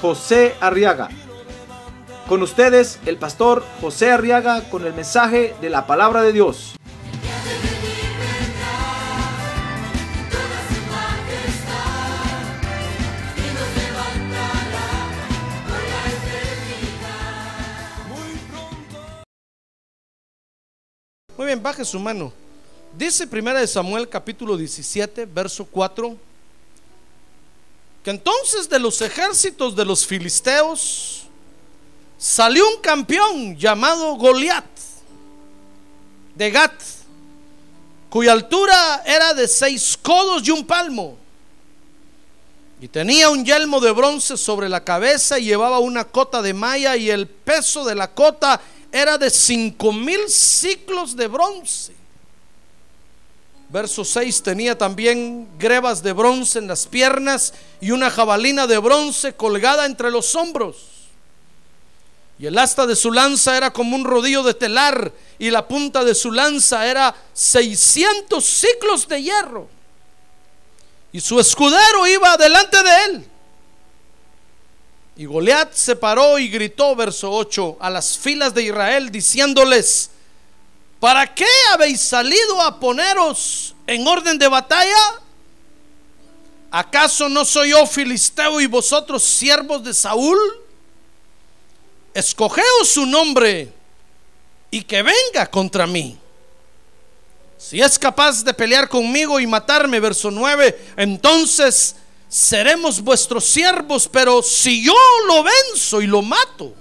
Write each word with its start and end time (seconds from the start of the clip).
José 0.00 0.54
Arriaga. 0.60 1.08
Con 2.28 2.42
ustedes, 2.42 2.98
el 3.06 3.16
pastor 3.18 3.64
José 3.80 4.10
Arriaga 4.10 4.68
con 4.68 4.84
el 4.84 4.92
mensaje 4.92 5.54
de 5.60 5.70
la 5.70 5.86
palabra 5.86 6.22
de 6.22 6.32
Dios. 6.32 6.74
Muy 21.36 21.46
bien, 21.46 21.62
baje 21.62 21.84
su 21.84 22.00
mano. 22.00 22.32
Dice 22.96 23.26
primera 23.26 23.60
de 23.60 23.66
Samuel 23.66 24.08
capítulo 24.08 24.56
17, 24.56 25.26
verso 25.26 25.66
4, 25.66 26.16
que 28.06 28.12
entonces 28.12 28.68
de 28.68 28.78
los 28.78 29.02
ejércitos 29.02 29.74
de 29.74 29.84
los 29.84 30.06
filisteos 30.06 31.24
salió 32.16 32.64
un 32.68 32.80
campeón 32.80 33.56
llamado 33.56 34.14
Goliat 34.14 34.64
de 36.36 36.50
Gat, 36.52 36.80
cuya 38.08 38.30
altura 38.30 39.02
era 39.04 39.34
de 39.34 39.48
seis 39.48 39.98
codos 40.00 40.46
y 40.46 40.52
un 40.52 40.64
palmo. 40.64 41.16
Y 42.80 42.86
tenía 42.86 43.28
un 43.28 43.44
yelmo 43.44 43.80
de 43.80 43.90
bronce 43.90 44.36
sobre 44.36 44.68
la 44.68 44.84
cabeza 44.84 45.40
y 45.40 45.46
llevaba 45.46 45.80
una 45.80 46.04
cota 46.04 46.40
de 46.42 46.54
malla 46.54 46.96
y 46.96 47.10
el 47.10 47.26
peso 47.26 47.84
de 47.84 47.96
la 47.96 48.14
cota 48.14 48.60
era 48.92 49.18
de 49.18 49.30
cinco 49.30 49.92
mil 49.92 50.28
ciclos 50.28 51.16
de 51.16 51.26
bronce. 51.26 51.92
Verso 53.76 54.06
6 54.06 54.42
tenía 54.42 54.78
también 54.78 55.50
grebas 55.58 56.02
de 56.02 56.14
bronce 56.14 56.58
en 56.58 56.66
las 56.66 56.86
piernas 56.86 57.52
y 57.78 57.90
una 57.90 58.10
jabalina 58.10 58.66
de 58.66 58.78
bronce 58.78 59.34
colgada 59.34 59.84
entre 59.84 60.10
los 60.10 60.34
hombros. 60.34 60.76
Y 62.38 62.46
el 62.46 62.56
asta 62.56 62.86
de 62.86 62.96
su 62.96 63.12
lanza 63.12 63.54
era 63.54 63.74
como 63.74 63.94
un 63.94 64.04
rodillo 64.06 64.42
de 64.42 64.54
telar 64.54 65.12
y 65.38 65.50
la 65.50 65.68
punta 65.68 66.04
de 66.04 66.14
su 66.14 66.32
lanza 66.32 66.86
era 66.86 67.14
600 67.34 68.42
ciclos 68.42 69.06
de 69.08 69.22
hierro. 69.22 69.68
Y 71.12 71.20
su 71.20 71.38
escudero 71.38 72.06
iba 72.06 72.34
delante 72.38 72.82
de 72.82 73.04
él. 73.04 73.26
Y 75.18 75.26
Goliat 75.26 75.74
se 75.74 75.96
paró 75.96 76.38
y 76.38 76.48
gritó, 76.48 76.96
verso 76.96 77.30
8, 77.30 77.76
a 77.78 77.90
las 77.90 78.16
filas 78.16 78.54
de 78.54 78.62
Israel, 78.62 79.10
diciéndoles, 79.10 80.12
¿para 81.06 81.32
qué 81.32 81.46
habéis 81.72 82.00
salido 82.00 82.60
a 82.60 82.80
poneros 82.80 83.76
en 83.86 84.04
orden 84.08 84.36
de 84.40 84.48
batalla? 84.48 85.20
¿Acaso 86.68 87.28
no 87.28 87.44
soy 87.44 87.70
yo 87.70 87.86
filisteo 87.86 88.60
y 88.60 88.66
vosotros 88.66 89.22
siervos 89.22 89.84
de 89.84 89.94
Saúl? 89.94 90.36
Escogeos 92.12 92.88
su 92.88 93.06
nombre 93.06 93.72
y 94.68 94.82
que 94.82 95.04
venga 95.04 95.48
contra 95.48 95.86
mí. 95.86 96.18
Si 97.56 97.80
es 97.80 97.96
capaz 98.00 98.42
de 98.42 98.52
pelear 98.52 98.88
conmigo 98.88 99.38
y 99.38 99.46
matarme, 99.46 100.00
verso 100.00 100.32
9, 100.32 100.94
entonces 100.96 101.94
seremos 102.28 103.00
vuestros 103.00 103.44
siervos, 103.44 104.08
pero 104.08 104.42
si 104.42 104.82
yo 104.82 104.96
lo 105.28 105.44
venzo 105.44 106.02
y 106.02 106.08
lo 106.08 106.20
mato, 106.22 106.74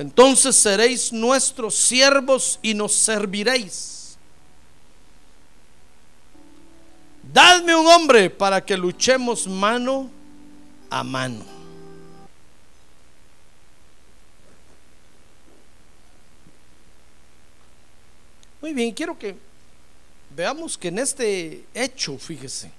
entonces 0.00 0.54
seréis 0.54 1.12
nuestros 1.12 1.74
siervos 1.74 2.60
y 2.62 2.72
nos 2.72 2.92
serviréis. 2.92 4.16
Dadme 7.32 7.74
un 7.74 7.84
hombre 7.88 8.30
para 8.30 8.64
que 8.64 8.76
luchemos 8.76 9.48
mano 9.48 10.08
a 10.88 11.02
mano. 11.02 11.44
Muy 18.60 18.72
bien, 18.72 18.94
quiero 18.94 19.18
que 19.18 19.36
veamos 20.30 20.78
que 20.78 20.88
en 20.88 21.00
este 21.00 21.64
hecho, 21.74 22.16
fíjese, 22.18 22.70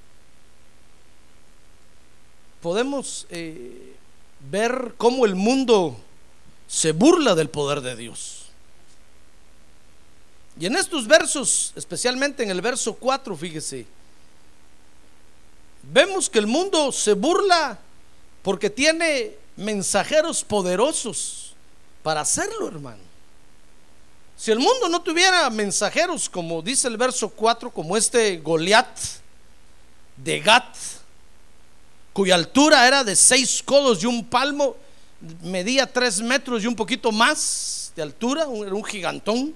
podemos 2.61 3.27
eh, 3.29 3.93
ver 4.49 4.93
cómo 4.97 5.25
el 5.25 5.35
mundo 5.35 5.99
se 6.69 6.91
burla 6.91 7.33
del 7.33 7.49
poder 7.49 7.81
de 7.81 7.95
Dios. 7.95 8.43
Y 10.59 10.67
en 10.67 10.75
estos 10.75 11.07
versos, 11.07 11.73
especialmente 11.75 12.43
en 12.43 12.51
el 12.51 12.61
verso 12.61 12.93
4, 12.93 13.35
fíjese, 13.35 13.87
vemos 15.81 16.29
que 16.29 16.37
el 16.37 16.45
mundo 16.45 16.91
se 16.91 17.13
burla 17.13 17.79
porque 18.43 18.69
tiene 18.69 19.35
mensajeros 19.55 20.43
poderosos 20.43 21.53
para 22.03 22.21
hacerlo, 22.21 22.67
hermano. 22.67 23.01
Si 24.37 24.51
el 24.51 24.59
mundo 24.59 24.87
no 24.89 25.01
tuviera 25.01 25.49
mensajeros, 25.49 26.29
como 26.29 26.61
dice 26.61 26.87
el 26.87 26.97
verso 26.97 27.29
4, 27.29 27.71
como 27.71 27.97
este 27.97 28.37
Goliat 28.37 28.97
de 30.17 30.39
Gat, 30.39 30.75
cuya 32.13 32.35
altura 32.35 32.85
era 32.87 33.03
de 33.03 33.15
seis 33.15 33.63
codos 33.63 34.03
y 34.03 34.05
un 34.05 34.25
palmo, 34.25 34.77
medía 35.41 35.85
tres 35.91 36.21
metros 36.21 36.63
y 36.63 36.67
un 36.67 36.75
poquito 36.75 37.11
más 37.11 37.91
de 37.95 38.01
altura, 38.01 38.43
era 38.43 38.73
un 38.73 38.83
gigantón, 38.83 39.53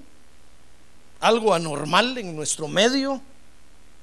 algo 1.20 1.54
anormal 1.54 2.18
en 2.18 2.36
nuestro 2.36 2.68
medio, 2.68 3.22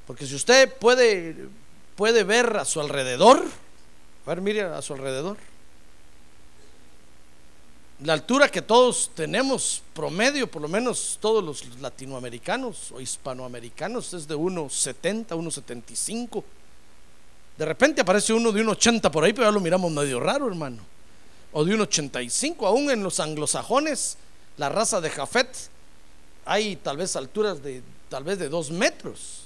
porque 0.07 0.27
si 0.27 0.35
usted 0.35 0.73
puede, 0.79 1.49
puede 1.97 2.25
ver 2.25 2.57
a 2.57 2.65
su 2.65 2.81
alrededor, 2.81 3.45
a 4.25 4.29
ver, 4.29 4.41
mire 4.41 4.63
a 4.63 4.81
su 4.83 4.95
alrededor, 4.95 5.37
la 8.03 8.15
altura 8.15 8.49
que 8.49 8.63
todos 8.63 9.11
tenemos 9.15 9.83
promedio, 9.93 10.51
por 10.51 10.63
lo 10.63 10.69
menos 10.69 11.19
todos 11.21 11.45
los 11.45 11.79
latinoamericanos 11.81 12.93
o 12.93 13.01
hispanoamericanos, 13.01 14.15
es 14.15 14.27
de 14.27 14.35
1,70, 14.35 15.27
1,75. 15.27 16.43
De 17.59 17.65
repente 17.67 18.01
aparece 18.01 18.33
uno 18.33 18.53
de 18.53 18.65
1,80 18.65 19.11
por 19.11 19.23
ahí, 19.23 19.35
pero 19.35 19.49
ya 19.49 19.53
lo 19.53 19.61
miramos 19.61 19.93
medio 19.93 20.19
raro, 20.19 20.49
hermano. 20.49 20.79
O 21.53 21.65
de 21.65 21.75
1,85, 21.75 22.67
aún 22.67 22.91
en 22.91 23.03
los 23.03 23.21
anglosajones, 23.21 24.17
la 24.57 24.69
raza 24.69 25.01
de 25.01 25.11
Jafet, 25.11 25.49
hay 26.45 26.77
tal 26.77 26.97
vez 26.97 27.17
alturas 27.17 27.63
de 27.63 27.83
tal 28.09 28.25
vez 28.25 28.39
de 28.39 28.49
2 28.49 28.71
metros. 28.71 29.43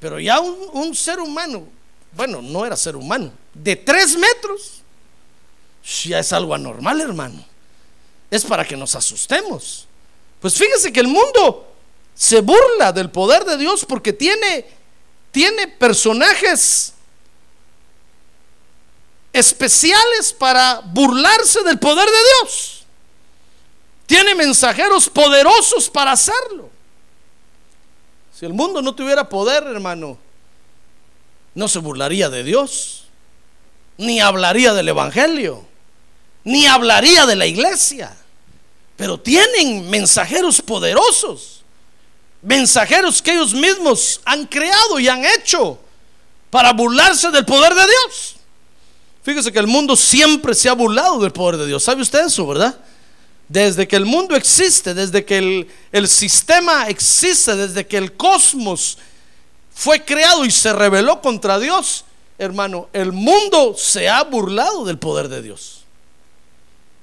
Pero 0.00 0.18
ya 0.20 0.40
un, 0.40 0.56
un 0.72 0.94
ser 0.94 1.20
humano, 1.20 1.66
bueno, 2.12 2.42
no 2.42 2.64
era 2.66 2.76
ser 2.76 2.96
humano, 2.96 3.32
de 3.54 3.76
3 3.76 4.18
metros, 4.18 4.82
ya 6.04 6.18
es 6.18 6.32
algo 6.32 6.54
anormal, 6.54 7.00
hermano 7.00 7.56
es 8.30 8.44
para 8.44 8.64
que 8.64 8.76
nos 8.76 8.94
asustemos. 8.94 9.86
Pues 10.40 10.54
fíjese 10.54 10.92
que 10.92 11.00
el 11.00 11.08
mundo 11.08 11.72
se 12.14 12.40
burla 12.40 12.92
del 12.92 13.10
poder 13.10 13.44
de 13.44 13.56
Dios 13.56 13.84
porque 13.84 14.12
tiene, 14.12 14.66
tiene 15.30 15.68
personajes 15.68 16.92
especiales 19.38 20.32
para 20.32 20.80
burlarse 20.84 21.62
del 21.62 21.78
poder 21.78 22.08
de 22.08 22.18
Dios. 22.42 22.84
Tiene 24.06 24.34
mensajeros 24.34 25.08
poderosos 25.08 25.90
para 25.90 26.12
hacerlo. 26.12 26.70
Si 28.38 28.44
el 28.46 28.52
mundo 28.52 28.82
no 28.82 28.94
tuviera 28.94 29.28
poder, 29.28 29.64
hermano, 29.64 30.18
no 31.54 31.68
se 31.68 31.78
burlaría 31.78 32.28
de 32.28 32.44
Dios, 32.44 33.06
ni 33.96 34.20
hablaría 34.20 34.74
del 34.74 34.88
Evangelio 34.88 35.66
ni 36.46 36.64
hablaría 36.64 37.26
de 37.26 37.34
la 37.34 37.44
iglesia. 37.44 38.16
Pero 38.96 39.18
tienen 39.18 39.90
mensajeros 39.90 40.62
poderosos, 40.62 41.64
mensajeros 42.40 43.20
que 43.20 43.32
ellos 43.32 43.52
mismos 43.52 44.20
han 44.24 44.46
creado 44.46 45.00
y 45.00 45.08
han 45.08 45.24
hecho 45.24 45.76
para 46.48 46.72
burlarse 46.72 47.32
del 47.32 47.44
poder 47.44 47.74
de 47.74 47.82
Dios. 47.82 48.35
Fíjese 49.26 49.50
que 49.50 49.58
el 49.58 49.66
mundo 49.66 49.96
siempre 49.96 50.54
se 50.54 50.68
ha 50.68 50.72
burlado 50.72 51.18
del 51.18 51.32
poder 51.32 51.56
de 51.56 51.66
Dios. 51.66 51.82
¿Sabe 51.82 52.00
usted 52.00 52.26
eso, 52.26 52.46
verdad? 52.46 52.78
Desde 53.48 53.88
que 53.88 53.96
el 53.96 54.04
mundo 54.04 54.36
existe, 54.36 54.94
desde 54.94 55.24
que 55.24 55.38
el, 55.38 55.68
el 55.90 56.06
sistema 56.06 56.86
existe, 56.86 57.56
desde 57.56 57.84
que 57.84 57.96
el 57.96 58.12
cosmos 58.12 58.98
fue 59.74 60.04
creado 60.04 60.44
y 60.44 60.52
se 60.52 60.72
rebeló 60.72 61.20
contra 61.20 61.58
Dios, 61.58 62.04
hermano, 62.38 62.88
el 62.92 63.10
mundo 63.10 63.74
se 63.76 64.08
ha 64.08 64.22
burlado 64.22 64.84
del 64.84 64.96
poder 64.96 65.26
de 65.26 65.42
Dios. 65.42 65.82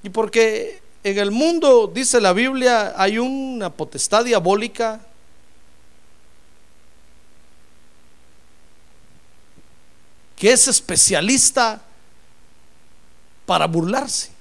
Y 0.01 0.09
porque 0.09 0.81
en 1.03 1.19
el 1.19 1.29
mundo, 1.29 1.91
dice 1.93 2.21
la 2.21 2.31
Biblia, 2.31 2.93
hay 2.95 3.19
una 3.19 3.69
potestad 3.69 4.23
diabólica 4.23 5.05
que 10.37 10.53
es 10.53 10.69
especialista 10.69 11.81
para 13.45 13.67
burlarse. 13.67 14.31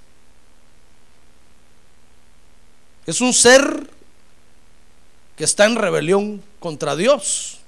Es 3.07 3.21
un 3.21 3.33
ser 3.33 3.91
que 5.37 5.45
está 5.45 5.65
en 5.65 5.77
rebelión 5.77 6.43
contra 6.61 6.95
Dios. 6.95 7.59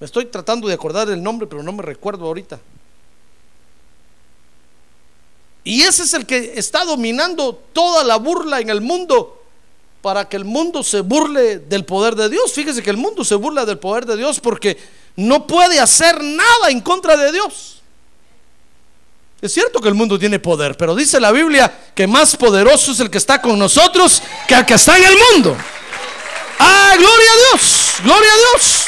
Me 0.00 0.06
estoy 0.06 0.26
tratando 0.26 0.68
de 0.68 0.74
acordar 0.74 1.08
el 1.10 1.22
nombre, 1.22 1.46
pero 1.46 1.62
no 1.62 1.72
me 1.72 1.82
recuerdo 1.82 2.26
ahorita. 2.26 2.60
Y 5.62 5.82
ese 5.82 6.02
es 6.02 6.12
el 6.14 6.26
que 6.26 6.54
está 6.56 6.84
dominando 6.84 7.54
toda 7.72 8.04
la 8.04 8.16
burla 8.16 8.60
en 8.60 8.68
el 8.68 8.82
mundo 8.82 9.42
para 10.02 10.28
que 10.28 10.36
el 10.36 10.44
mundo 10.44 10.82
se 10.82 11.00
burle 11.00 11.58
del 11.58 11.86
poder 11.86 12.14
de 12.14 12.28
Dios. 12.28 12.52
Fíjese 12.52 12.82
que 12.82 12.90
el 12.90 12.98
mundo 12.98 13.24
se 13.24 13.34
burla 13.34 13.64
del 13.64 13.78
poder 13.78 14.04
de 14.04 14.18
Dios 14.18 14.40
porque 14.40 14.76
no 15.16 15.46
puede 15.46 15.80
hacer 15.80 16.22
nada 16.22 16.68
en 16.68 16.82
contra 16.82 17.16
de 17.16 17.32
Dios. 17.32 17.82
Es 19.44 19.52
cierto 19.52 19.78
que 19.78 19.88
el 19.88 19.94
mundo 19.94 20.18
tiene 20.18 20.38
poder, 20.38 20.74
pero 20.74 20.94
dice 20.94 21.20
la 21.20 21.30
Biblia 21.30 21.70
que 21.94 22.06
más 22.06 22.34
poderoso 22.34 22.92
es 22.92 23.00
el 23.00 23.10
que 23.10 23.18
está 23.18 23.42
con 23.42 23.58
nosotros 23.58 24.22
que 24.48 24.54
el 24.54 24.64
que 24.64 24.72
está 24.72 24.96
en 24.96 25.04
el 25.04 25.14
mundo. 25.32 25.54
Ah, 26.58 26.94
gloria 26.96 27.30
a 27.30 27.36
Dios, 27.50 27.92
gloria 28.02 28.30
a 28.32 28.36
Dios. 28.36 28.86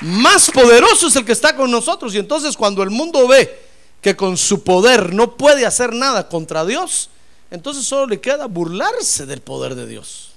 Más 0.00 0.50
poderoso 0.50 1.08
es 1.08 1.16
el 1.16 1.26
que 1.26 1.32
está 1.32 1.54
con 1.54 1.70
nosotros. 1.70 2.14
Y 2.14 2.18
entonces 2.18 2.56
cuando 2.56 2.82
el 2.82 2.88
mundo 2.88 3.28
ve 3.28 3.60
que 4.00 4.16
con 4.16 4.38
su 4.38 4.64
poder 4.64 5.12
no 5.12 5.36
puede 5.36 5.66
hacer 5.66 5.92
nada 5.92 6.30
contra 6.30 6.64
Dios, 6.64 7.10
entonces 7.50 7.84
solo 7.84 8.06
le 8.06 8.22
queda 8.22 8.46
burlarse 8.46 9.26
del 9.26 9.42
poder 9.42 9.74
de 9.74 9.86
Dios. 9.86 10.30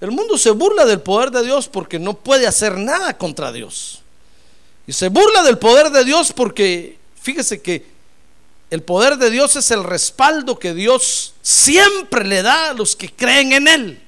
El 0.00 0.12
mundo 0.12 0.38
se 0.38 0.52
burla 0.52 0.84
del 0.84 1.00
poder 1.00 1.32
de 1.32 1.42
Dios 1.42 1.66
porque 1.66 1.98
no 1.98 2.14
puede 2.14 2.46
hacer 2.46 2.78
nada 2.78 3.18
contra 3.18 3.50
Dios. 3.50 4.01
Y 4.86 4.92
se 4.92 5.08
burla 5.08 5.42
del 5.42 5.58
poder 5.58 5.90
de 5.90 6.04
Dios 6.04 6.32
porque, 6.32 6.98
fíjese 7.20 7.60
que 7.60 7.86
el 8.70 8.82
poder 8.82 9.16
de 9.16 9.30
Dios 9.30 9.54
es 9.56 9.70
el 9.70 9.84
respaldo 9.84 10.58
que 10.58 10.74
Dios 10.74 11.34
siempre 11.42 12.24
le 12.24 12.42
da 12.42 12.70
a 12.70 12.72
los 12.72 12.96
que 12.96 13.10
creen 13.10 13.52
en 13.52 13.68
Él. 13.68 14.02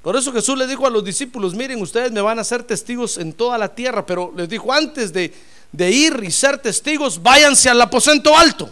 Por 0.00 0.14
eso 0.14 0.32
Jesús 0.32 0.56
le 0.56 0.68
dijo 0.68 0.86
a 0.86 0.90
los 0.90 1.04
discípulos, 1.04 1.54
miren, 1.54 1.82
ustedes 1.82 2.12
me 2.12 2.20
van 2.20 2.38
a 2.38 2.44
ser 2.44 2.62
testigos 2.62 3.18
en 3.18 3.32
toda 3.32 3.58
la 3.58 3.74
tierra, 3.74 4.06
pero 4.06 4.32
les 4.36 4.48
dijo 4.48 4.72
antes 4.72 5.12
de, 5.12 5.34
de 5.72 5.90
ir 5.90 6.20
y 6.22 6.30
ser 6.30 6.58
testigos, 6.58 7.20
váyanse 7.20 7.68
al 7.68 7.80
aposento 7.82 8.36
alto. 8.36 8.70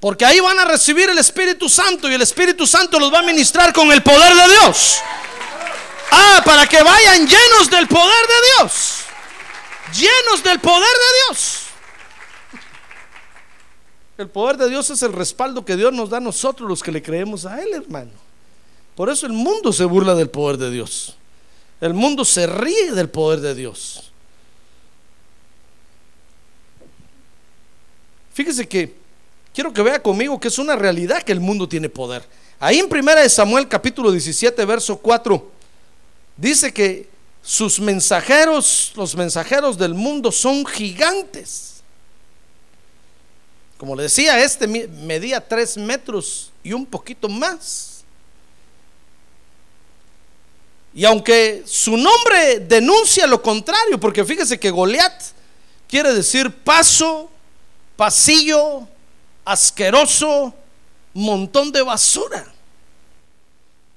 Porque 0.00 0.24
ahí 0.24 0.40
van 0.40 0.58
a 0.58 0.64
recibir 0.64 1.08
el 1.08 1.18
Espíritu 1.18 1.68
Santo 1.68 2.10
y 2.10 2.14
el 2.14 2.22
Espíritu 2.22 2.66
Santo 2.66 2.98
los 2.98 3.12
va 3.12 3.20
a 3.20 3.22
ministrar 3.22 3.72
con 3.72 3.92
el 3.92 4.02
poder 4.02 4.34
de 4.34 4.54
Dios. 4.54 4.98
Ah, 6.10 6.42
para 6.44 6.66
que 6.66 6.82
vayan 6.82 7.26
llenos 7.26 7.70
del 7.70 7.86
poder 7.88 8.26
de 8.26 8.34
Dios. 8.56 9.04
Llenos 9.94 10.42
del 10.42 10.60
poder 10.60 10.82
de 10.82 11.18
Dios. 11.26 11.64
El 14.18 14.28
poder 14.28 14.56
de 14.56 14.68
Dios 14.68 14.90
es 14.90 15.02
el 15.02 15.12
respaldo 15.12 15.64
que 15.64 15.76
Dios 15.76 15.92
nos 15.92 16.10
da 16.10 16.16
a 16.16 16.20
nosotros 16.20 16.68
los 16.68 16.82
que 16.82 16.90
le 16.90 17.02
creemos 17.02 17.46
a 17.46 17.62
Él, 17.62 17.72
hermano. 17.72 18.10
Por 18.96 19.10
eso 19.10 19.26
el 19.26 19.32
mundo 19.32 19.72
se 19.72 19.84
burla 19.84 20.14
del 20.16 20.28
poder 20.28 20.56
de 20.56 20.70
Dios. 20.72 21.16
El 21.80 21.94
mundo 21.94 22.24
se 22.24 22.46
ríe 22.46 22.90
del 22.92 23.08
poder 23.08 23.40
de 23.40 23.54
Dios. 23.54 24.10
Fíjese 28.34 28.66
que 28.66 28.96
quiero 29.54 29.72
que 29.72 29.82
vea 29.82 30.02
conmigo 30.02 30.40
que 30.40 30.48
es 30.48 30.58
una 30.58 30.74
realidad 30.74 31.22
que 31.22 31.32
el 31.32 31.40
mundo 31.40 31.68
tiene 31.68 31.88
poder. 31.88 32.24
Ahí 32.58 32.80
en 32.80 32.88
primera 32.88 33.20
de 33.20 33.28
Samuel 33.28 33.68
capítulo 33.68 34.10
17 34.10 34.64
verso 34.64 34.96
4 34.96 35.57
dice 36.38 36.72
que 36.72 37.10
sus 37.42 37.78
mensajeros, 37.80 38.92
los 38.94 39.14
mensajeros 39.14 39.76
del 39.76 39.92
mundo 39.92 40.32
son 40.32 40.64
gigantes. 40.64 41.82
Como 43.76 43.94
le 43.94 44.04
decía, 44.04 44.42
este 44.42 44.66
medía 44.66 45.46
tres 45.46 45.76
metros 45.76 46.50
y 46.62 46.72
un 46.72 46.86
poquito 46.86 47.28
más. 47.28 48.02
Y 50.94 51.04
aunque 51.04 51.62
su 51.66 51.96
nombre 51.96 52.60
denuncia 52.60 53.26
lo 53.26 53.40
contrario, 53.40 54.00
porque 54.00 54.24
fíjese 54.24 54.58
que 54.58 54.70
Goliat 54.70 55.22
quiere 55.86 56.12
decir 56.12 56.50
paso, 56.50 57.30
pasillo, 57.96 58.88
asqueroso, 59.44 60.52
montón 61.14 61.70
de 61.70 61.82
basura. 61.82 62.52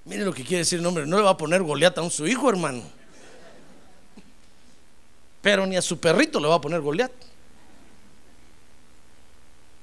Mire 0.06 0.26
lo 0.26 0.34
que 0.34 0.44
quiere 0.44 0.60
decir 0.60 0.80
el 0.80 0.84
nombre, 0.84 1.06
no 1.06 1.18
le 1.18 1.24
va 1.24 1.32
a 1.32 1.38
poner 1.38 1.62
Goliat 1.62 1.98
a 1.98 2.10
su 2.10 2.28
hijo, 2.28 2.50
hermano. 2.50 2.82
Pero 5.42 5.66
ni 5.66 5.78
a 5.78 5.82
su 5.82 6.00
perrito 6.00 6.40
le 6.40 6.48
va 6.48 6.56
a 6.56 6.62
poner 6.62 6.82
Goliat. 6.82 7.12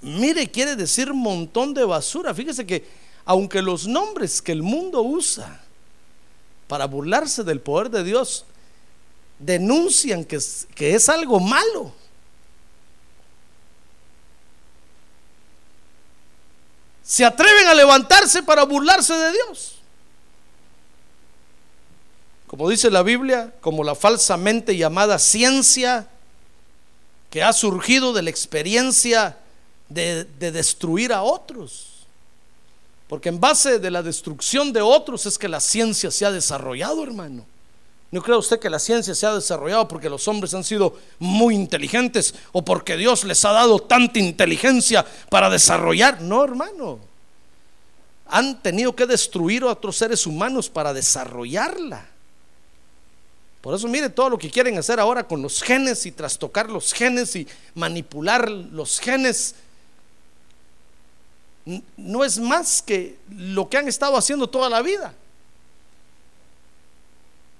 Mire, 0.00 0.50
quiere 0.50 0.76
decir 0.76 1.12
montón 1.12 1.75
de 1.75 1.85
basura. 1.85 2.32
Fíjese 2.35 2.67
que 2.67 2.87
aunque 3.25 3.61
los 3.61 3.87
nombres 3.87 4.41
que 4.41 4.53
el 4.53 4.62
mundo 4.62 5.03
usa 5.03 5.61
para 6.67 6.87
burlarse 6.87 7.44
del 7.44 7.61
poder 7.61 7.91
de 7.91 8.05
Dios 8.05 8.44
denuncian 9.38 10.25
que 10.25 10.37
es, 10.37 10.67
que 10.75 10.94
es 10.94 11.09
algo 11.09 11.41
malo. 11.41 11.93
Se 17.03 17.25
atreven 17.25 17.67
a 17.67 17.75
levantarse 17.75 18.43
para 18.43 18.64
burlarse 18.64 19.14
de 19.14 19.32
Dios. 19.32 19.78
Como 22.49 22.69
dice 22.69 22.91
la 22.91 23.03
Biblia, 23.03 23.53
como 23.61 23.85
la 23.85 23.95
falsamente 23.95 24.75
llamada 24.75 25.19
ciencia 25.19 26.09
que 27.29 27.43
ha 27.43 27.53
surgido 27.53 28.15
de 28.15 28.23
la 28.23 28.31
experiencia 28.31 29.39
de, 29.91 30.25
de, 30.25 30.50
destruir 30.50 31.12
a 31.12 31.23
otros. 31.23 32.06
Porque 33.06 33.29
en 33.29 33.39
base 33.39 33.79
de 33.79 33.91
la 33.91 34.03
destrucción 34.03 34.73
de 34.73 34.81
otros 34.81 35.27
es 35.27 35.37
que 35.37 35.47
la 35.47 35.61
ciencia 35.61 36.11
se 36.11 36.25
ha 36.25 36.33
desarrollado, 36.33 37.03
hermano. 37.05 37.45
¿No 38.11 38.23
cree 38.23 38.39
usted 38.39 38.59
que 38.59 38.71
la 38.71 38.79
ciencia 38.79 39.15
se 39.15 39.27
ha 39.27 39.35
desarrollado 39.35 39.87
porque 39.87 40.09
los 40.09 40.27
hombres 40.27 40.55
han 40.55 40.65
sido 40.65 40.97
muy 41.19 41.55
inteligentes 41.55 42.35
o 42.52 42.64
porque 42.64 42.97
Dios 42.97 43.25
les 43.25 43.45
ha 43.45 43.52
dado 43.52 43.78
tanta 43.81 44.19
inteligencia 44.19 45.05
para 45.28 45.50
desarrollar? 45.50 46.23
No, 46.23 46.43
hermano. 46.43 46.99
Han 48.28 48.62
tenido 48.62 48.97
que 48.97 49.05
destruir 49.05 49.64
a 49.64 49.67
otros 49.67 49.97
seres 49.97 50.26
humanos 50.26 50.71
para 50.71 50.95
desarrollarla. 50.95 52.18
Por 53.61 53.75
eso 53.75 53.88
mire 53.88 54.09
todo 54.09 54.31
lo 54.31 54.38
que 54.38 54.50
quieren 54.50 54.79
hacer 54.79 55.00
ahora 55.00 55.27
con 55.27 55.43
los 55.43 55.62
genes 55.62 56.07
y 56.07 56.12
trastocar 56.12 56.71
los 56.71 56.93
genes 56.93 57.35
y 57.35 57.47
manipular 57.75 58.49
los 58.49 59.00
genes 59.00 59.55
no 61.97 62.25
es 62.25 62.38
más 62.38 62.81
que 62.81 63.19
lo 63.31 63.69
que 63.69 63.77
han 63.77 63.88
estado 63.88 64.17
haciendo 64.17 64.49
toda 64.49 64.71
la 64.71 64.81
vida. 64.81 65.12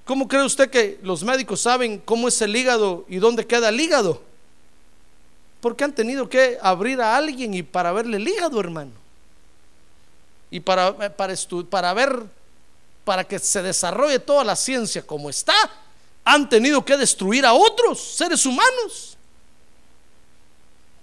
¿Cómo 0.05 0.26
cree 0.26 0.43
usted 0.43 0.71
que 0.71 0.99
los 1.02 1.23
médicos 1.23 1.61
saben 1.61 1.99
cómo 1.99 2.28
es 2.28 2.40
el 2.40 2.57
hígado 2.57 3.05
y 3.09 3.19
dónde 3.19 3.47
queda 3.47 3.69
el 3.69 3.78
hígado? 3.78 4.23
Porque 5.61 5.85
han 5.85 5.95
tenido 5.95 6.28
que 6.28 6.57
abrir 6.62 7.00
a 7.02 7.17
alguien 7.17 7.52
y 7.52 7.62
para 7.62 7.93
verle 7.93 8.17
el 8.17 8.26
hígado, 8.26 8.59
hermano. 8.59 8.93
Y 10.50 10.61
para, 10.61 11.14
para, 11.14 11.35
para 11.69 11.93
ver, 11.93 12.23
para 13.05 13.25
que 13.25 13.38
se 13.38 13.61
desarrolle 13.61 14.19
toda 14.19 14.45
la 14.45 14.57
ciencia 14.57 15.07
como 15.07 15.28
está, 15.28 15.55
han 16.28 16.49
tenido 16.49 16.85
que 16.85 16.97
destruir 16.97 17.44
a 17.47 17.52
otros 17.52 18.00
seres 18.00 18.44
humanos. 18.44 19.16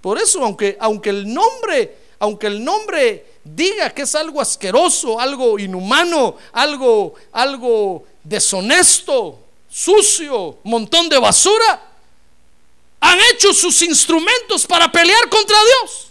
Por 0.01 0.17
eso, 0.17 0.44
aunque, 0.44 0.77
aunque 0.79 1.10
el 1.10 1.34
nombre 1.34 2.05
aunque 2.20 2.48
el 2.48 2.63
nombre 2.63 3.25
diga 3.44 3.89
que 3.89 4.03
es 4.03 4.15
algo 4.15 4.41
asqueroso, 4.41 5.20
algo 5.20 5.60
inhumano, 5.60 6.38
algo, 6.53 7.15
algo 7.32 8.05
deshonesto, 8.24 9.39
sucio, 9.70 10.60
montón 10.63 11.10
de 11.10 11.20
basura, 11.20 11.82
han 13.00 13.20
hecho 13.34 13.53
sus 13.53 13.82
instrumentos 13.82 14.65
para 14.65 14.91
pelear 14.91 15.29
contra 15.29 15.58
Dios. 15.63 16.08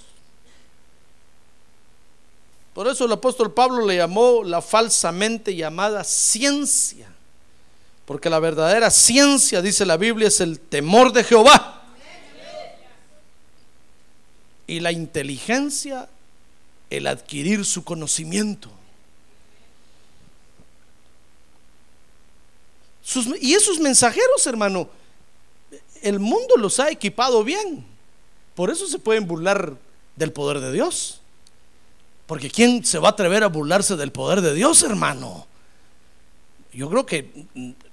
Por 2.75 2.89
eso 2.89 3.05
el 3.05 3.13
apóstol 3.13 3.53
Pablo 3.53 3.87
le 3.87 3.97
llamó 3.97 4.43
la 4.45 4.61
falsamente 4.61 5.55
llamada 5.55 6.05
ciencia. 6.05 7.14
Porque 8.05 8.29
la 8.29 8.39
verdadera 8.39 8.91
ciencia, 8.91 9.63
dice 9.63 9.87
la 9.87 9.97
Biblia, 9.97 10.29
es 10.29 10.41
el 10.41 10.61
temor 10.61 11.13
de 11.13 11.25
Jehová 11.25 11.83
y 14.67 14.81
la 14.81 14.93
inteligencia 14.93 16.09
el 16.91 17.07
adquirir 17.07 17.65
su 17.65 17.85
conocimiento. 17.85 18.71
y 23.41 23.53
esos 23.53 23.79
mensajeros, 23.81 24.47
hermano, 24.47 24.89
el 26.03 26.19
mundo 26.19 26.57
los 26.57 26.81
ha 26.81 26.91
equipado 26.91 27.45
bien. 27.45 27.85
Por 28.55 28.71
eso 28.71 28.87
se 28.87 28.99
pueden 28.99 29.27
burlar 29.27 29.77
del 30.17 30.33
poder 30.33 30.61
de 30.61 30.73
Dios. 30.73 31.21
Porque 32.27 32.51
¿quién 32.51 32.85
se 32.85 32.99
va 32.99 33.09
a 33.09 33.13
atrever 33.13 33.45
a 33.45 33.49
burlarse 33.49 33.97
del 33.97 34.11
poder 34.11 34.41
de 34.41 34.55
Dios, 34.55 34.83
hermano? 34.83 35.47
Yo 36.75 36.91
creo 36.91 37.07
que 37.07 37.31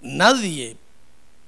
nadie 0.02 0.76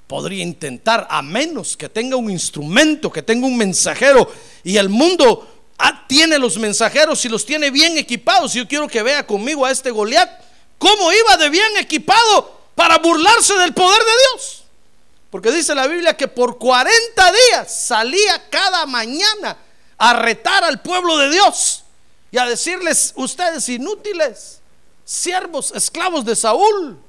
podría 0.08 0.44
intentar, 0.44 1.08
a 1.10 1.22
menos 1.24 1.75
que 1.75 1.90
tenga 1.90 2.16
un 2.16 2.30
instrumento, 2.30 3.12
que 3.12 3.24
tenga 3.24 3.48
un 3.48 3.58
mensajero. 3.58 4.32
Y 4.63 4.78
el 4.78 4.90
mundo 4.90 5.48
ah, 5.80 6.06
tiene 6.08 6.38
los 6.38 6.58
mensajeros 6.58 7.25
y 7.25 7.30
los 7.30 7.46
tiene 7.46 7.72
bien 7.72 7.98
equipados. 7.98 8.54
Yo 8.54 8.68
quiero 8.68 8.88
que 8.88 9.02
vea 9.02 9.25
conmigo 9.25 9.66
a 9.66 9.72
este 9.72 9.90
Goliat, 9.90 10.30
cómo 10.78 11.12
iba 11.12 11.38
de 11.38 11.50
bien 11.50 11.78
equipado 11.80 12.62
para 12.75 13.00
burlarse 13.00 13.56
del 13.56 13.74
poder 13.74 14.00
de 14.00 14.12
Dios. 14.30 14.63
Porque 15.32 15.52
dice 15.52 15.74
la 15.74 15.88
Biblia 15.88 16.16
que 16.16 16.28
por 16.28 16.60
40 16.60 17.32
días 17.32 17.86
salía 17.86 18.50
cada 18.52 18.86
mañana 18.86 19.58
a 19.98 20.13
retar 20.13 20.63
al 20.63 20.82
pueblo 20.84 21.18
de 21.18 21.32
Dios 21.32 21.84
y 22.30 22.38
a 22.38 22.46
decirles, 22.46 23.13
ustedes 23.16 23.68
inútiles, 23.70 24.60
siervos, 25.04 25.72
esclavos 25.75 26.24
de 26.24 26.36
Saúl, 26.36 27.03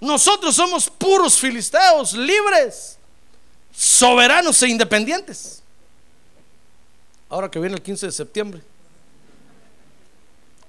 nosotros 0.00 0.54
somos 0.54 0.88
puros 0.90 1.38
filisteos, 1.38 2.12
libres, 2.14 2.98
soberanos 3.74 4.62
e 4.62 4.68
independientes. 4.68 5.62
Ahora 7.28 7.50
que 7.50 7.58
viene 7.58 7.76
el 7.76 7.82
15 7.82 8.06
de 8.06 8.12
septiembre 8.12 8.62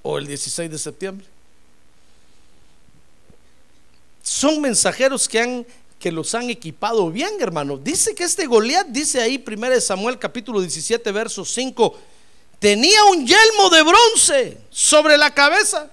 o 0.01 0.17
el 0.17 0.27
16 0.27 0.70
de 0.72 0.77
septiembre. 0.77 1.25
Son 4.24 4.62
mensajeros 4.62 5.27
que 5.27 5.39
han 5.39 5.65
que 6.00 6.12
los 6.12 6.36
han 6.36 6.50
equipado 6.50 7.10
bien, 7.10 7.32
hermano. 7.39 7.77
Dice 7.77 8.13
que 8.13 8.25
este 8.25 8.46
Goliat 8.46 8.88
dice 8.88 9.22
ahí 9.22 9.44
1 9.44 9.82
Samuel 9.82 10.20
capítulo 10.20 10.62
17 10.62 11.12
verso 11.12 11.44
5, 11.44 11.98
tenía 12.60 13.03
un 13.05 13.25
yelmo 13.25 13.70
de 13.72 13.82
bronce 13.82 14.58
sobre 14.70 15.17
la 15.17 15.34
cabeza 15.34 15.89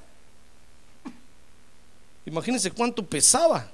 Imagínense 2.26 2.70
cuánto 2.70 3.04
pesaba. 3.04 3.68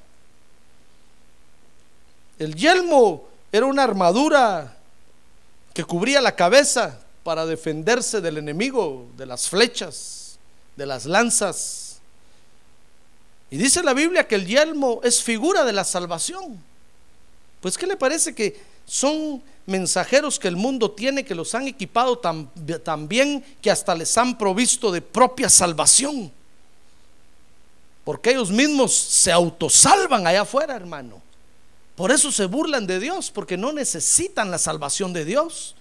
El 2.39 2.55
yelmo 2.55 3.29
era 3.51 3.67
una 3.67 3.83
armadura 3.83 4.77
que 5.75 5.85
cubría 5.85 6.21
la 6.21 6.35
cabeza 6.35 7.01
para 7.23 7.45
defenderse 7.45 8.21
del 8.21 8.39
enemigo, 8.39 9.07
de 9.17 9.27
las 9.27 9.49
flechas, 9.49 10.39
de 10.77 10.87
las 10.87 11.05
lanzas. 11.05 11.99
Y 13.51 13.57
dice 13.57 13.83
la 13.83 13.95
Biblia 13.95 14.27
que 14.27 14.37
el 14.37 14.47
yelmo 14.47 15.01
es 15.03 15.23
figura 15.23 15.65
de 15.65 15.73
la 15.73 15.85
salvación. 15.85 16.63
Pues 17.61 17.77
¿qué 17.77 17.87
le 17.87 17.97
parece 17.97 18.35
que 18.35 18.61
son 18.87 19.43
mensajeros 19.67 20.39
que 20.39 20.49
el 20.49 20.57
mundo 20.57 20.93
tiene, 20.93 21.25
que 21.25 21.35
los 21.35 21.55
han 21.55 21.67
equipado 21.67 22.19
tan, 22.19 22.51
tan 22.85 23.09
bien 23.09 23.45
que 23.61 23.71
hasta 23.71 23.95
les 23.95 24.17
han 24.17 24.39
provisto 24.39 24.93
de 24.93 25.03
propia 25.03 25.49
salvación? 25.49 26.33
Porque 28.09 28.31
ellos 28.31 28.51
mismos 28.51 28.95
se 28.95 29.31
autosalvan 29.31 30.27
allá 30.27 30.41
afuera, 30.41 30.75
hermano. 30.75 31.21
Por 31.95 32.11
eso 32.11 32.33
se 32.33 32.47
burlan 32.47 32.87
de 32.87 32.99
Dios, 33.01 33.31
porque 33.31 33.59
no 33.59 33.71
necesitan 33.71 34.51
la 34.51 34.57
salvación 34.57 35.13
de 35.13 35.27
Dios. 35.27 35.75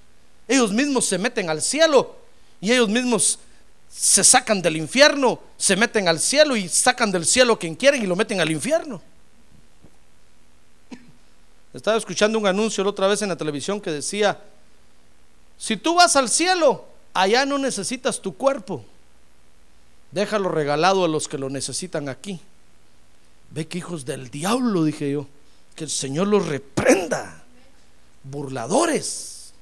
Ellos 0.46 0.74
mismos 0.74 1.06
se 1.06 1.18
meten 1.18 1.50
al 1.50 1.62
cielo 1.62 2.18
y 2.60 2.74
ellos 2.74 2.90
mismos 2.90 3.40
se 3.90 4.26
sacan 4.26 4.62
del 4.62 4.76
infierno, 4.76 5.40
se 5.56 5.78
meten 5.78 6.10
al 6.10 6.20
cielo 6.20 6.58
y 6.58 6.68
sacan 6.68 7.14
del 7.14 7.26
cielo 7.26 7.58
quien 7.58 7.76
quieren 7.76 8.04
y 8.04 8.08
lo 8.08 8.18
meten 8.18 8.42
al 8.42 8.52
infierno. 8.52 9.02
Estaba 11.74 11.96
escuchando 11.96 12.38
un 12.38 12.46
anuncio 12.46 12.84
la 12.84 12.90
otra 12.90 13.08
vez 13.08 13.22
en 13.22 13.30
la 13.30 13.38
televisión 13.38 13.80
que 13.80 13.92
decía, 13.92 14.38
si 15.58 15.78
tú 15.78 15.96
vas 15.96 16.18
al 16.18 16.28
cielo, 16.28 16.88
allá 17.14 17.46
no 17.46 17.58
necesitas 17.58 18.20
tu 18.20 18.36
cuerpo. 18.36 18.84
Déjalo 20.18 20.50
regalado 20.50 21.06
a 21.06 21.08
los 21.08 21.28
que 21.28 21.38
lo 21.38 21.48
necesitan 21.48 22.10
aquí. 22.10 22.40
Ve 23.52 23.68
que 23.68 23.78
hijos 23.78 24.04
del 24.04 24.32
diablo, 24.32 24.84
dije 24.84 25.12
yo. 25.12 25.28
Que 25.76 25.84
el 25.84 25.92
Señor 25.92 26.26
los 26.26 26.48
reprenda. 26.48 27.44
Burladores. 28.24 29.54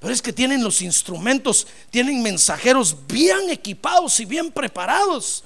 Pero 0.00 0.10
es 0.10 0.22
que 0.22 0.32
tienen 0.32 0.64
los 0.64 0.80
instrumentos, 0.80 1.66
tienen 1.90 2.22
mensajeros 2.22 2.96
bien 3.06 3.50
equipados 3.50 4.18
y 4.20 4.24
bien 4.24 4.50
preparados 4.50 5.44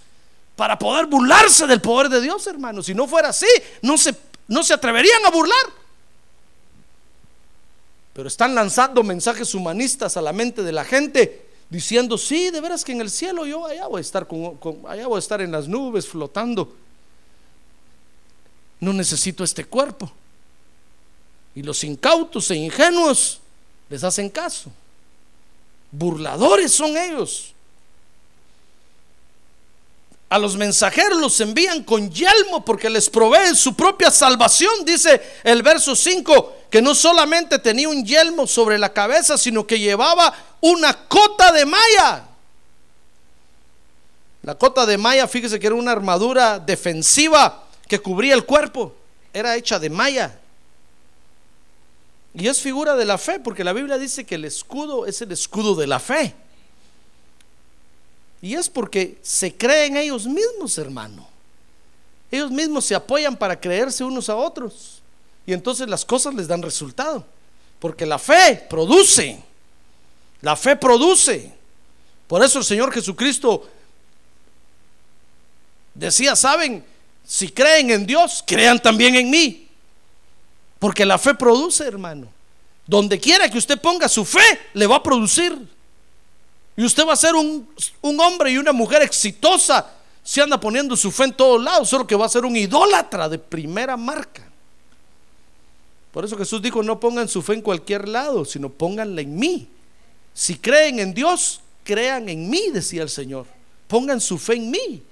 para 0.54 0.78
poder 0.78 1.06
burlarse 1.06 1.66
del 1.66 1.80
poder 1.80 2.08
de 2.08 2.20
Dios, 2.20 2.46
hermanos. 2.46 2.86
Si 2.86 2.94
no 2.94 3.08
fuera 3.08 3.30
así, 3.30 3.48
no 3.82 3.98
se, 3.98 4.14
no 4.46 4.62
se 4.62 4.72
atreverían 4.72 5.26
a 5.26 5.30
burlar. 5.30 5.66
Pero 8.12 8.28
están 8.28 8.54
lanzando 8.54 9.02
mensajes 9.02 9.52
humanistas 9.52 10.16
a 10.16 10.22
la 10.22 10.32
mente 10.32 10.62
de 10.62 10.70
la 10.70 10.84
gente 10.84 11.45
diciendo, 11.68 12.16
sí, 12.16 12.50
de 12.50 12.60
veras 12.60 12.84
que 12.84 12.92
en 12.92 13.00
el 13.00 13.10
cielo 13.10 13.46
yo 13.46 13.66
allá 13.66 13.86
voy 13.86 13.98
a 13.98 14.00
estar, 14.00 14.26
con, 14.26 14.58
voy 14.60 15.16
a 15.16 15.18
estar 15.18 15.40
en 15.40 15.52
las 15.52 15.66
nubes 15.66 16.06
flotando. 16.06 16.74
No 18.80 18.92
necesito 18.92 19.42
este 19.42 19.64
cuerpo. 19.64 20.10
Y 21.54 21.62
los 21.62 21.82
incautos 21.84 22.50
e 22.50 22.56
ingenuos 22.56 23.40
les 23.88 24.04
hacen 24.04 24.28
caso. 24.28 24.70
Burladores 25.90 26.72
son 26.72 26.96
ellos. 26.96 27.54
A 30.28 30.38
los 30.38 30.56
mensajeros 30.56 31.20
los 31.20 31.40
envían 31.40 31.84
con 31.84 32.10
yelmo 32.10 32.64
porque 32.64 32.90
les 32.90 33.08
proveen 33.08 33.54
su 33.54 33.76
propia 33.76 34.10
salvación, 34.10 34.84
dice 34.84 35.22
el 35.44 35.62
verso 35.62 35.94
5, 35.94 36.56
que 36.68 36.82
no 36.82 36.96
solamente 36.96 37.60
tenía 37.60 37.88
un 37.88 38.04
yelmo 38.04 38.46
sobre 38.46 38.76
la 38.76 38.92
cabeza, 38.92 39.38
sino 39.38 39.66
que 39.66 39.78
llevaba 39.78 40.34
una 40.60 41.06
cota 41.06 41.52
de 41.52 41.64
malla. 41.64 42.24
La 44.42 44.56
cota 44.56 44.84
de 44.84 44.98
malla, 44.98 45.28
fíjese 45.28 45.60
que 45.60 45.68
era 45.68 45.76
una 45.76 45.92
armadura 45.92 46.58
defensiva 46.58 47.64
que 47.86 48.00
cubría 48.00 48.34
el 48.34 48.44
cuerpo, 48.44 48.94
era 49.32 49.54
hecha 49.54 49.78
de 49.78 49.90
malla. 49.90 50.40
Y 52.34 52.48
es 52.48 52.60
figura 52.60 52.96
de 52.96 53.04
la 53.04 53.16
fe, 53.16 53.38
porque 53.38 53.62
la 53.62 53.72
Biblia 53.72 53.96
dice 53.96 54.24
que 54.24 54.34
el 54.34 54.44
escudo 54.44 55.06
es 55.06 55.22
el 55.22 55.30
escudo 55.30 55.76
de 55.76 55.86
la 55.86 56.00
fe. 56.00 56.34
Y 58.46 58.54
es 58.54 58.68
porque 58.68 59.18
se 59.22 59.52
creen 59.52 59.96
ellos 59.96 60.24
mismos, 60.24 60.78
hermano. 60.78 61.26
Ellos 62.30 62.48
mismos 62.48 62.84
se 62.84 62.94
apoyan 62.94 63.36
para 63.36 63.60
creerse 63.60 64.04
unos 64.04 64.28
a 64.28 64.36
otros. 64.36 65.02
Y 65.44 65.52
entonces 65.52 65.88
las 65.88 66.04
cosas 66.04 66.32
les 66.32 66.46
dan 66.46 66.62
resultado. 66.62 67.26
Porque 67.80 68.06
la 68.06 68.20
fe 68.20 68.64
produce. 68.70 69.42
La 70.42 70.54
fe 70.54 70.76
produce. 70.76 71.52
Por 72.28 72.44
eso 72.44 72.60
el 72.60 72.64
Señor 72.64 72.92
Jesucristo 72.92 73.68
decía, 75.92 76.36
¿saben? 76.36 76.84
Si 77.26 77.48
creen 77.48 77.90
en 77.90 78.06
Dios, 78.06 78.44
crean 78.46 78.80
también 78.80 79.16
en 79.16 79.28
mí. 79.28 79.66
Porque 80.78 81.04
la 81.04 81.18
fe 81.18 81.34
produce, 81.34 81.82
hermano. 81.82 82.28
Donde 82.86 83.18
quiera 83.18 83.50
que 83.50 83.58
usted 83.58 83.80
ponga 83.80 84.08
su 84.08 84.24
fe, 84.24 84.60
le 84.72 84.86
va 84.86 84.94
a 84.94 85.02
producir. 85.02 85.75
Y 86.76 86.84
usted 86.84 87.06
va 87.06 87.14
a 87.14 87.16
ser 87.16 87.34
un, 87.34 87.66
hombre 88.02 88.50
y 88.50 88.58
una 88.58 88.72
mujer 88.72 89.02
exitosa 89.02 89.92
si 90.22 90.40
anda 90.40 90.60
poniendo 90.60 90.96
su 90.96 91.10
fe 91.10 91.24
en 91.24 91.32
todos 91.32 91.62
lados, 91.62 91.88
solo 91.88 92.06
que 92.06 92.16
va 92.16 92.26
a 92.26 92.28
ser 92.28 92.44
un 92.44 92.56
idólatra 92.56 93.28
de 93.28 93.38
primera 93.38 93.96
marca. 93.96 94.46
Por 96.12 96.24
eso 96.24 96.36
Jesús 96.36 96.60
dijo, 96.60 96.82
no 96.82 96.98
pongan 96.98 97.28
su 97.28 97.42
fe 97.42 97.54
en 97.54 97.62
cualquier 97.62 98.08
lado, 98.08 98.44
sino 98.44 98.68
pónganla 98.68 99.20
en 99.20 99.36
mí. 99.36 99.68
Si 100.34 100.56
creen 100.56 100.98
en 100.98 101.14
Dios, 101.14 101.60
crean 101.84 102.28
en 102.28 102.50
mí, 102.50 102.70
decía 102.72 103.02
el 103.02 103.08
Señor. 103.10 103.46
Pongan 103.86 104.20
su 104.20 104.36
fe 104.36 104.54
en 104.54 104.70
mí. 104.70 105.02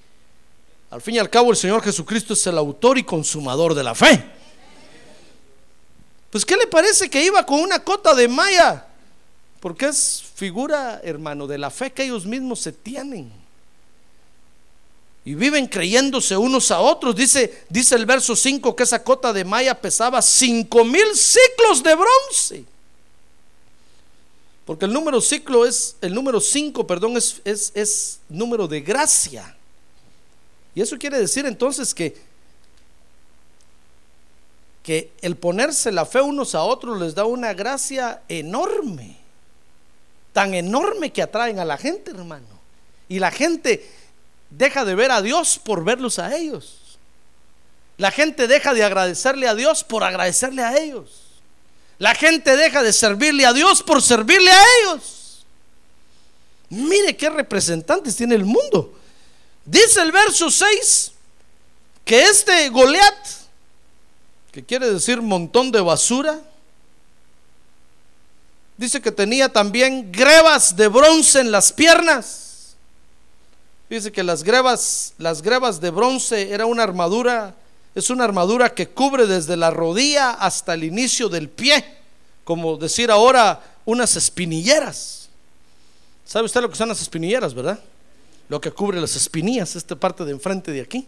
Al 0.90 1.00
fin 1.00 1.14
y 1.14 1.18
al 1.18 1.30
cabo, 1.30 1.50
el 1.50 1.56
Señor 1.56 1.82
Jesucristo 1.82 2.34
es 2.34 2.46
el 2.46 2.58
autor 2.58 2.98
y 2.98 3.04
consumador 3.04 3.74
de 3.74 3.82
la 3.82 3.94
fe. 3.94 4.24
Pues, 6.30 6.44
¿qué 6.44 6.56
le 6.56 6.66
parece 6.66 7.08
que 7.08 7.24
iba 7.24 7.46
con 7.46 7.60
una 7.60 7.82
cota 7.84 8.14
de 8.14 8.26
malla? 8.26 8.86
Porque 9.64 9.86
es 9.86 10.22
figura, 10.34 11.00
hermano, 11.02 11.46
de 11.46 11.56
la 11.56 11.70
fe 11.70 11.90
que 11.90 12.04
ellos 12.04 12.26
mismos 12.26 12.60
se 12.60 12.70
tienen. 12.70 13.32
Y 15.24 15.34
viven 15.34 15.66
creyéndose 15.68 16.36
unos 16.36 16.70
a 16.70 16.80
otros. 16.80 17.16
Dice, 17.16 17.64
dice 17.70 17.94
el 17.94 18.04
verso 18.04 18.36
5 18.36 18.76
que 18.76 18.82
esa 18.82 19.02
cota 19.02 19.32
de 19.32 19.42
malla 19.42 19.80
pesaba 19.80 20.20
cinco 20.20 20.84
mil 20.84 21.06
ciclos 21.14 21.82
de 21.82 21.94
bronce. 21.94 22.64
Porque 24.66 24.84
el 24.84 24.92
número 24.92 25.18
ciclo 25.22 25.64
es, 25.64 25.96
el 26.02 26.12
número 26.12 26.42
5, 26.42 26.86
perdón, 26.86 27.16
es, 27.16 27.40
es, 27.46 27.72
es 27.74 28.18
número 28.28 28.68
de 28.68 28.82
gracia. 28.82 29.56
Y 30.74 30.82
eso 30.82 30.98
quiere 30.98 31.18
decir 31.18 31.46
entonces 31.46 31.94
que, 31.94 32.18
que 34.82 35.10
el 35.22 35.36
ponerse 35.36 35.90
la 35.90 36.04
fe 36.04 36.20
unos 36.20 36.54
a 36.54 36.62
otros 36.64 37.00
les 37.00 37.14
da 37.14 37.24
una 37.24 37.54
gracia 37.54 38.20
enorme 38.28 39.23
tan 40.34 40.52
enorme 40.52 41.12
que 41.12 41.22
atraen 41.22 41.60
a 41.60 41.64
la 41.64 41.78
gente, 41.78 42.10
hermano. 42.10 42.44
Y 43.08 43.20
la 43.20 43.30
gente 43.30 43.88
deja 44.50 44.84
de 44.84 44.96
ver 44.96 45.12
a 45.12 45.22
Dios 45.22 45.60
por 45.62 45.84
verlos 45.84 46.18
a 46.18 46.36
ellos. 46.36 46.98
La 47.96 48.10
gente 48.10 48.48
deja 48.48 48.74
de 48.74 48.82
agradecerle 48.82 49.46
a 49.46 49.54
Dios 49.54 49.84
por 49.84 50.02
agradecerle 50.02 50.62
a 50.62 50.76
ellos. 50.76 51.22
La 51.98 52.16
gente 52.16 52.56
deja 52.56 52.82
de 52.82 52.92
servirle 52.92 53.46
a 53.46 53.52
Dios 53.52 53.82
por 53.84 54.02
servirle 54.02 54.50
a 54.50 54.62
ellos. 54.82 55.46
Mire 56.68 57.16
qué 57.16 57.30
representantes 57.30 58.16
tiene 58.16 58.34
el 58.34 58.44
mundo. 58.44 58.92
Dice 59.64 60.02
el 60.02 60.10
verso 60.10 60.50
6 60.50 61.12
que 62.04 62.24
este 62.24 62.68
Goliat, 62.70 63.28
que 64.50 64.64
quiere 64.64 64.90
decir 64.90 65.22
montón 65.22 65.70
de 65.70 65.80
basura, 65.80 66.40
dice 68.76 69.00
que 69.00 69.12
tenía 69.12 69.48
también 69.48 70.10
grebas 70.10 70.76
de 70.76 70.88
bronce 70.88 71.40
en 71.40 71.50
las 71.50 71.72
piernas. 71.72 72.76
Dice 73.88 74.10
que 74.10 74.22
las 74.22 74.42
grebas, 74.42 75.14
las 75.18 75.42
grebas 75.42 75.80
de 75.80 75.90
bronce 75.90 76.52
era 76.52 76.66
una 76.66 76.82
armadura 76.82 77.54
es 77.94 78.10
una 78.10 78.24
armadura 78.24 78.74
que 78.74 78.88
cubre 78.88 79.26
desde 79.26 79.56
la 79.56 79.70
rodilla 79.70 80.30
hasta 80.30 80.74
el 80.74 80.82
inicio 80.82 81.28
del 81.28 81.48
pie, 81.48 81.84
como 82.42 82.76
decir 82.76 83.10
ahora 83.10 83.62
unas 83.84 84.16
espinilleras. 84.16 85.28
¿Sabe 86.26 86.46
usted 86.46 86.60
lo 86.60 86.70
que 86.70 86.76
son 86.76 86.88
las 86.88 87.00
espinilleras, 87.00 87.54
verdad? 87.54 87.78
Lo 88.48 88.60
que 88.60 88.72
cubre 88.72 89.00
las 89.00 89.14
espinillas, 89.14 89.76
esta 89.76 89.94
parte 89.94 90.24
de 90.24 90.32
enfrente 90.32 90.72
de 90.72 90.80
aquí. 90.80 91.06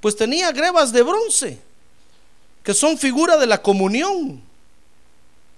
Pues 0.00 0.14
tenía 0.14 0.52
grebas 0.52 0.92
de 0.92 1.02
bronce, 1.02 1.58
que 2.62 2.74
son 2.74 2.98
figura 2.98 3.38
de 3.38 3.46
la 3.46 3.62
comunión. 3.62 4.42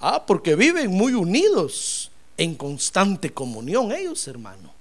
Ah, 0.00 0.24
porque 0.24 0.54
viven 0.54 0.90
muy 0.90 1.14
unidos, 1.14 2.10
en 2.36 2.54
constante 2.54 3.32
comunión 3.32 3.92
ellos, 3.92 4.26
hermano. 4.28 4.72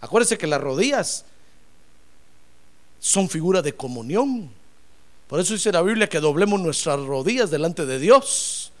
Acuérdese 0.00 0.36
que 0.36 0.46
las 0.46 0.60
rodillas 0.60 1.24
son 2.98 3.28
figura 3.28 3.62
de 3.62 3.74
comunión. 3.74 4.50
Por 5.28 5.40
eso 5.40 5.54
dice 5.54 5.72
la 5.72 5.82
Biblia 5.82 6.08
que 6.08 6.20
doblemos 6.20 6.60
nuestras 6.60 7.00
rodillas 7.00 7.50
delante 7.50 7.86
de 7.86 7.98
Dios, 7.98 8.72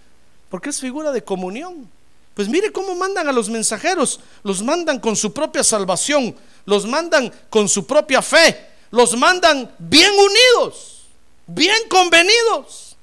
porque 0.50 0.70
es 0.70 0.80
figura 0.80 1.12
de 1.12 1.22
comunión. 1.22 1.88
Pues 2.34 2.48
mire 2.48 2.70
cómo 2.70 2.94
mandan 2.94 3.28
a 3.28 3.32
los 3.32 3.48
mensajeros, 3.48 4.20
los 4.42 4.62
mandan 4.62 5.00
con 5.00 5.16
su 5.16 5.32
propia 5.32 5.64
salvación, 5.64 6.36
los 6.66 6.84
mandan 6.84 7.32
con 7.48 7.68
su 7.68 7.86
propia 7.86 8.20
fe, 8.20 8.68
los 8.90 9.16
mandan 9.16 9.72
bien 9.78 10.12
unidos, 10.12 11.06
bien 11.46 11.88
convenidos. 11.88 12.96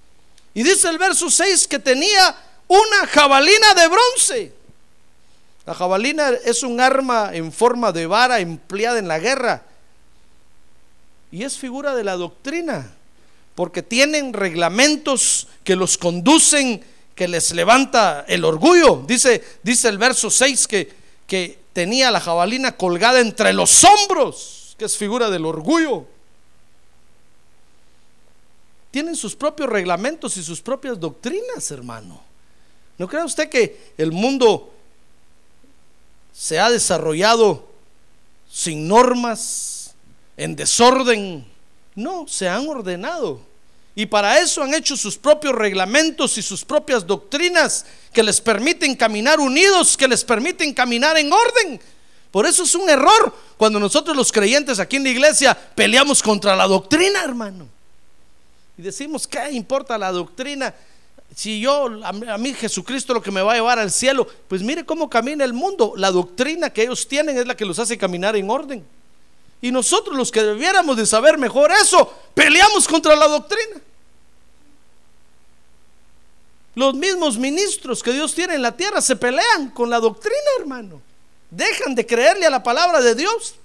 Y 0.54 0.62
dice 0.62 0.88
el 0.90 0.98
verso 0.98 1.32
6 1.32 1.68
que 1.68 1.80
tenía 1.80 2.36
una 2.74 3.08
jabalina 3.08 3.74
de 3.75 3.88
bronce. 3.88 4.53
La 5.65 5.74
jabalina 5.74 6.30
es 6.44 6.63
un 6.63 6.80
arma 6.80 7.32
en 7.34 7.51
forma 7.51 7.92
de 7.92 8.06
vara 8.06 8.39
empleada 8.39 9.00
en 9.00 9.08
la 9.08 9.20
guerra 9.20 9.63
y 11.32 11.44
es 11.44 11.58
figura 11.58 11.96
de 11.96 12.03
la 12.03 12.15
doctrina 12.15 12.92
porque 13.56 13.82
tienen 13.82 14.34
reglamentos 14.34 15.48
que 15.63 15.75
los 15.75 15.98
conducen, 15.98 16.84
que 17.15 17.27
les 17.27 17.53
levanta 17.53 18.25
el 18.27 18.44
orgullo. 18.44 19.03
Dice, 19.08 19.44
dice 19.62 19.88
el 19.88 19.98
verso 19.98 20.30
6 20.30 20.68
que, 20.68 20.92
que 21.27 21.60
tenía 21.72 22.12
la 22.12 22.20
jabalina 22.20 22.75
colgada 22.75 23.20
entre 23.20 23.53
los 23.53 23.84
hombros, 23.84 24.75
que 24.77 24.86
es 24.86 24.98
figura 24.98 25.30
del 25.30 25.46
orgullo. 25.46 26.06
Tienen 28.92 29.15
sus 29.15 29.36
propios 29.36 29.70
reglamentos 29.70 30.36
y 30.38 30.44
sus 30.44 30.62
propias 30.62 31.00
doctrinas, 31.00 31.72
hermano. 31.72 32.33
¿No 33.03 33.10
cree 33.10 33.25
usted 33.25 33.50
que 33.50 33.91
el 33.98 34.13
mundo 34.13 34.74
se 36.31 36.57
ha 36.57 36.69
desarrollado 36.69 37.67
sin 38.50 38.88
normas, 38.88 39.93
en 40.38 40.55
desorden? 40.55 41.45
No, 41.95 42.25
se 42.29 42.48
han 42.48 42.65
ordenado. 42.65 43.41
Y 43.93 44.05
para 44.05 44.39
eso 44.39 44.63
han 44.63 44.74
hecho 44.74 44.95
sus 44.95 45.17
propios 45.17 45.53
reglamentos 45.53 46.38
y 46.38 46.41
sus 46.41 46.63
propias 46.63 47.05
doctrinas 47.05 47.86
que 48.13 48.24
les 48.24 48.39
permiten 48.39 48.95
caminar 48.95 49.41
unidos, 49.41 49.98
que 49.98 50.07
les 50.07 50.24
permiten 50.24 50.74
caminar 50.74 51.18
en 51.18 51.29
orden. 51.33 51.81
Por 52.31 52.46
eso 52.46 52.63
es 52.63 52.74
un 52.74 52.89
error 52.89 53.35
cuando 53.57 53.81
nosotros 53.81 54.16
los 54.16 54.31
creyentes 54.31 54.79
aquí 54.79 54.96
en 54.96 55.03
la 55.03 55.09
iglesia 55.09 55.57
peleamos 55.75 56.24
contra 56.24 56.55
la 56.55 56.68
doctrina, 56.68 57.22
hermano. 57.22 57.68
Y 58.77 58.81
decimos, 58.81 59.27
¿qué 59.27 59.51
importa 59.51 59.98
la 59.98 60.09
doctrina? 60.09 60.74
Si 61.35 61.59
yo, 61.59 61.89
a 62.03 62.37
mí 62.37 62.53
Jesucristo 62.53 63.13
lo 63.13 63.22
que 63.22 63.31
me 63.31 63.41
va 63.41 63.53
a 63.53 63.55
llevar 63.55 63.79
al 63.79 63.91
cielo, 63.91 64.27
pues 64.48 64.61
mire 64.61 64.85
cómo 64.85 65.09
camina 65.09 65.43
el 65.43 65.53
mundo. 65.53 65.93
La 65.98 66.11
doctrina 66.11 66.69
que 66.69 66.83
ellos 66.83 67.07
tienen 67.07 67.37
es 67.37 67.48
la 67.48 67.55
que 67.55 67.65
los 67.65 67.79
hace 67.79 67.98
caminar 67.98 68.35
en 68.35 68.50
orden. 68.50 68.85
Y 69.61 69.72
nosotros 69.72 70.15
los 70.15 70.31
que 70.31 70.43
debiéramos 70.43 70.98
de 70.98 71.05
saber 71.05 71.37
mejor 71.37 71.72
eso, 71.72 72.11
peleamos 72.35 72.87
contra 72.87 73.15
la 73.15 73.27
doctrina. 73.27 73.81
Los 76.75 76.93
mismos 76.96 77.37
ministros 77.37 78.03
que 78.03 78.11
Dios 78.11 78.33
tiene 78.33 78.55
en 78.55 78.61
la 78.61 78.75
tierra 78.75 79.01
se 79.01 79.15
pelean 79.15 79.69
con 79.69 79.89
la 79.89 80.00
doctrina, 80.00 80.37
hermano. 80.59 81.01
Dejan 81.50 81.96
de 81.96 82.05
creerle 82.05 82.46
a 82.46 82.50
la 82.50 82.61
palabra 82.61 83.00
de 83.00 83.15
Dios. 83.15 83.55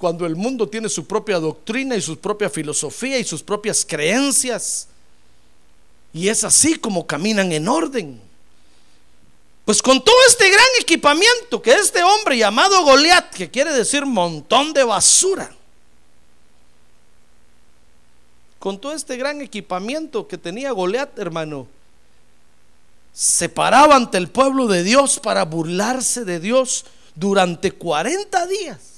Cuando 0.00 0.24
el 0.24 0.34
mundo 0.34 0.66
tiene 0.66 0.88
su 0.88 1.06
propia 1.06 1.38
doctrina 1.38 1.94
y 1.94 2.00
su 2.00 2.18
propia 2.18 2.48
filosofía 2.48 3.18
y 3.18 3.24
sus 3.24 3.42
propias 3.42 3.84
creencias. 3.86 4.88
Y 6.14 6.28
es 6.28 6.42
así 6.42 6.76
como 6.76 7.06
caminan 7.06 7.52
en 7.52 7.68
orden. 7.68 8.18
Pues 9.66 9.82
con 9.82 10.02
todo 10.02 10.16
este 10.26 10.48
gran 10.48 10.66
equipamiento 10.80 11.60
que 11.60 11.72
este 11.72 12.02
hombre 12.02 12.38
llamado 12.38 12.82
Goliat, 12.82 13.30
que 13.34 13.50
quiere 13.50 13.74
decir 13.74 14.06
montón 14.06 14.72
de 14.72 14.84
basura, 14.84 15.54
con 18.58 18.80
todo 18.80 18.94
este 18.94 19.18
gran 19.18 19.42
equipamiento 19.42 20.26
que 20.26 20.38
tenía 20.38 20.72
Goliat, 20.72 21.18
hermano, 21.18 21.68
se 23.12 23.50
paraba 23.50 23.96
ante 23.96 24.16
el 24.16 24.30
pueblo 24.30 24.66
de 24.66 24.82
Dios 24.82 25.20
para 25.20 25.44
burlarse 25.44 26.24
de 26.24 26.40
Dios 26.40 26.86
durante 27.14 27.72
40 27.72 28.46
días. 28.46 28.89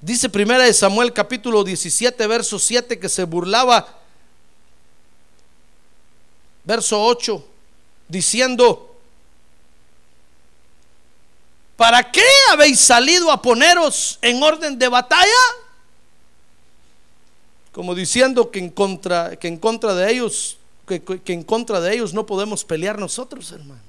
Dice 0.00 0.28
primera 0.28 0.64
de 0.64 0.74
Samuel 0.74 1.12
capítulo 1.12 1.64
17 1.64 2.26
verso 2.26 2.58
7 2.58 2.98
que 2.98 3.08
se 3.08 3.24
burlaba 3.24 3.96
verso 6.66 7.00
8, 7.00 7.44
diciendo, 8.08 8.94
¿para 11.76 12.10
qué 12.10 12.26
habéis 12.50 12.80
salido 12.80 13.30
a 13.30 13.40
poneros 13.40 14.18
en 14.20 14.42
orden 14.42 14.76
de 14.76 14.88
batalla? 14.88 15.30
Como 17.72 17.94
diciendo 17.94 18.50
que 18.50 18.58
en 18.58 18.70
contra, 18.70 19.36
que 19.36 19.46
en 19.46 19.58
contra 19.58 19.94
de 19.94 20.10
ellos, 20.10 20.58
que, 20.88 21.00
que 21.02 21.32
en 21.32 21.44
contra 21.44 21.80
de 21.80 21.94
ellos 21.94 22.12
no 22.12 22.26
podemos 22.26 22.64
pelear 22.64 22.98
nosotros, 22.98 23.52
hermano. 23.52 23.80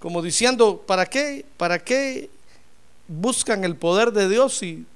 Como 0.00 0.22
diciendo, 0.22 0.82
¿para 0.86 1.06
qué? 1.06 1.44
¿Para 1.56 1.78
qué 1.78 2.30
buscan 3.08 3.64
el 3.64 3.76
poder 3.76 4.12
de 4.12 4.28
Dios 4.28 4.58
si 4.58 4.86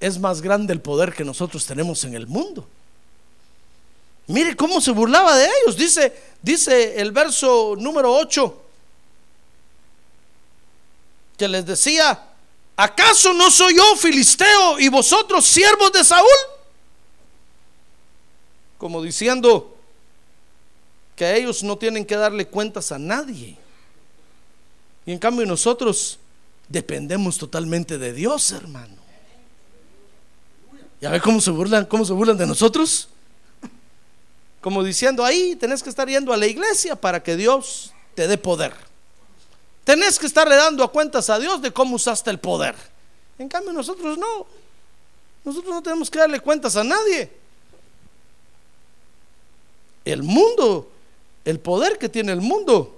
es 0.00 0.18
más 0.18 0.40
grande 0.40 0.72
el 0.72 0.80
poder 0.80 1.14
que 1.14 1.24
nosotros 1.24 1.66
tenemos 1.66 2.04
en 2.04 2.14
el 2.14 2.26
mundo? 2.26 2.66
Mire 4.28 4.54
cómo 4.54 4.80
se 4.80 4.92
burlaba 4.92 5.36
de 5.36 5.46
ellos. 5.46 5.76
Dice, 5.76 6.12
dice 6.42 7.00
el 7.00 7.12
verso 7.12 7.74
número 7.78 8.14
8 8.14 8.64
que 11.38 11.48
les 11.48 11.64
decía, 11.64 12.20
¿acaso 12.76 13.32
no 13.32 13.50
soy 13.50 13.76
yo 13.76 13.96
filisteo 13.96 14.78
y 14.80 14.88
vosotros 14.88 15.46
siervos 15.46 15.92
de 15.92 16.04
Saúl? 16.04 16.28
Como 18.76 19.00
diciendo 19.00 19.76
que 21.16 21.36
ellos 21.36 21.62
no 21.62 21.78
tienen 21.78 22.04
que 22.04 22.16
darle 22.16 22.46
cuentas 22.46 22.92
a 22.92 22.98
nadie. 22.98 23.56
Y 25.06 25.12
en 25.12 25.18
cambio 25.18 25.46
nosotros 25.46 26.18
dependemos 26.68 27.38
totalmente 27.38 27.98
de 27.98 28.12
Dios, 28.12 28.52
hermano. 28.52 28.96
¿Ya 31.00 31.10
ve 31.10 31.20
cómo 31.20 31.40
se 31.40 31.50
burlan, 31.50 31.84
cómo 31.86 32.04
se 32.04 32.12
burlan 32.12 32.36
de 32.36 32.46
nosotros? 32.46 33.08
Como 34.60 34.82
diciendo, 34.82 35.24
ahí 35.24 35.54
tenés 35.56 35.82
que 35.82 35.88
estar 35.88 36.08
yendo 36.08 36.32
a 36.32 36.36
la 36.36 36.46
iglesia 36.46 36.96
para 36.96 37.22
que 37.22 37.36
Dios 37.36 37.92
te 38.14 38.26
dé 38.26 38.36
poder. 38.36 38.74
Tenés 39.84 40.18
que 40.18 40.26
estarle 40.26 40.56
dando 40.56 40.82
a 40.82 40.90
cuentas 40.90 41.30
a 41.30 41.38
Dios 41.38 41.62
de 41.62 41.70
cómo 41.70 41.96
usaste 41.96 42.30
el 42.30 42.38
poder. 42.38 42.74
En 43.38 43.48
cambio 43.48 43.72
nosotros 43.72 44.18
no. 44.18 44.46
Nosotros 45.44 45.72
no 45.72 45.82
tenemos 45.82 46.10
que 46.10 46.18
darle 46.18 46.40
cuentas 46.40 46.76
a 46.76 46.84
nadie. 46.84 47.30
El 50.04 50.22
mundo, 50.22 50.90
el 51.44 51.60
poder 51.60 51.96
que 51.96 52.08
tiene 52.08 52.32
el 52.32 52.40
mundo, 52.40 52.97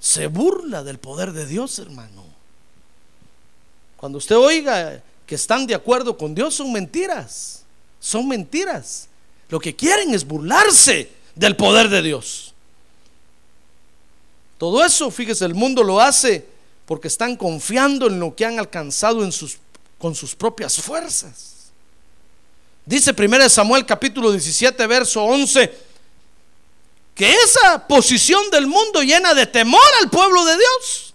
se 0.00 0.26
burla 0.26 0.82
del 0.82 0.98
poder 0.98 1.32
de 1.32 1.46
Dios, 1.46 1.78
hermano. 1.78 2.24
Cuando 3.98 4.18
usted 4.18 4.36
oiga 4.36 5.02
que 5.26 5.34
están 5.34 5.66
de 5.66 5.74
acuerdo 5.74 6.16
con 6.16 6.34
Dios, 6.34 6.54
son 6.54 6.72
mentiras. 6.72 7.62
Son 8.00 8.26
mentiras. 8.26 9.08
Lo 9.50 9.60
que 9.60 9.76
quieren 9.76 10.14
es 10.14 10.26
burlarse 10.26 11.10
del 11.34 11.54
poder 11.54 11.90
de 11.90 12.02
Dios. 12.02 12.54
Todo 14.56 14.84
eso, 14.84 15.10
fíjese, 15.10 15.44
el 15.44 15.54
mundo 15.54 15.82
lo 15.82 16.00
hace 16.00 16.46
porque 16.86 17.08
están 17.08 17.36
confiando 17.36 18.08
en 18.08 18.18
lo 18.18 18.34
que 18.34 18.46
han 18.46 18.58
alcanzado 18.58 19.20
con 19.98 20.14
sus 20.14 20.34
propias 20.34 20.80
fuerzas. 20.80 21.70
Dice 22.84 23.14
1 23.16 23.48
Samuel 23.48 23.86
capítulo 23.86 24.32
17, 24.32 24.86
verso 24.86 25.22
11, 25.22 25.89
que 27.20 27.30
esa 27.30 27.86
posición 27.86 28.48
del 28.50 28.66
mundo 28.66 29.02
llena 29.02 29.34
de 29.34 29.44
temor 29.44 29.78
al 30.00 30.08
pueblo 30.08 30.42
de 30.42 30.56
Dios. 30.56 31.12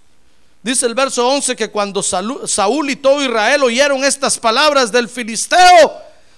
Dice 0.62 0.86
el 0.86 0.94
verso 0.94 1.28
11 1.28 1.56
que 1.56 1.72
cuando 1.72 2.04
Saúl 2.04 2.92
y 2.92 2.96
todo 2.96 3.24
Israel 3.24 3.64
oyeron 3.64 4.04
estas 4.04 4.38
palabras 4.38 4.92
del 4.92 5.10
filisteo, 5.10 5.60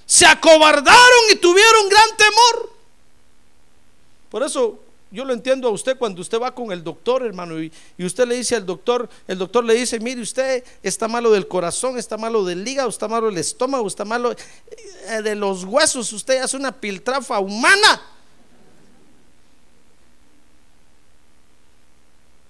se 0.06 0.26
acobardaron 0.26 1.20
y 1.34 1.36
tuvieron 1.36 1.90
gran 1.90 2.16
temor. 2.16 2.72
Por 4.30 4.44
eso 4.44 4.80
yo 5.12 5.26
lo 5.26 5.34
entiendo 5.34 5.68
a 5.68 5.72
usted 5.72 5.98
cuando 5.98 6.22
usted 6.22 6.40
va 6.40 6.56
con 6.56 6.72
el 6.72 6.82
doctor, 6.82 7.26
hermano, 7.26 7.62
y, 7.62 7.70
usted 8.00 8.26
le 8.26 8.36
dice 8.36 8.56
al 8.56 8.66
doctor, 8.66 9.10
el 9.28 9.38
doctor 9.38 9.66
le 9.66 9.74
dice, 9.74 10.00
mire, 10.00 10.22
usted 10.22 10.64
está 10.82 11.10
malo 11.10 11.30
del 11.30 11.46
corazón, 11.46 11.98
está 11.98 12.18
malo 12.18 12.46
del 12.46 12.66
hígado, 12.66 12.88
está 12.88 13.10
malo 13.10 13.26
del 13.26 13.40
estómago, 13.40 13.86
está 13.86 14.06
malo 14.06 14.32
eh, 14.32 15.22
de 15.22 15.36
los 15.36 15.66
huesos, 15.66 16.14
usted 16.14 16.42
hace 16.42 16.56
una 16.56 16.72
piltrafa 16.72 17.40
humana. 17.40 18.14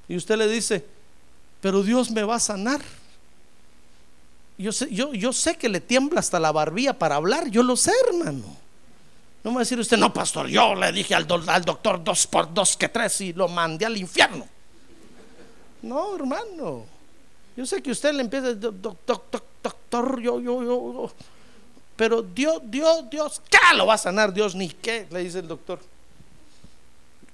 Y 0.07 0.15
usted 0.15 0.37
le 0.37 0.47
dice, 0.47 0.85
pero 1.61 1.83
Dios 1.83 2.11
me 2.11 2.23
va 2.23 2.35
a 2.35 2.39
sanar. 2.39 2.81
Yo 4.57 4.71
sé, 4.71 4.87
yo, 4.91 5.13
yo 5.13 5.33
sé 5.33 5.55
que 5.55 5.69
le 5.69 5.81
tiembla 5.81 6.19
hasta 6.19 6.39
la 6.39 6.51
barbilla 6.51 6.97
para 6.97 7.15
hablar, 7.15 7.49
yo 7.49 7.61
lo 7.61 7.75
sé, 7.75 7.91
hermano. 8.07 8.57
No 9.43 9.51
me 9.51 9.55
va 9.55 9.61
a 9.61 9.63
decir 9.63 9.79
usted, 9.79 9.97
no, 9.97 10.11
pastor, 10.11 10.47
yo 10.47 10.73
le 10.75 10.91
dije 10.91 11.13
al, 11.13 11.27
al 11.47 11.63
doctor 11.63 12.03
dos 12.03 12.25
por 12.27 12.53
dos 12.53 12.75
que 12.75 12.89
tres 12.89 13.21
y 13.21 13.33
lo 13.33 13.47
mandé 13.47 13.85
al 13.85 13.95
infierno. 13.95 14.47
No, 15.81 16.15
hermano. 16.15 16.85
Yo 17.55 17.65
sé 17.65 17.81
que 17.81 17.91
usted 17.91 18.13
le 18.13 18.21
empieza, 18.21 18.53
doctor, 18.53 20.21
yo, 20.21 20.39
yo, 20.39 20.63
yo, 20.63 21.11
pero 21.95 22.21
Dios, 22.21 22.61
Dios, 22.65 23.09
Dios, 23.09 23.41
¿qué 23.49 23.75
lo 23.75 23.87
va 23.87 23.95
a 23.95 23.97
sanar 23.97 24.31
Dios? 24.31 24.53
Ni 24.53 24.69
qué, 24.69 25.07
le 25.09 25.23
dice 25.23 25.39
el 25.39 25.47
doctor. 25.47 25.79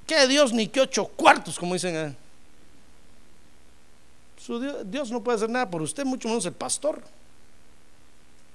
¿Qué 0.08 0.28
Dios 0.28 0.54
ni 0.54 0.68
qué 0.68 0.82
ocho 0.82 1.06
cuartos, 1.06 1.60
como 1.60 1.74
dicen? 1.74 2.16
Dios, 4.86 5.12
no 5.12 5.24
puede 5.24 5.38
hacer 5.38 5.50
nada 5.50 5.70
por 5.70 5.82
usted, 5.82 6.06
mucho 6.06 6.28
menos 6.28 6.46
el 6.46 6.54
pastor. 6.54 7.02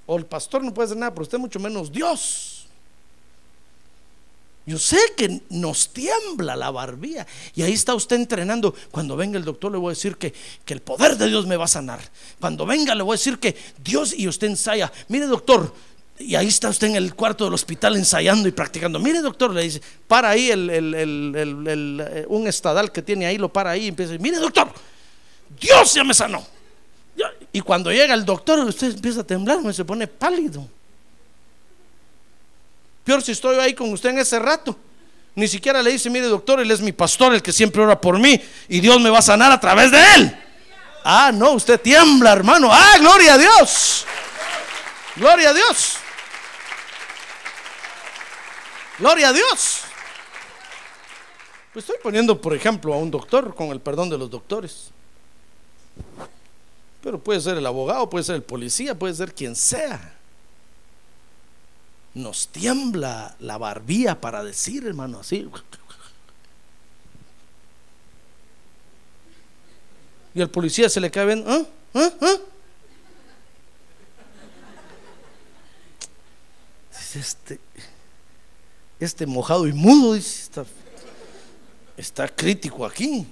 O 0.06 0.16
el 0.16 0.26
pastor 0.26 0.62
no 0.62 0.72
puede 0.72 0.86
hacer 0.86 0.96
nada 0.96 1.14
por 1.14 1.22
usted, 1.22 1.38
mucho 1.38 1.58
menos 1.60 1.90
Dios. 1.90 2.66
Yo 4.66 4.78
sé 4.78 4.98
que 5.16 5.40
nos 5.48 5.88
tiembla 5.88 6.54
la 6.54 6.70
barbilla. 6.70 7.26
Y 7.54 7.62
ahí 7.62 7.72
está 7.72 7.94
usted 7.94 8.16
entrenando. 8.16 8.74
Cuando 8.90 9.16
venga 9.16 9.38
el 9.38 9.44
doctor 9.44 9.72
le 9.72 9.78
voy 9.78 9.92
a 9.92 9.94
decir 9.94 10.16
que, 10.16 10.34
que, 10.66 10.74
el 10.74 10.82
poder 10.82 11.16
de 11.16 11.26
Dios 11.26 11.46
me 11.46 11.56
va 11.56 11.64
a 11.64 11.68
sanar. 11.68 12.00
Cuando 12.38 12.66
venga 12.66 12.94
le 12.94 13.02
voy 13.02 13.14
a 13.14 13.16
decir 13.16 13.38
que 13.38 13.56
Dios 13.82 14.12
y 14.14 14.28
usted 14.28 14.48
ensaya. 14.48 14.92
Mire 15.08 15.26
doctor. 15.26 15.72
Y 16.18 16.34
ahí 16.34 16.48
está 16.48 16.68
usted 16.68 16.88
en 16.88 16.96
el 16.96 17.14
cuarto 17.14 17.44
del 17.44 17.54
hospital 17.54 17.96
ensayando 17.96 18.46
y 18.46 18.52
practicando. 18.52 18.98
Mire 18.98 19.20
doctor, 19.20 19.54
le 19.54 19.62
dice, 19.62 19.80
para 20.06 20.30
ahí 20.30 20.50
el, 20.50 20.68
eh, 20.70 22.26
un 22.28 22.46
estadal 22.46 22.92
que 22.92 23.00
tiene 23.00 23.24
ahí, 23.24 23.38
lo 23.38 23.50
para 23.50 23.70
ahí 23.70 23.84
y 23.84 23.88
empieza. 23.88 24.18
Mire 24.18 24.38
doctor, 24.38 24.70
Dios 25.60 25.94
ya 25.94 26.04
me 26.04 26.14
sanó. 26.14 26.46
Y 27.52 27.60
cuando 27.60 27.90
llega 27.90 28.14
el 28.14 28.24
doctor, 28.24 28.60
usted 28.60 28.94
empieza 28.94 29.20
a 29.20 29.24
temblar, 29.24 29.58
se 29.74 29.84
pone 29.84 30.06
pálido. 30.06 30.66
Peor 33.04 33.22
si 33.22 33.32
estoy 33.32 33.56
ahí 33.58 33.74
con 33.74 33.92
usted 33.92 34.10
en 34.10 34.18
ese 34.18 34.38
rato. 34.38 34.76
Ni 35.34 35.48
siquiera 35.48 35.80
le 35.82 35.92
dice, 35.92 36.10
mire 36.10 36.26
doctor, 36.26 36.60
él 36.60 36.70
es 36.70 36.80
mi 36.80 36.92
pastor, 36.92 37.32
el 37.32 37.42
que 37.42 37.52
siempre 37.52 37.82
ora 37.82 38.00
por 38.00 38.18
mí, 38.18 38.40
y 38.68 38.80
Dios 38.80 39.00
me 39.00 39.08
va 39.08 39.18
a 39.18 39.22
sanar 39.22 39.52
a 39.52 39.60
través 39.60 39.90
de 39.90 40.14
él. 40.16 40.38
Ah, 41.04 41.30
no, 41.32 41.52
usted 41.52 41.80
tiembla, 41.80 42.32
hermano. 42.32 42.68
Ah, 42.70 42.96
gloria 42.98 43.34
a 43.34 43.38
Dios. 43.38 44.04
Gloria 45.16 45.50
a 45.50 45.54
Dios. 45.54 45.96
Gloria 48.98 49.28
a 49.28 49.32
Dios. 49.32 49.82
Pues 51.72 51.84
estoy 51.84 51.96
poniendo, 52.02 52.40
por 52.40 52.54
ejemplo, 52.54 52.92
a 52.92 52.96
un 52.96 53.10
doctor, 53.10 53.54
con 53.54 53.68
el 53.68 53.80
perdón 53.80 54.10
de 54.10 54.18
los 54.18 54.30
doctores. 54.30 54.90
Pero 57.02 57.18
puede 57.18 57.40
ser 57.40 57.56
el 57.56 57.66
abogado, 57.66 58.10
puede 58.10 58.24
ser 58.24 58.36
el 58.36 58.42
policía, 58.42 58.98
puede 58.98 59.14
ser 59.14 59.34
quien 59.34 59.54
sea 59.56 60.18
nos 62.18 62.48
tiembla 62.48 63.36
la 63.40 63.58
barbilla 63.58 64.20
para 64.20 64.42
decir, 64.42 64.86
hermano, 64.86 65.20
así. 65.20 65.48
Y 70.34 70.40
el 70.40 70.50
policía 70.50 70.88
se 70.88 71.00
le 71.00 71.10
cae 71.10 71.26
bien, 71.26 71.44
¿ah? 71.46 71.62
¿Ah? 71.94 72.36
Este, 77.14 77.58
este 79.00 79.26
mojado 79.26 79.66
y 79.66 79.72
mudo, 79.72 80.14
está 81.96 82.28
crítico 82.28 82.84
aquí. 82.84 83.26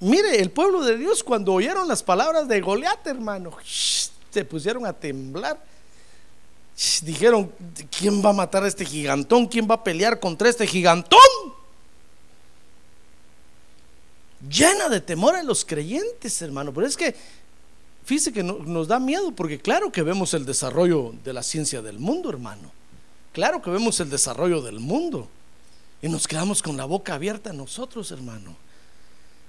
Mire, 0.00 0.40
el 0.40 0.50
pueblo 0.50 0.82
de 0.82 0.98
Dios 0.98 1.24
cuando 1.24 1.52
oyeron 1.54 1.88
las 1.88 2.02
palabras 2.02 2.46
de 2.48 2.60
Goliat, 2.60 3.06
hermano, 3.06 3.56
se 3.64 4.44
pusieron 4.44 4.84
a 4.84 4.92
temblar. 4.92 5.58
Dijeron, 7.02 7.50
¿quién 7.96 8.22
va 8.22 8.30
a 8.30 8.34
matar 8.34 8.64
a 8.64 8.68
este 8.68 8.84
gigantón? 8.84 9.46
¿Quién 9.46 9.66
va 9.68 9.76
a 9.76 9.84
pelear 9.84 10.20
contra 10.20 10.50
este 10.50 10.66
gigantón? 10.66 11.20
Llena 14.50 14.90
de 14.90 15.00
temor 15.00 15.34
a 15.34 15.42
los 15.42 15.64
creyentes, 15.64 16.42
hermano. 16.42 16.74
Pero 16.74 16.86
es 16.86 16.96
que, 16.96 17.16
fíjese 18.04 18.30
que 18.30 18.42
nos 18.42 18.88
da 18.88 18.98
miedo 18.98 19.32
porque 19.32 19.58
claro 19.58 19.90
que 19.90 20.02
vemos 20.02 20.34
el 20.34 20.44
desarrollo 20.44 21.14
de 21.24 21.32
la 21.32 21.42
ciencia 21.42 21.80
del 21.80 21.98
mundo, 21.98 22.28
hermano. 22.28 22.70
Claro 23.32 23.62
que 23.62 23.70
vemos 23.70 23.98
el 24.00 24.10
desarrollo 24.10 24.60
del 24.60 24.78
mundo. 24.78 25.28
Y 26.02 26.10
nos 26.10 26.28
quedamos 26.28 26.62
con 26.62 26.76
la 26.76 26.84
boca 26.84 27.14
abierta 27.14 27.54
nosotros, 27.54 28.10
hermano. 28.10 28.65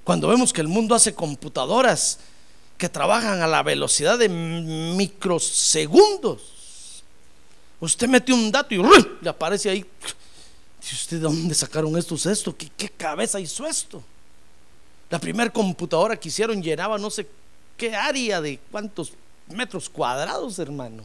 Cuando 0.08 0.28
vemos 0.30 0.54
que 0.54 0.62
el 0.62 0.70
mundo 0.70 0.96
hace 0.96 1.14
computadoras 1.14 2.20
que 2.78 2.88
trabajan 2.88 3.42
a 3.42 3.48
la 3.48 3.62
velocidad 3.62 4.18
de 4.18 4.30
microsegundos. 4.30 7.04
Usted 7.82 8.08
mete 8.08 8.32
un 8.32 8.50
dato 8.50 8.74
y 8.74 8.82
le 9.20 9.30
aparece 9.30 9.70
ahí. 9.70 9.86
Dice 10.80 10.96
usted, 10.96 11.18
¿de 11.18 11.24
dónde 11.24 11.54
sacaron 11.54 11.98
estos 11.98 12.26
esto? 12.26 12.56
¿Qué, 12.56 12.72
¿Qué, 12.78 12.88
cabeza 12.88 13.38
hizo 13.38 13.68
esto? 13.68 14.02
La 15.10 15.20
primera 15.20 15.52
computadora 15.52 16.18
que 16.18 16.30
hicieron 16.30 16.64
llenaba 16.64 16.98
no 16.98 17.10
sé 17.10 17.28
qué 17.76 17.94
área 17.94 18.40
de 18.40 18.62
cuántos 18.72 19.12
metros 19.50 19.90
cuadrados, 19.90 20.58
hermano. 20.58 21.04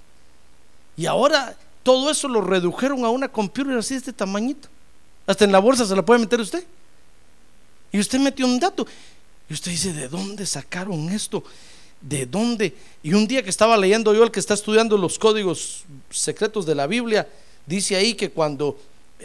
Y 0.97 1.07
ahora 1.07 1.57
todo 1.83 2.09
eso 2.09 2.29
lo 2.29 2.41
redujeron 2.41 3.05
a 3.05 3.11
una 3.11 3.27
computadora 3.27 3.81
así 3.81 3.95
de 3.95 3.99
este 3.99 4.13
tamañito. 4.13 4.69
Hasta 5.27 5.45
en 5.45 5.51
la 5.51 5.59
bolsa 5.59 5.87
se 5.87 5.97
la 5.97 6.05
puede 6.05 6.21
meter 6.21 6.39
usted. 6.39 6.65
Y 7.93 8.01
usted 8.01 8.19
metió 8.19 8.47
un 8.47 8.59
dato. 8.59 8.87
Y 9.49 9.53
usted 9.53 9.71
dice, 9.71 9.93
¿de 9.93 10.09
dónde 10.09 10.47
sacaron 10.47 11.11
esto? 11.11 11.45
¿De 12.01 12.27
dónde? 12.27 12.75
Y 13.03 13.13
un 13.13 13.27
día 13.29 13.43
que 13.43 13.51
estaba 13.51 13.77
leyendo 13.77 14.15
yo, 14.15 14.25
el 14.25 14.31
que 14.31 14.41
está 14.41 14.55
estudiando 14.55 14.97
los 14.97 15.19
códigos 15.19 15.85
secretos 16.11 16.65
de 16.65 16.75
la 16.75 16.87
Biblia, 16.87 17.29
dice 17.67 17.95
ahí 17.95 18.15
que 18.15 18.31
cuando, 18.31 18.79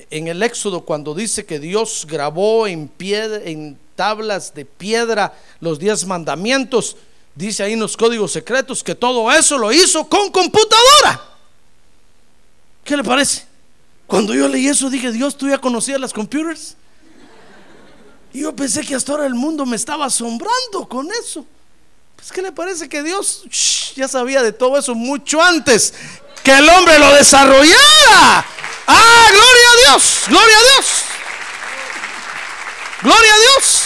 en 0.10 0.28
el 0.28 0.44
Éxodo, 0.44 0.82
cuando 0.82 1.16
dice 1.16 1.46
que 1.46 1.60
Dios 1.60 2.06
grabó 2.08 2.68
en, 2.68 2.90
piedra, 2.90 3.42
en 3.44 3.78
tablas 3.96 4.54
de 4.54 4.66
piedra 4.66 5.34
los 5.62 5.80
diez 5.80 6.06
mandamientos, 6.06 6.98
dice 7.34 7.64
ahí 7.64 7.74
en 7.74 7.80
los 7.80 7.96
códigos 7.96 8.34
secretos 8.34 8.84
que 8.84 8.96
todo 8.96 9.32
eso 9.32 9.58
lo 9.58 9.72
hizo 9.72 10.08
con 10.10 10.30
computadora. 10.30 11.24
¿Qué 12.84 12.98
le 12.98 13.04
parece? 13.04 13.46
Cuando 14.06 14.34
yo 14.34 14.48
leí 14.48 14.68
eso 14.68 14.90
dije, 14.90 15.12
Dios, 15.12 15.38
¿tú 15.38 15.50
ya 15.50 15.58
conocías 15.58 16.00
las 16.00 16.14
computers? 16.14 16.76
Y 18.38 18.42
yo 18.42 18.56
pensé 18.56 18.86
que 18.86 18.94
hasta 18.94 19.14
ahora 19.14 19.26
el 19.26 19.34
mundo 19.34 19.66
me 19.66 19.76
estaba 19.76 20.06
asombrando 20.06 20.88
con 20.88 21.10
eso. 21.24 21.44
Pues, 22.16 22.32
¿qué 22.32 22.44
le 22.44 22.52
parece 22.52 22.88
que 22.88 23.02
Dios 23.02 23.94
ya 23.96 24.08
sabía 24.08 24.44
de 24.44 24.52
todo 24.52 24.78
eso 24.78 24.94
mucho 24.94 25.42
antes 25.42 25.92
que 26.44 26.56
el 26.56 26.70
hombre 26.70 27.00
lo 27.00 27.12
desarrollara? 27.16 28.46
¡Ah, 28.86 29.28
gloria 29.32 29.70
a 29.72 29.90
Dios! 29.90 30.22
¡Gloria 30.28 30.56
a 30.56 30.62
Dios! 30.62 30.86
¡Gloria 33.02 33.34
a 33.34 33.38
Dios! 33.40 33.82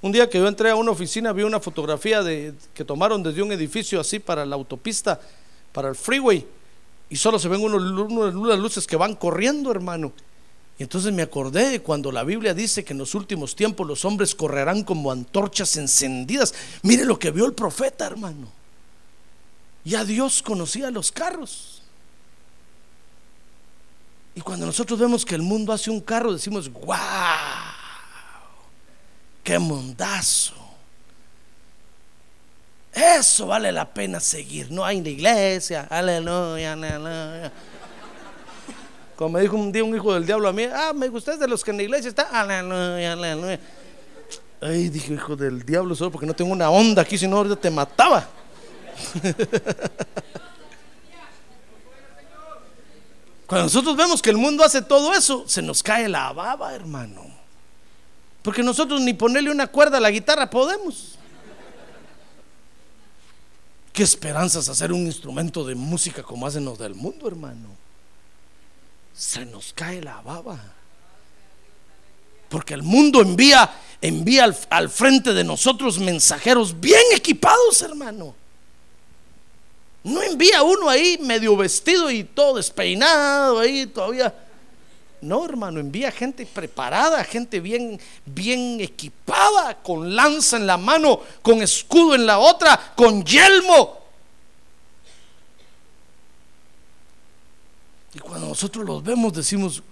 Un 0.00 0.12
día 0.12 0.30
que 0.30 0.38
yo 0.38 0.48
entré 0.48 0.70
a 0.70 0.76
una 0.76 0.92
oficina 0.92 1.34
vi 1.34 1.42
una 1.42 1.60
fotografía 1.60 2.22
de, 2.22 2.54
que 2.72 2.82
tomaron 2.82 3.22
desde 3.22 3.42
un 3.42 3.52
edificio 3.52 4.00
así 4.00 4.20
para 4.20 4.46
la 4.46 4.56
autopista, 4.56 5.20
para 5.70 5.90
el 5.90 5.96
freeway 5.96 6.48
y 7.10 7.16
solo 7.16 7.40
se 7.40 7.48
ven 7.48 7.60
unos, 7.60 7.82
unas 8.34 8.58
luces 8.58 8.86
que 8.86 8.96
van 8.96 9.16
corriendo, 9.16 9.72
hermano. 9.72 10.12
Y 10.78 10.84
entonces 10.84 11.12
me 11.12 11.22
acordé 11.22 11.82
cuando 11.82 12.10
la 12.12 12.22
Biblia 12.22 12.54
dice 12.54 12.84
que 12.84 12.92
en 12.92 13.00
los 13.00 13.14
últimos 13.16 13.54
tiempos 13.54 13.86
los 13.86 14.04
hombres 14.04 14.34
correrán 14.34 14.84
como 14.84 15.10
antorchas 15.10 15.76
encendidas. 15.76 16.54
Mire 16.82 17.04
lo 17.04 17.18
que 17.18 17.32
vio 17.32 17.44
el 17.44 17.52
profeta, 17.52 18.06
hermano. 18.06 18.48
Ya 19.84 20.04
Dios 20.04 20.40
conocía 20.40 20.90
los 20.90 21.10
carros. 21.10 21.82
Y 24.36 24.40
cuando 24.40 24.64
nosotros 24.64 24.98
vemos 24.98 25.26
que 25.26 25.34
el 25.34 25.42
mundo 25.42 25.72
hace 25.72 25.90
un 25.90 26.00
carro, 26.00 26.32
decimos, 26.32 26.72
wow. 26.72 26.96
qué 29.42 29.58
mundazo. 29.58 30.59
Eso 32.92 33.46
vale 33.46 33.70
la 33.70 33.88
pena 33.88 34.20
seguir. 34.20 34.70
No 34.70 34.84
hay 34.84 34.98
en 34.98 35.04
la 35.04 35.10
iglesia. 35.10 35.86
Aleluya, 35.88 36.72
aleluya. 36.72 37.52
Como 39.16 39.30
me 39.30 39.40
dijo 39.42 39.56
un 39.56 39.70
día 39.70 39.84
un 39.84 39.94
hijo 39.94 40.14
del 40.14 40.24
diablo 40.26 40.48
a 40.48 40.52
mí, 40.52 40.64
ah, 40.64 40.92
me 40.94 41.08
gusta 41.08 41.36
de 41.36 41.46
los 41.46 41.62
que 41.62 41.70
en 41.70 41.76
la 41.76 41.82
iglesia 41.84 42.08
está. 42.08 42.22
Aleluya, 42.40 43.12
aleluya. 43.12 43.60
Ay, 44.60 44.88
dije, 44.88 45.14
hijo 45.14 45.36
del 45.36 45.64
diablo, 45.64 45.94
solo 45.94 46.10
porque 46.10 46.26
no 46.26 46.34
tengo 46.34 46.52
una 46.52 46.68
onda 46.70 47.02
aquí, 47.02 47.16
si 47.16 47.28
no 47.28 47.36
ahorita 47.38 47.56
te 47.56 47.70
mataba. 47.70 48.26
Cuando 53.46 53.64
nosotros 53.64 53.96
vemos 53.96 54.22
que 54.22 54.30
el 54.30 54.36
mundo 54.36 54.64
hace 54.64 54.80
todo 54.80 55.12
eso, 55.12 55.44
se 55.46 55.60
nos 55.60 55.82
cae 55.82 56.08
la 56.08 56.32
baba, 56.32 56.74
hermano. 56.74 57.26
Porque 58.42 58.62
nosotros 58.62 59.00
ni 59.00 59.12
ponerle 59.12 59.50
una 59.50 59.66
cuerda 59.66 59.98
a 59.98 60.00
la 60.00 60.10
guitarra 60.10 60.48
podemos. 60.48 61.18
Qué 63.92 64.02
esperanzas 64.02 64.68
hacer 64.68 64.92
un 64.92 65.06
instrumento 65.06 65.64
de 65.64 65.74
música 65.74 66.22
como 66.22 66.46
hacen 66.46 66.64
los 66.64 66.78
del 66.78 66.94
mundo, 66.94 67.26
hermano. 67.26 67.68
Se 69.14 69.44
nos 69.44 69.72
cae 69.72 70.00
la 70.00 70.20
baba. 70.20 70.58
Porque 72.48 72.74
el 72.74 72.82
mundo 72.82 73.20
envía, 73.20 73.70
envía 74.00 74.44
al, 74.44 74.56
al 74.70 74.88
frente 74.88 75.32
de 75.32 75.44
nosotros 75.44 75.98
mensajeros 75.98 76.78
bien 76.80 77.02
equipados, 77.14 77.82
hermano. 77.82 78.34
No 80.02 80.22
envía 80.22 80.62
uno 80.62 80.88
ahí 80.88 81.18
medio 81.18 81.56
vestido 81.56 82.10
y 82.10 82.24
todo 82.24 82.56
despeinado 82.56 83.58
ahí 83.58 83.86
todavía. 83.86 84.34
No, 85.22 85.44
hermano, 85.44 85.80
envía 85.80 86.10
gente 86.10 86.46
preparada, 86.46 87.22
gente 87.24 87.60
bien, 87.60 88.00
bien 88.24 88.80
equipada, 88.80 89.82
con 89.82 90.14
lanza 90.16 90.56
en 90.56 90.66
la 90.66 90.78
mano, 90.78 91.20
con 91.42 91.60
escudo 91.60 92.14
en 92.14 92.24
la 92.24 92.38
otra, 92.38 92.94
con 92.96 93.22
yelmo. 93.24 93.98
Y 98.14 98.18
cuando 98.18 98.48
nosotros 98.48 98.84
los 98.84 99.02
vemos 99.02 99.32
decimos, 99.34 99.82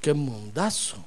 qué 0.00 0.12
mundazo. 0.12 1.04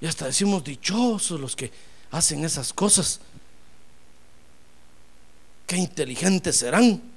Y 0.00 0.06
hasta 0.06 0.26
decimos 0.26 0.62
dichosos 0.62 1.40
los 1.40 1.56
que 1.56 1.72
hacen 2.10 2.44
esas 2.44 2.72
cosas. 2.74 3.20
Qué 5.66 5.76
inteligentes 5.76 6.56
serán. 6.56 7.15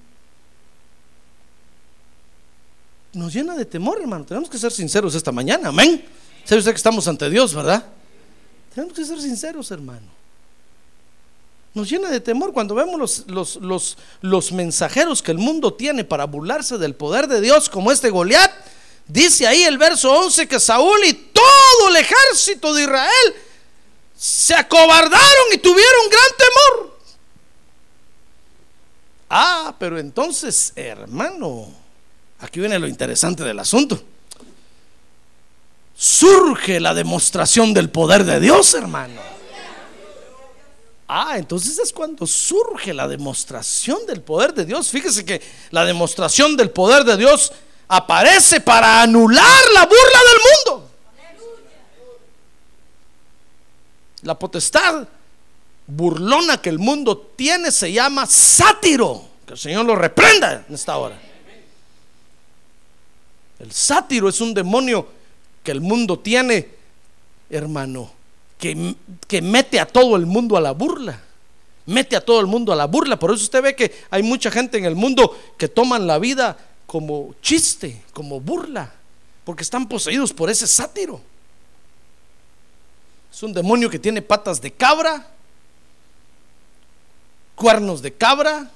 Nos 3.14 3.34
llena 3.34 3.56
de 3.56 3.66
temor, 3.66 4.00
hermano. 4.00 4.26
Tenemos 4.26 4.50
que 4.50 4.58
ser 4.58 4.72
sinceros 4.72 5.16
esta 5.16 5.32
mañana. 5.32 5.70
Amén. 5.70 6.06
Sabe 6.46 6.60
usted 6.60 6.72
que 6.72 6.78
estamos 6.78 7.08
ante 7.08 7.30
Dios, 7.30 7.54
¿verdad? 7.54 7.86
Tenemos 8.74 8.96
que 8.96 9.04
ser 9.04 9.20
sinceros, 9.20 9.72
hermano. 9.72 10.08
Nos 11.74 11.90
llena 11.90 12.10
de 12.10 12.20
temor 12.20 12.54
cuando 12.54 12.76
vemos 12.76 13.00
los, 13.00 13.28
los, 13.28 13.56
los, 13.58 13.98
los 14.22 14.52
mensajeros 14.52 15.22
que 15.22 15.32
el 15.32 15.38
mundo 15.38 15.74
tiene 15.74 16.04
para 16.04 16.26
burlarse 16.26 16.78
del 16.78 16.96
poder 16.96 17.28
de 17.28 17.42
Dios, 17.42 17.70
como 17.70 17.92
este 17.92 18.10
Goliat. 18.10 18.52
Dice 19.08 19.48
ahí 19.48 19.64
el 19.64 19.78
verso 19.78 20.12
11 20.12 20.48
que 20.48 20.60
Saúl 20.60 21.00
y 21.06 21.14
todo 21.14 21.90
el 21.90 21.96
ejército 21.96 22.74
de 22.74 22.84
Israel 22.84 23.36
se 24.16 24.54
acobardaron 24.54 25.54
y 25.54 25.58
tuvieron 25.58 26.10
gran 26.10 26.38
temor. 26.38 27.00
Ah, 29.30 29.76
pero 29.80 30.00
entonces, 30.00 30.74
hermano, 30.76 31.79
aquí 32.40 32.60
viene 32.60 32.80
lo 32.80 32.88
interesante 32.88 33.44
del 33.44 33.60
asunto. 33.60 34.02
Surge 35.96 36.80
la 36.80 36.94
demostración 36.94 37.74
del 37.74 37.90
poder 37.90 38.24
de 38.24 38.40
Dios, 38.40 38.74
hermano. 38.74 39.20
Ah, 41.12 41.38
entonces 41.38 41.80
es 41.80 41.92
cuando 41.92 42.28
surge 42.28 42.94
la 42.94 43.08
demostración 43.08 44.06
del 44.06 44.22
poder 44.22 44.54
de 44.54 44.64
Dios. 44.64 44.90
Fíjese 44.90 45.26
que 45.26 45.42
la 45.72 45.84
demostración 45.84 46.56
del 46.56 46.70
poder 46.70 47.04
de 47.04 47.18
Dios 47.18 47.52
aparece 47.88 48.62
para 48.62 49.02
anular 49.02 49.62
la 49.74 49.86
burla 49.86 50.20
del 50.30 50.78
mundo. 50.78 50.92
La 54.22 54.38
potestad 54.38 55.08
burlona 55.88 56.62
que 56.62 56.70
el 56.70 56.78
mundo 56.78 57.18
tiene 57.36 57.72
se 57.72 57.92
llama 57.92 58.26
sátiro. 58.28 59.26
Que 59.48 59.54
el 59.54 59.60
Señor 59.60 59.86
lo 59.86 59.96
reprenda 59.96 60.64
en 60.68 60.76
esta 60.76 60.96
hora. 60.98 61.20
El 63.60 63.72
sátiro 63.72 64.30
es 64.30 64.40
un 64.42 64.54
demonio 64.54 65.08
que 65.64 65.72
el 65.72 65.82
mundo 65.82 66.18
tiene, 66.18 66.70
hermano, 67.50 68.12
que, 68.58 68.96
que 69.28 69.42
mete 69.42 69.80
a 69.80 69.86
todo 69.86 70.16
el 70.16 70.26
mundo 70.26 70.58
a 70.58 70.62
la 70.62 70.72
burla. 70.72 71.22
Mete 71.86 72.16
a 72.16 72.24
todo 72.24 72.40
el 72.40 72.48
mundo 72.48 72.72
a 72.72 72.76
la 72.76 72.86
burla. 72.86 73.20
Por 73.20 73.32
eso 73.32 73.44
usted 73.44 73.62
ve 73.62 73.76
que 73.76 73.92
hay 74.10 74.24
mucha 74.24 74.50
gente 74.52 74.78
en 74.78 74.86
el 74.86 74.96
mundo 74.96 75.38
que 75.58 75.68
toman 75.68 76.08
la 76.08 76.20
vida 76.20 76.58
como 76.86 77.36
chiste, 77.42 78.02
como 78.14 78.40
burla, 78.40 78.92
porque 79.44 79.64
están 79.64 79.88
poseídos 79.88 80.34
por 80.34 80.50
ese 80.50 80.68
sátiro. 80.68 81.22
Es 83.32 83.44
un 83.44 83.54
demonio 83.54 83.90
que 83.90 84.00
tiene 84.00 84.22
patas 84.22 84.62
de 84.62 84.72
cabra, 84.72 85.28
cuernos 87.56 88.02
de 88.02 88.14
cabra, 88.14 88.72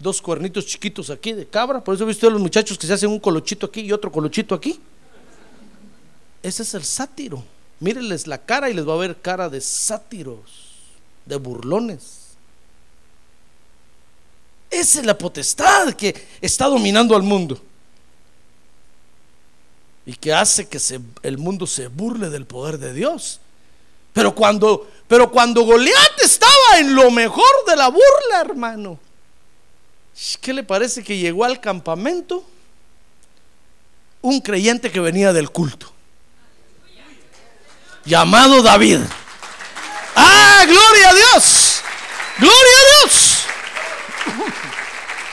dos 0.00 0.20
cuernitos 0.20 0.66
chiquitos 0.66 1.10
aquí 1.10 1.32
de 1.32 1.46
cabra. 1.46 1.84
Por 1.84 1.94
eso 1.94 2.04
he 2.04 2.08
visto 2.08 2.26
a 2.26 2.30
los 2.30 2.40
muchachos 2.40 2.76
que 2.76 2.86
se 2.86 2.92
hacen 2.92 3.10
un 3.10 3.20
colochito 3.20 3.66
aquí 3.66 3.82
y 3.82 3.92
otro 3.92 4.10
colochito 4.10 4.54
aquí. 4.54 4.80
Ese 6.42 6.62
es 6.62 6.74
el 6.74 6.84
sátiro. 6.84 7.44
Mírenles 7.78 8.26
la 8.26 8.38
cara 8.38 8.68
y 8.68 8.74
les 8.74 8.86
va 8.86 8.94
a 8.94 8.98
ver 8.98 9.20
cara 9.20 9.48
de 9.48 9.60
sátiros, 9.60 10.40
de 11.26 11.36
burlones. 11.36 12.20
Esa 14.70 15.00
es 15.00 15.06
la 15.06 15.16
potestad 15.16 15.92
que 15.94 16.28
está 16.40 16.66
dominando 16.66 17.14
al 17.14 17.22
mundo. 17.22 17.60
Y 20.06 20.14
que 20.14 20.32
hace 20.32 20.66
que 20.66 20.78
el 21.22 21.38
mundo 21.38 21.66
se 21.66 21.88
burle 21.88 22.30
del 22.30 22.46
poder 22.46 22.78
de 22.78 22.94
Dios. 22.94 23.40
Pero 24.12 24.34
cuando, 24.34 24.88
pero 25.06 25.30
cuando 25.30 25.62
Goliat 25.62 26.20
estaba 26.22 26.78
en 26.78 26.94
lo 26.94 27.10
mejor 27.10 27.44
de 27.66 27.76
la 27.76 27.88
burla, 27.88 28.40
hermano, 28.40 28.98
¿qué 30.40 30.52
le 30.52 30.62
parece 30.62 31.02
que 31.02 31.16
llegó 31.16 31.44
al 31.44 31.60
campamento? 31.60 32.44
Un 34.22 34.40
creyente 34.40 34.90
que 34.90 35.00
venía 35.00 35.32
del 35.32 35.50
culto, 35.50 35.90
llamado 38.04 38.62
David. 38.62 39.00
¡Ah, 40.14 40.64
gloria 40.66 41.08
a 41.08 41.14
Dios! 41.14 41.80
¡Gloria 42.38 42.56
a 42.56 43.06
Dios! 43.06 43.44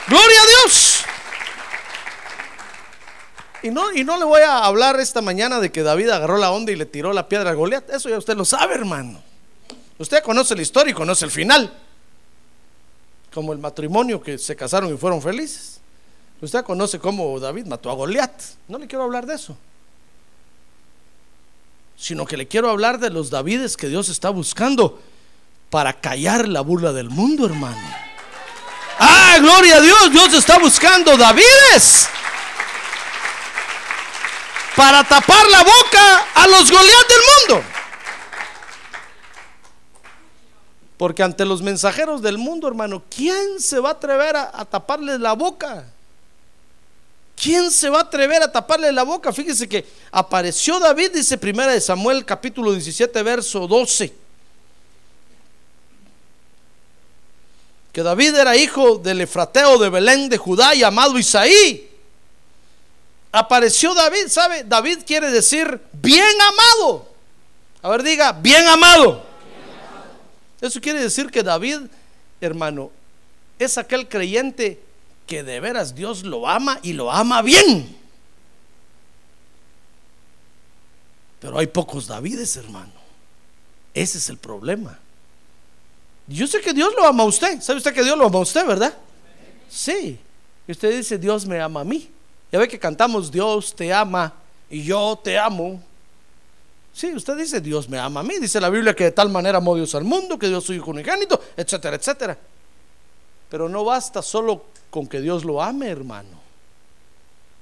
¡Gloria 0.08 0.42
a 0.42 0.46
Dios! 0.46 1.04
Y 3.62 3.70
no, 3.70 3.92
y 3.92 4.04
no 4.04 4.16
le 4.16 4.24
voy 4.24 4.40
a 4.40 4.64
hablar 4.64 4.98
esta 5.00 5.20
mañana 5.20 5.60
de 5.60 5.70
que 5.70 5.82
David 5.82 6.10
agarró 6.10 6.38
la 6.38 6.50
onda 6.50 6.72
y 6.72 6.76
le 6.76 6.86
tiró 6.86 7.12
la 7.12 7.28
piedra 7.28 7.50
a 7.50 7.54
Goliat. 7.54 7.90
Eso 7.90 8.08
ya 8.08 8.16
usted 8.16 8.36
lo 8.36 8.44
sabe, 8.44 8.74
hermano. 8.74 9.22
Usted 9.98 10.22
conoce 10.22 10.54
la 10.54 10.62
historia 10.62 10.92
y 10.92 10.94
conoce 10.94 11.24
el 11.24 11.30
final. 11.30 11.76
Como 13.32 13.52
el 13.52 13.58
matrimonio 13.58 14.22
que 14.22 14.38
se 14.38 14.56
casaron 14.56 14.92
y 14.92 14.96
fueron 14.96 15.20
felices. 15.20 15.80
Usted 16.40 16.64
conoce 16.64 16.98
cómo 16.98 17.38
David 17.40 17.66
mató 17.66 17.90
a 17.90 17.94
Goliat. 17.94 18.32
No 18.68 18.78
le 18.78 18.86
quiero 18.86 19.04
hablar 19.04 19.26
de 19.26 19.34
eso. 19.34 19.56
Sino 21.96 22.24
que 22.24 22.36
le 22.36 22.46
quiero 22.46 22.70
hablar 22.70 23.00
de 23.00 23.10
los 23.10 23.30
Davides 23.30 23.76
que 23.76 23.88
Dios 23.88 24.08
está 24.08 24.30
buscando 24.30 25.00
para 25.68 26.00
callar 26.00 26.48
la 26.48 26.60
burla 26.60 26.92
del 26.92 27.10
mundo, 27.10 27.46
hermano. 27.46 27.82
Ah, 29.00 29.36
gloria 29.40 29.76
a 29.76 29.80
Dios. 29.80 30.12
Dios 30.12 30.32
está 30.34 30.58
buscando 30.58 31.16
Davides 31.16 32.08
para 34.76 35.02
tapar 35.02 35.44
la 35.48 35.64
boca 35.64 36.26
a 36.34 36.46
los 36.46 36.70
Goliat 36.70 37.08
del 37.08 37.20
mundo. 37.58 37.77
Porque 40.98 41.22
ante 41.22 41.46
los 41.46 41.62
mensajeros 41.62 42.20
del 42.20 42.36
mundo, 42.36 42.68
hermano, 42.68 43.02
¿quién 43.08 43.60
se 43.60 43.78
va 43.78 43.90
a 43.90 43.92
atrever 43.92 44.36
a, 44.36 44.50
a 44.52 44.64
taparles 44.64 45.20
la 45.20 45.32
boca? 45.32 45.86
¿Quién 47.40 47.70
se 47.70 47.88
va 47.88 48.00
a 48.00 48.02
atrever 48.02 48.42
a 48.42 48.52
taparle 48.52 48.92
la 48.92 49.04
boca? 49.04 49.32
Fíjese 49.32 49.68
que 49.68 49.86
apareció 50.10 50.80
David, 50.80 51.12
dice 51.14 51.38
primera 51.38 51.72
de 51.72 51.80
Samuel 51.80 52.24
capítulo 52.24 52.72
17, 52.72 53.22
verso 53.22 53.66
12. 53.66 54.12
Que 57.92 58.02
David 58.02 58.34
era 58.34 58.56
hijo 58.56 58.98
del 58.98 59.20
Efrateo 59.20 59.78
de 59.78 59.88
Belén 59.88 60.28
de 60.28 60.36
Judá 60.36 60.74
llamado 60.74 61.16
Isaí 61.16 61.88
apareció 63.32 63.94
David, 63.94 64.28
¿sabe? 64.28 64.64
David 64.64 64.98
quiere 65.06 65.30
decir 65.30 65.80
bien 65.92 66.34
amado. 66.40 67.08
A 67.82 67.88
ver, 67.90 68.02
diga, 68.02 68.32
bien 68.32 68.66
amado. 68.66 69.24
Eso 70.60 70.80
quiere 70.80 71.00
decir 71.00 71.30
que 71.30 71.42
David, 71.42 71.82
hermano, 72.40 72.90
es 73.58 73.78
aquel 73.78 74.08
creyente 74.08 74.80
que 75.26 75.42
de 75.42 75.60
veras 75.60 75.94
Dios 75.94 76.24
lo 76.24 76.48
ama 76.48 76.80
y 76.82 76.92
lo 76.92 77.10
ama 77.12 77.42
bien. 77.42 77.96
Pero 81.40 81.58
hay 81.58 81.66
pocos 81.66 82.06
Davides, 82.06 82.56
hermano. 82.56 82.92
Ese 83.94 84.18
es 84.18 84.28
el 84.28 84.38
problema. 84.38 84.98
Yo 86.26 86.46
sé 86.46 86.60
que 86.60 86.72
Dios 86.72 86.92
lo 86.96 87.06
ama 87.06 87.22
a 87.22 87.26
usted. 87.26 87.60
¿Sabe 87.60 87.78
usted 87.78 87.94
que 87.94 88.02
Dios 88.02 88.18
lo 88.18 88.26
ama 88.26 88.38
a 88.38 88.42
usted, 88.42 88.66
verdad? 88.66 88.94
Sí. 89.68 90.18
Y 90.66 90.72
usted 90.72 90.96
dice, 90.96 91.16
Dios 91.18 91.46
me 91.46 91.60
ama 91.60 91.80
a 91.80 91.84
mí. 91.84 92.08
Ya 92.50 92.58
ve 92.58 92.68
que 92.68 92.78
cantamos, 92.78 93.30
Dios 93.30 93.74
te 93.74 93.92
ama 93.92 94.32
y 94.68 94.82
yo 94.82 95.18
te 95.22 95.38
amo. 95.38 95.82
Sí, 96.98 97.14
usted 97.14 97.36
dice, 97.36 97.60
Dios 97.60 97.88
me 97.88 97.96
ama 97.96 98.18
a 98.18 98.22
mí. 98.24 98.40
Dice 98.40 98.60
la 98.60 98.70
Biblia 98.70 98.92
que 98.92 99.04
de 99.04 99.12
tal 99.12 99.28
manera 99.28 99.58
amó 99.58 99.76
Dios 99.76 99.94
al 99.94 100.02
mundo, 100.02 100.36
que 100.36 100.48
Dios 100.48 100.64
su 100.64 100.74
Hijo 100.74 100.90
unigénito, 100.90 101.40
etcétera, 101.56 101.94
etcétera. 101.94 102.36
Pero 103.48 103.68
no 103.68 103.84
basta 103.84 104.20
solo 104.20 104.64
con 104.90 105.06
que 105.06 105.20
Dios 105.20 105.44
lo 105.44 105.62
ame, 105.62 105.88
hermano. 105.88 106.40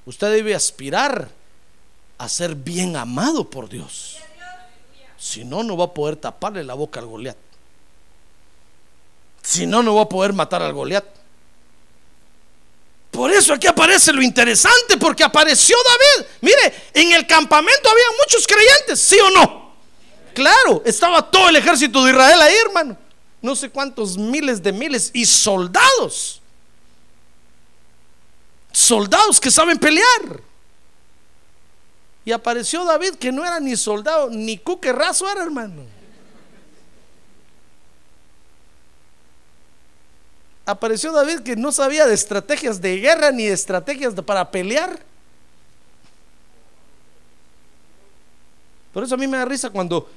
Usted 0.06 0.32
debe 0.32 0.54
aspirar 0.54 1.28
a 2.16 2.28
ser 2.30 2.54
bien 2.54 2.96
amado 2.96 3.50
por 3.50 3.68
Dios. 3.68 4.16
Si 5.18 5.44
no, 5.44 5.62
no 5.62 5.76
va 5.76 5.84
a 5.84 5.92
poder 5.92 6.16
taparle 6.16 6.64
la 6.64 6.72
boca 6.72 7.00
al 7.00 7.06
Goliat. 7.06 7.36
Si 9.42 9.66
no, 9.66 9.82
no 9.82 9.96
va 9.96 10.04
a 10.04 10.08
poder 10.08 10.32
matar 10.32 10.62
al 10.62 10.72
Goliat. 10.72 11.04
Por 13.16 13.32
eso 13.32 13.54
aquí 13.54 13.66
aparece 13.66 14.12
lo 14.12 14.20
interesante, 14.20 14.98
porque 14.98 15.24
apareció 15.24 15.74
David. 15.86 16.28
Mire, 16.42 16.90
en 16.92 17.12
el 17.12 17.26
campamento 17.26 17.88
había 17.88 18.04
muchos 18.20 18.46
creyentes, 18.46 19.00
¿sí 19.00 19.18
o 19.18 19.30
no? 19.30 19.72
Claro, 20.34 20.82
estaba 20.84 21.22
todo 21.30 21.48
el 21.48 21.56
ejército 21.56 22.04
de 22.04 22.10
Israel 22.10 22.42
ahí, 22.42 22.54
hermano. 22.66 22.94
No 23.40 23.56
sé 23.56 23.70
cuántos 23.70 24.18
miles 24.18 24.62
de 24.62 24.70
miles 24.70 25.10
y 25.14 25.24
soldados. 25.24 26.42
Soldados 28.70 29.40
que 29.40 29.50
saben 29.50 29.78
pelear. 29.78 30.42
Y 32.22 32.32
apareció 32.32 32.84
David 32.84 33.14
que 33.14 33.32
no 33.32 33.46
era 33.46 33.60
ni 33.60 33.78
soldado, 33.78 34.28
ni 34.28 34.58
cuquerrazo 34.58 35.26
era, 35.30 35.42
hermano. 35.42 35.86
Apareció 40.66 41.12
David 41.12 41.40
que 41.40 41.54
no 41.54 41.70
sabía 41.70 42.06
de 42.06 42.14
estrategias 42.14 42.80
de 42.80 42.98
guerra 42.98 43.30
ni 43.30 43.44
de 43.44 43.52
estrategias 43.52 44.14
para 44.14 44.50
pelear. 44.50 45.00
Por 48.92 49.04
eso 49.04 49.14
a 49.14 49.18
mí 49.18 49.28
me 49.28 49.36
da 49.36 49.44
risa 49.44 49.70
cuando 49.70 50.10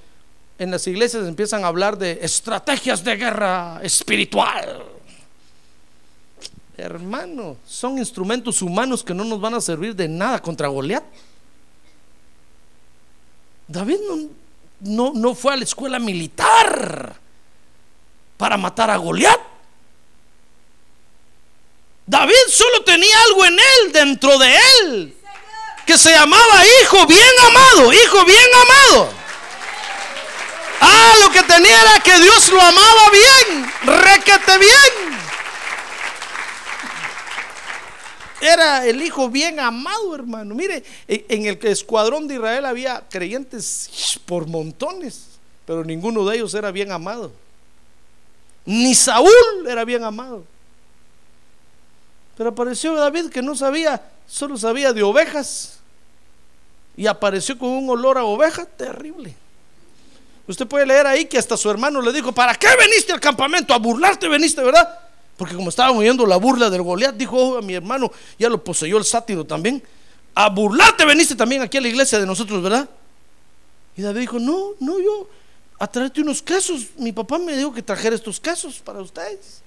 en 0.57 0.71
las 0.71 0.87
iglesias 0.87 1.27
empiezan 1.27 1.63
a 1.63 1.67
hablar 1.67 1.97
de 1.97 2.19
estrategias 2.21 3.03
de 3.03 3.15
guerra 3.15 3.79
espiritual. 3.83 4.83
Hermano, 6.75 7.57
son 7.65 7.97
instrumentos 7.97 8.61
humanos 8.61 9.03
que 9.03 9.13
no 9.13 9.23
nos 9.25 9.39
van 9.39 9.53
a 9.53 9.61
servir 9.61 9.95
de 9.95 10.07
nada 10.07 10.41
contra 10.41 10.67
Goliat. 10.67 11.03
David 13.67 13.99
no, 14.79 15.11
no, 15.13 15.35
fue 15.35 15.53
a 15.53 15.57
la 15.57 15.63
escuela 15.63 15.99
militar 15.99 17.15
para 18.37 18.57
matar 18.57 18.89
a 18.89 18.97
Goliat. 18.97 19.48
David 22.09 22.33
solo 22.49 22.83
tenía 22.83 23.15
algo 23.27 23.45
en 23.45 23.53
él, 23.53 23.91
dentro 23.93 24.35
de 24.39 24.57
él, 24.81 25.15
que 25.85 25.95
se 25.95 26.09
llamaba 26.09 26.65
hijo 26.81 27.05
bien 27.05 27.35
amado, 27.45 27.93
hijo 27.93 28.25
bien 28.25 28.49
amado. 28.63 29.09
Ah, 30.81 31.13
lo 31.21 31.31
que 31.31 31.43
tenía 31.43 31.79
era 31.79 31.99
que 31.99 32.19
Dios 32.19 32.49
lo 32.49 32.59
amaba 32.59 33.11
bien, 33.11 33.71
requete 33.83 34.57
bien. 34.57 35.19
Era 38.41 38.87
el 38.87 39.03
hijo 39.03 39.29
bien 39.29 39.59
amado, 39.59 40.15
hermano. 40.15 40.55
Mire, 40.55 40.83
en 41.07 41.45
el 41.45 41.59
escuadrón 41.61 42.27
de 42.27 42.35
Israel 42.35 42.65
había 42.65 43.03
creyentes 43.07 44.19
por 44.25 44.47
montones, 44.47 45.25
pero 45.63 45.83
ninguno 45.83 46.25
de 46.25 46.37
ellos 46.37 46.55
era 46.55 46.71
bien 46.71 46.91
amado. 46.91 47.31
Ni 48.65 48.95
Saúl 48.95 49.67
era 49.67 49.85
bien 49.85 50.03
amado. 50.03 50.43
Pero 52.39 52.51
apareció 52.51 52.95
David 52.95 53.25
que 53.25 53.41
no 53.41 53.53
sabía, 53.53 54.01
solo 54.25 54.57
sabía 54.57 54.93
de 54.93 55.03
ovejas. 55.03 55.79
Y 56.95 57.05
apareció 57.05 57.59
con 57.59 57.67
un 57.67 57.89
olor 57.89 58.17
a 58.17 58.23
oveja 58.23 58.63
terrible. 58.65 59.35
Usted 60.47 60.65
puede 60.65 60.85
leer 60.85 61.05
ahí 61.05 61.25
que 61.25 61.37
hasta 61.37 61.57
su 61.57 61.69
hermano 61.69 62.01
le 62.01 62.13
dijo, 62.13 62.31
¿para 62.31 62.55
qué 62.55 62.69
veniste 62.79 63.11
al 63.11 63.19
campamento? 63.19 63.73
A 63.73 63.77
burlarte 63.77 64.29
veniste, 64.29 64.63
¿verdad? 64.63 64.87
Porque 65.35 65.53
como 65.53 65.67
estaban 65.67 65.97
oyendo 65.97 66.25
la 66.25 66.37
burla 66.37 66.69
del 66.69 66.81
Goliat, 66.81 67.15
dijo 67.15 67.35
oh, 67.35 67.57
a 67.57 67.61
mi 67.61 67.73
hermano, 67.73 68.09
ya 68.37 68.47
lo 68.47 68.63
poseyó 68.63 68.97
el 68.97 69.03
sátiro 69.03 69.43
también. 69.45 69.83
A 70.33 70.47
burlarte 70.47 71.03
veniste 71.03 71.35
también 71.35 71.61
aquí 71.61 71.75
a 71.75 71.81
la 71.81 71.89
iglesia 71.89 72.19
de 72.19 72.25
nosotros, 72.25 72.63
¿verdad? 72.63 72.87
Y 73.97 74.01
David 74.01 74.21
dijo, 74.21 74.39
no, 74.39 74.75
no, 74.79 74.97
yo 74.97 75.27
a 75.77 75.87
traerte 75.87 76.21
unos 76.21 76.41
quesos. 76.41 76.85
Mi 76.95 77.11
papá 77.11 77.37
me 77.37 77.57
dijo 77.57 77.73
que 77.73 77.81
trajera 77.81 78.15
estos 78.15 78.39
quesos 78.39 78.79
para 78.79 79.01
ustedes 79.01 79.61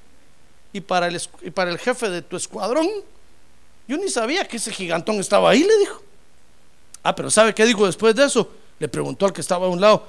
y 0.72 0.80
para 0.80 1.08
el, 1.08 1.20
y 1.42 1.50
para 1.50 1.70
el 1.70 1.78
jefe 1.78 2.08
de 2.10 2.22
tu 2.22 2.36
escuadrón. 2.36 2.88
Yo 3.88 3.96
ni 3.96 4.08
sabía 4.08 4.46
que 4.46 4.56
ese 4.56 4.72
gigantón 4.72 5.16
estaba 5.16 5.50
ahí, 5.50 5.62
le 5.62 5.78
dijo. 5.78 6.02
Ah, 7.02 7.14
pero 7.14 7.30
¿sabe 7.30 7.54
qué 7.54 7.66
dijo 7.66 7.86
después 7.86 8.14
de 8.14 8.24
eso? 8.24 8.50
Le 8.78 8.88
preguntó 8.88 9.26
al 9.26 9.32
que 9.32 9.40
estaba 9.40 9.66
a 9.66 9.70
un 9.70 9.80
lado, 9.80 10.06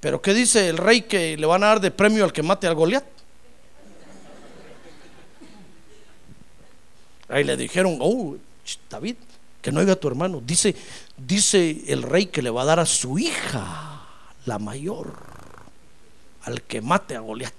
¿pero 0.00 0.20
qué 0.20 0.34
dice 0.34 0.68
el 0.68 0.76
rey 0.76 1.02
que 1.02 1.36
le 1.36 1.46
van 1.46 1.62
a 1.62 1.68
dar 1.68 1.80
de 1.80 1.90
premio 1.90 2.24
al 2.24 2.32
que 2.32 2.42
mate 2.42 2.66
al 2.66 2.74
Goliat? 2.74 3.04
Ahí 7.28 7.44
le 7.44 7.56
dijeron, 7.56 7.98
oh, 8.00 8.36
David, 8.88 9.16
que 9.60 9.72
no 9.72 9.80
oiga 9.80 9.94
a 9.94 9.96
tu 9.96 10.08
hermano. 10.08 10.40
Dice, 10.44 10.74
dice 11.16 11.82
el 11.88 12.02
rey 12.02 12.26
que 12.26 12.42
le 12.42 12.50
va 12.50 12.62
a 12.62 12.66
dar 12.66 12.80
a 12.80 12.86
su 12.86 13.18
hija, 13.18 14.06
la 14.46 14.58
mayor, 14.58 15.12
al 16.44 16.62
que 16.62 16.80
mate 16.80 17.16
a 17.16 17.20
Goliat. 17.20 17.52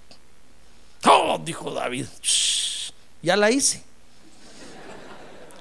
Oh, 1.05 1.39
dijo 1.43 1.71
David, 1.71 2.05
ya 3.21 3.35
la 3.38 3.51
hice. 3.51 3.83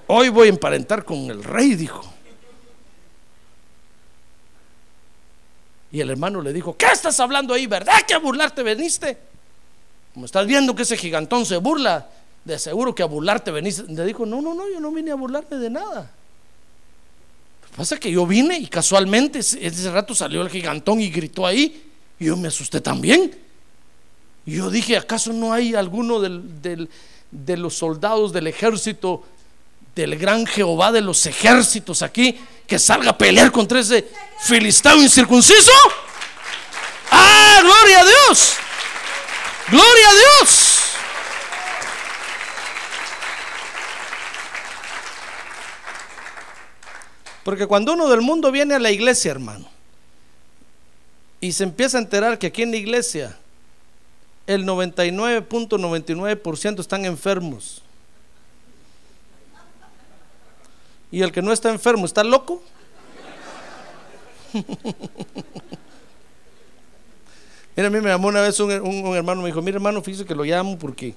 Hoy 0.09 0.31
voy 0.31 0.49
a 0.49 0.51
emparentar 0.51 1.05
con 1.05 1.31
el 1.31 1.45
rey, 1.45 1.75
dijo. 1.75 2.03
Y 5.91 6.01
el 6.01 6.11
hermano 6.11 6.43
le 6.43 6.53
dijo, 6.53 6.77
¿qué 6.77 6.87
estás 6.87 7.19
hablando 7.21 7.55
ahí? 7.55 7.67
¿Verdad 7.67 8.03
que 8.07 8.15
a 8.15 8.19
burlarte 8.19 8.63
veniste? 8.63 9.19
Como 10.13 10.27
estás 10.27 10.47
viendo 10.47 10.75
que 10.75 10.83
ese 10.83 10.97
gigantón 10.97 11.47
se 11.47 11.57
burla 11.57 12.09
de 12.45 12.59
seguro 12.59 12.95
que 12.95 13.03
a 13.03 13.07
burlarte 13.07 13.51
venís. 13.51 13.79
Le 13.89 14.05
dijo, 14.05 14.27
no, 14.27 14.43
no, 14.43 14.55
no, 14.55 14.69
yo 14.69 14.81
no 14.81 14.91
vine 14.91 15.11
a 15.11 15.15
burlarme 15.15 15.57
de 15.57 15.71
nada. 15.71 16.11
Pasa 17.77 17.99
que 17.99 18.11
yo 18.11 18.27
vine 18.27 18.59
y 18.59 18.67
casualmente 18.67 19.39
ese 19.39 19.91
rato 19.91 20.15
salió 20.15 20.43
el 20.43 20.51
gigantón 20.51 21.01
y 21.01 21.11
gritó 21.11 21.47
ahí. 21.47 21.91
Y 22.19 22.27
yo 22.27 22.37
me 22.37 22.49
asusté 22.49 22.81
también. 22.81 23.48
Y 24.49 24.57
yo 24.57 24.71
dije, 24.71 24.97
¿acaso 24.97 25.31
no 25.35 25.53
hay 25.53 25.75
alguno 25.75 26.21
de 26.21 26.89
los 27.59 27.75
soldados 27.75 28.33
del 28.33 28.47
ejército, 28.47 29.23
del 29.95 30.17
gran 30.17 30.47
Jehová 30.47 30.91
de 30.91 31.03
los 31.03 31.27
ejércitos 31.27 32.01
aquí, 32.01 32.41
que 32.67 32.79
salga 32.79 33.11
a 33.11 33.19
pelear 33.19 33.53
contra 33.53 33.81
ese 33.81 34.09
filisteo 34.41 35.03
incircunciso? 35.03 35.71
¡Ah, 37.11 37.61
gloria 37.61 38.01
a 38.01 38.05
Dios! 38.07 38.55
¡Gloria 39.69 40.09
a 40.09 40.15
Dios! 40.15 40.79
Porque 47.45 47.67
cuando 47.67 47.93
uno 47.93 48.09
del 48.09 48.23
mundo 48.23 48.51
viene 48.51 48.77
a 48.77 48.79
la 48.79 48.91
iglesia, 48.91 49.31
hermano, 49.31 49.69
y 51.39 51.53
se 51.53 51.65
empieza 51.65 51.99
a 51.99 52.01
enterar 52.01 52.39
que 52.39 52.47
aquí 52.47 52.63
en 52.63 52.71
la 52.71 52.79
iglesia 52.79 53.39
el 54.49 54.67
99.99% 54.67 56.81
están 56.81 57.05
enfermos. 57.05 57.83
Y 61.13 61.23
el 61.23 61.31
que 61.33 61.43
no 61.43 61.53
está 61.53 61.69
enfermo 61.69 62.07
está 62.07 62.25
loco. 62.25 62.63
Mira, 67.77 67.89
a 67.89 67.91
mí 67.91 68.01
me 68.01 68.09
llamó 68.09 68.29
una 68.29 68.41
vez 68.41 68.59
un, 68.59 68.71
hermano, 69.15 69.43
me 69.43 69.49
dijo, 69.49 69.61
mira 69.63 69.77
hermano, 69.77 70.03
fíjese 70.03 70.25
que 70.25 70.35
lo 70.35 70.43
llamo 70.43 70.77
porque 70.79 71.15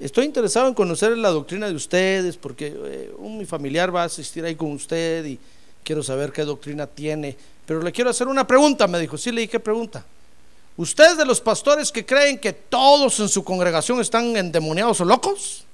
estoy 0.00 0.24
interesado 0.24 0.66
en 0.66 0.74
conocer 0.74 1.16
la 1.16 1.28
doctrina 1.28 1.68
de 1.68 1.74
ustedes, 1.74 2.36
porque 2.36 2.74
eh, 2.74 3.12
un, 3.18 3.38
mi 3.38 3.44
familiar 3.44 3.94
va 3.94 4.02
a 4.02 4.06
asistir 4.06 4.44
ahí 4.44 4.56
con 4.56 4.72
usted 4.72 5.24
y 5.26 5.38
quiero 5.84 6.02
saber 6.02 6.32
qué 6.32 6.44
doctrina 6.44 6.88
tiene. 6.88 7.36
Pero 7.66 7.82
le 7.82 7.92
quiero 7.92 8.10
hacer 8.10 8.26
una 8.26 8.44
pregunta, 8.46 8.88
me 8.88 8.98
dijo. 8.98 9.18
Sí, 9.18 9.30
le 9.30 9.42
dije, 9.42 9.52
¿qué 9.52 9.60
pregunta? 9.60 10.04
¿Ustedes 10.76 11.16
de 11.16 11.26
los 11.26 11.40
pastores 11.40 11.92
que 11.92 12.06
creen 12.06 12.38
que 12.38 12.52
todos 12.52 13.20
en 13.20 13.28
su 13.28 13.44
congregación 13.44 14.00
están 14.00 14.36
endemoniados 14.36 15.00
o 15.00 15.04
locos? 15.04 15.64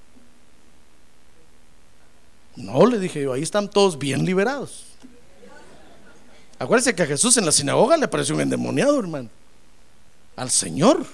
No, 2.57 2.86
le 2.86 2.99
dije 2.99 3.22
yo, 3.22 3.32
ahí 3.32 3.42
están 3.42 3.68
todos 3.68 3.99
bien 3.99 4.24
liberados. 4.24 4.84
Acuérdense 6.59 6.94
que 6.94 7.03
a 7.03 7.07
Jesús 7.07 7.36
en 7.36 7.44
la 7.44 7.53
sinagoga 7.53 7.97
le 7.97 8.09
pareció 8.09 8.34
un 8.34 8.40
endemoniado, 8.40 8.99
hermano. 8.99 9.28
Al 10.36 10.51
Señor. 10.51 11.07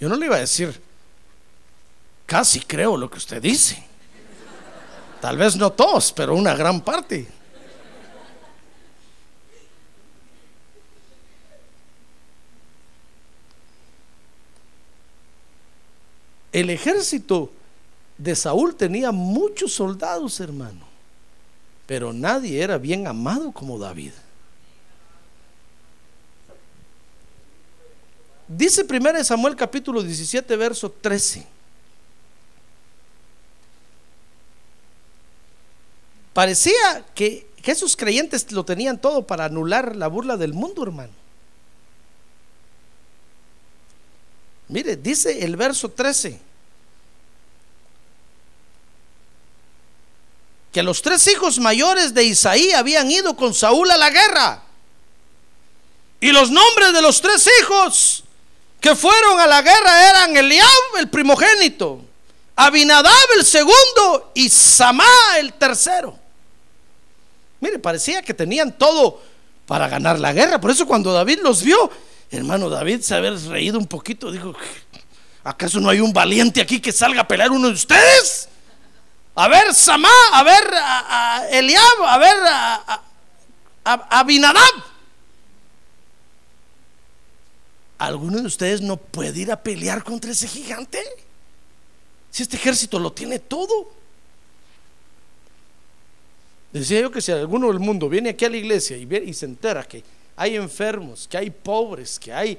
Yo 0.00 0.08
no 0.08 0.16
le 0.16 0.26
iba 0.26 0.36
a 0.36 0.40
decir, 0.40 0.80
Casi 2.28 2.60
creo 2.60 2.94
lo 2.98 3.08
que 3.08 3.16
usted 3.16 3.40
dice. 3.40 3.82
Tal 5.18 5.38
vez 5.38 5.56
no 5.56 5.72
todos, 5.72 6.12
pero 6.12 6.34
una 6.34 6.54
gran 6.54 6.82
parte. 6.82 7.26
El 16.58 16.70
ejército 16.70 17.52
de 18.16 18.34
Saúl 18.34 18.74
tenía 18.74 19.12
muchos 19.12 19.72
soldados, 19.72 20.40
hermano, 20.40 20.88
pero 21.86 22.12
nadie 22.12 22.60
era 22.60 22.78
bien 22.78 23.06
amado 23.06 23.52
como 23.52 23.78
David. 23.78 24.10
Dice 28.48 28.84
1 28.90 29.22
Samuel 29.22 29.54
capítulo 29.54 30.02
17, 30.02 30.56
verso 30.56 30.90
13. 30.90 31.46
Parecía 36.32 37.06
que, 37.14 37.46
que 37.62 37.70
esos 37.70 37.96
creyentes 37.96 38.50
lo 38.50 38.64
tenían 38.64 39.00
todo 39.00 39.24
para 39.24 39.44
anular 39.44 39.94
la 39.94 40.08
burla 40.08 40.36
del 40.36 40.54
mundo, 40.54 40.82
hermano. 40.82 41.12
Mire, 44.66 44.96
dice 44.96 45.44
el 45.44 45.54
verso 45.54 45.88
13. 45.92 46.47
Que 50.72 50.82
los 50.82 51.02
tres 51.02 51.26
hijos 51.28 51.58
mayores 51.58 52.14
de 52.14 52.24
Isaí 52.24 52.72
habían 52.72 53.10
ido 53.10 53.34
con 53.36 53.54
Saúl 53.54 53.90
a 53.90 53.96
la 53.96 54.10
guerra. 54.10 54.62
Y 56.20 56.32
los 56.32 56.50
nombres 56.50 56.92
de 56.92 57.02
los 57.02 57.20
tres 57.20 57.48
hijos 57.60 58.24
que 58.80 58.94
fueron 58.94 59.40
a 59.40 59.46
la 59.46 59.62
guerra 59.62 60.10
eran 60.10 60.36
Eliab, 60.36 60.96
el 60.98 61.08
primogénito, 61.08 62.00
Abinadab, 62.56 63.28
el 63.36 63.44
segundo, 63.44 64.32
y 64.34 64.48
Samá, 64.48 65.04
el 65.38 65.52
tercero. 65.54 66.18
Mire, 67.60 67.78
parecía 67.78 68.22
que 68.22 68.34
tenían 68.34 68.76
todo 68.76 69.20
para 69.66 69.88
ganar 69.88 70.18
la 70.18 70.32
guerra. 70.32 70.60
Por 70.60 70.70
eso 70.70 70.86
cuando 70.86 71.12
David 71.12 71.40
los 71.42 71.62
vio, 71.62 71.90
hermano 72.30 72.70
David 72.70 73.00
se 73.00 73.14
había 73.14 73.30
reído 73.30 73.78
un 73.78 73.86
poquito, 73.86 74.30
dijo, 74.30 74.54
¿acaso 75.44 75.80
no 75.80 75.90
hay 75.90 76.00
un 76.00 76.12
valiente 76.12 76.60
aquí 76.60 76.80
que 76.80 76.92
salga 76.92 77.22
a 77.22 77.28
pelear 77.28 77.50
uno 77.50 77.68
de 77.68 77.74
ustedes? 77.74 78.48
A 79.40 79.46
ver, 79.46 79.72
Samá, 79.72 80.10
a 80.32 80.42
ver, 80.42 80.68
a, 80.74 81.46
Eliab, 81.52 82.02
a 82.02 82.18
ver, 82.18 82.36
a, 82.44 83.04
Abinadab. 84.18 84.74
¿Alguno 87.98 88.40
de 88.40 88.46
ustedes 88.46 88.80
no 88.80 88.96
puede 88.96 89.38
ir 89.38 89.52
a 89.52 89.62
pelear 89.62 90.02
contra 90.02 90.32
ese 90.32 90.48
gigante? 90.48 91.00
Si 92.32 92.42
este 92.42 92.56
ejército 92.56 92.98
lo 92.98 93.12
tiene 93.12 93.38
todo. 93.38 93.92
Decía 96.72 97.02
yo 97.02 97.12
que 97.12 97.20
si 97.20 97.30
alguno 97.30 97.68
del 97.68 97.78
mundo 97.78 98.08
viene 98.08 98.30
aquí 98.30 98.44
a 98.44 98.50
la 98.50 98.56
iglesia 98.56 98.96
y, 98.96 99.08
y 99.24 99.34
se 99.34 99.46
entera 99.46 99.84
que 99.84 100.02
hay 100.34 100.56
enfermos, 100.56 101.28
que 101.28 101.38
hay 101.38 101.50
pobres, 101.50 102.18
que 102.18 102.32
hay... 102.32 102.58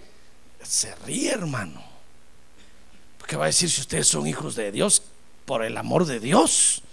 Se 0.64 0.96
ríe, 0.96 1.30
hermano. 1.30 1.84
¿Qué 3.28 3.36
va 3.36 3.44
a 3.44 3.48
decir 3.48 3.70
si 3.70 3.82
ustedes 3.82 4.08
son 4.08 4.26
hijos 4.28 4.56
de 4.56 4.72
Dios 4.72 5.04
por 5.50 5.66
el 5.66 5.76
amor 5.78 6.06
de 6.06 6.20
Dios? 6.20 6.84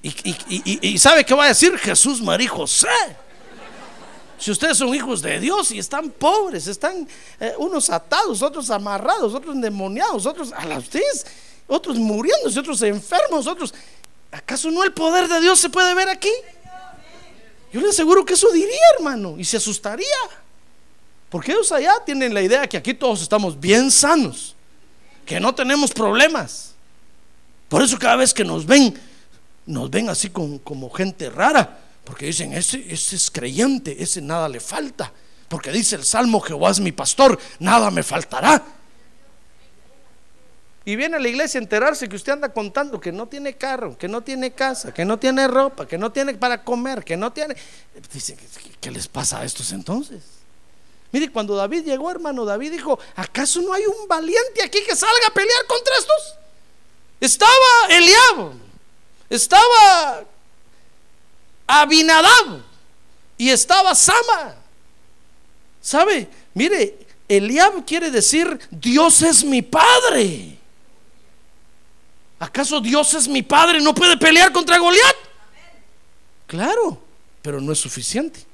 Y, 0.00 0.96
¿sabe 0.96 1.26
qué 1.26 1.34
va 1.34 1.46
a 1.46 1.48
decir 1.48 1.76
Jesús, 1.76 2.22
María 2.22 2.48
José? 2.48 2.86
Si 4.38 4.52
ustedes 4.52 4.78
son 4.78 4.94
hijos 4.94 5.22
de 5.22 5.40
Dios 5.40 5.72
y 5.72 5.80
están 5.80 6.10
pobres, 6.10 6.68
están 6.68 7.08
eh, 7.40 7.54
unos 7.58 7.90
atados, 7.90 8.42
otros 8.42 8.70
amarrados, 8.70 9.34
otros 9.34 9.56
endemoniados, 9.56 10.24
otros 10.24 10.52
a 10.52 10.64
las 10.66 10.84
ustedes, 10.84 11.26
otros 11.66 11.98
muriéndose, 11.98 12.60
otros 12.60 12.80
enfermos, 12.82 13.48
otros. 13.48 13.74
¿Acaso 14.30 14.70
no 14.70 14.84
el 14.84 14.92
poder 14.92 15.26
de 15.26 15.40
Dios 15.40 15.58
se 15.58 15.68
puede 15.68 15.92
ver 15.92 16.08
aquí? 16.08 16.32
Yo 17.72 17.80
le 17.80 17.88
aseguro 17.88 18.24
que 18.24 18.34
eso 18.34 18.52
diría, 18.52 18.86
hermano, 18.96 19.34
y 19.36 19.44
se 19.44 19.56
asustaría. 19.56 20.06
Porque 21.28 21.50
ellos 21.50 21.72
allá 21.72 21.94
tienen 22.06 22.32
la 22.32 22.42
idea 22.42 22.68
que 22.68 22.76
aquí 22.76 22.94
todos 22.94 23.20
estamos 23.20 23.58
bien 23.58 23.90
sanos, 23.90 24.54
que 25.24 25.40
no 25.40 25.52
tenemos 25.52 25.90
problemas. 25.90 26.75
Por 27.68 27.82
eso 27.82 27.98
cada 27.98 28.16
vez 28.16 28.32
que 28.32 28.44
nos 28.44 28.66
ven, 28.66 28.94
nos 29.66 29.90
ven 29.90 30.08
así 30.08 30.30
como 30.30 30.90
gente 30.90 31.30
rara. 31.30 31.80
Porque 32.06 32.26
dicen, 32.26 32.52
ese, 32.52 32.84
es 32.88 33.30
creyente, 33.32 34.00
ese 34.00 34.20
nada 34.22 34.48
le 34.48 34.60
falta. 34.60 35.12
Porque 35.48 35.72
dice 35.72 35.96
el 35.96 36.04
Salmo, 36.04 36.40
Jehová 36.40 36.70
es 36.70 36.78
mi 36.78 36.92
pastor, 36.92 37.36
nada 37.58 37.90
me 37.90 38.04
faltará. 38.04 38.64
Y 40.84 40.94
viene 40.94 41.16
a 41.16 41.18
la 41.18 41.26
iglesia 41.26 41.58
a 41.58 41.64
enterarse 41.64 42.08
que 42.08 42.14
usted 42.14 42.34
anda 42.34 42.52
contando 42.52 43.00
que 43.00 43.10
no 43.10 43.26
tiene 43.26 43.54
carro, 43.54 43.98
que 43.98 44.06
no 44.06 44.20
tiene 44.22 44.52
casa, 44.52 44.94
que 44.94 45.04
no 45.04 45.18
tiene 45.18 45.48
ropa, 45.48 45.88
que 45.88 45.98
no 45.98 46.12
tiene 46.12 46.34
para 46.34 46.62
comer, 46.62 47.02
que 47.02 47.16
no 47.16 47.32
tiene... 47.32 47.56
Dice, 48.12 48.36
¿qué 48.80 48.92
les 48.92 49.08
pasa 49.08 49.40
a 49.40 49.44
estos 49.44 49.72
entonces? 49.72 50.22
Mire, 51.10 51.32
cuando 51.32 51.56
David 51.56 51.84
llegó, 51.84 52.08
hermano, 52.08 52.44
David 52.44 52.70
dijo, 52.70 53.00
¿acaso 53.16 53.60
no 53.62 53.72
hay 53.72 53.84
un 53.84 54.06
valiente 54.06 54.62
aquí 54.64 54.78
que 54.86 54.94
salga 54.94 55.26
a 55.26 55.34
pelear 55.34 55.66
contra 55.66 55.92
estos? 55.98 56.34
Estaba 57.20 57.88
Eliab, 57.88 58.52
estaba 59.30 60.24
Abinadab 61.66 62.62
y 63.38 63.50
estaba 63.50 63.94
Sama. 63.94 64.56
¿Sabe? 65.80 66.28
Mire, 66.54 66.98
Eliab 67.28 67.84
quiere 67.84 68.10
decir 68.10 68.58
Dios 68.70 69.22
es 69.22 69.44
mi 69.44 69.62
padre. 69.62 70.58
¿Acaso 72.38 72.80
Dios 72.80 73.14
es 73.14 73.26
mi 73.28 73.42
padre? 73.42 73.80
¿No 73.80 73.94
puede 73.94 74.16
pelear 74.16 74.52
contra 74.52 74.78
Goliat? 74.78 75.16
Claro, 76.46 77.02
pero 77.40 77.60
no 77.60 77.72
es 77.72 77.78
suficiente. 77.78 78.44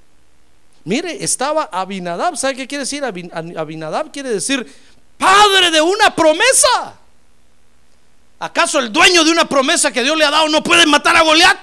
Mire, 0.84 1.22
estaba 1.22 1.64
Abinadab. 1.64 2.36
¿Sabe 2.36 2.56
qué 2.56 2.66
quiere 2.66 2.84
decir? 2.84 3.04
Abinadab 3.04 4.12
quiere 4.12 4.30
decir 4.30 4.64
padre 5.18 5.70
de 5.70 5.80
una 5.80 6.14
promesa. 6.14 6.98
¿Acaso 8.43 8.80
el 8.80 8.93
dueño 8.93 9.22
de 9.22 9.30
una 9.30 9.49
promesa 9.49 9.93
que 9.93 10.03
Dios 10.03 10.16
le 10.16 10.24
ha 10.24 10.30
dado 10.30 10.49
no 10.49 10.64
puede 10.64 10.84
matar 10.84 11.16
a 11.16 11.22
Goliat? 11.22 11.57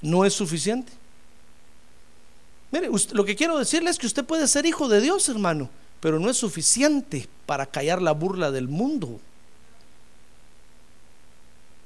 no 0.00 0.24
es 0.24 0.32
suficiente. 0.32 0.92
Mire, 2.70 2.88
lo 3.12 3.24
que 3.24 3.36
quiero 3.36 3.58
decirle 3.58 3.90
es 3.90 3.98
que 3.98 4.06
usted 4.06 4.24
puede 4.24 4.48
ser 4.48 4.64
hijo 4.64 4.88
de 4.88 5.00
Dios, 5.00 5.28
hermano, 5.28 5.68
pero 6.00 6.18
no 6.18 6.30
es 6.30 6.36
suficiente 6.36 7.28
para 7.44 7.66
callar 7.66 8.00
la 8.00 8.12
burla 8.12 8.50
del 8.50 8.68
mundo. 8.68 9.20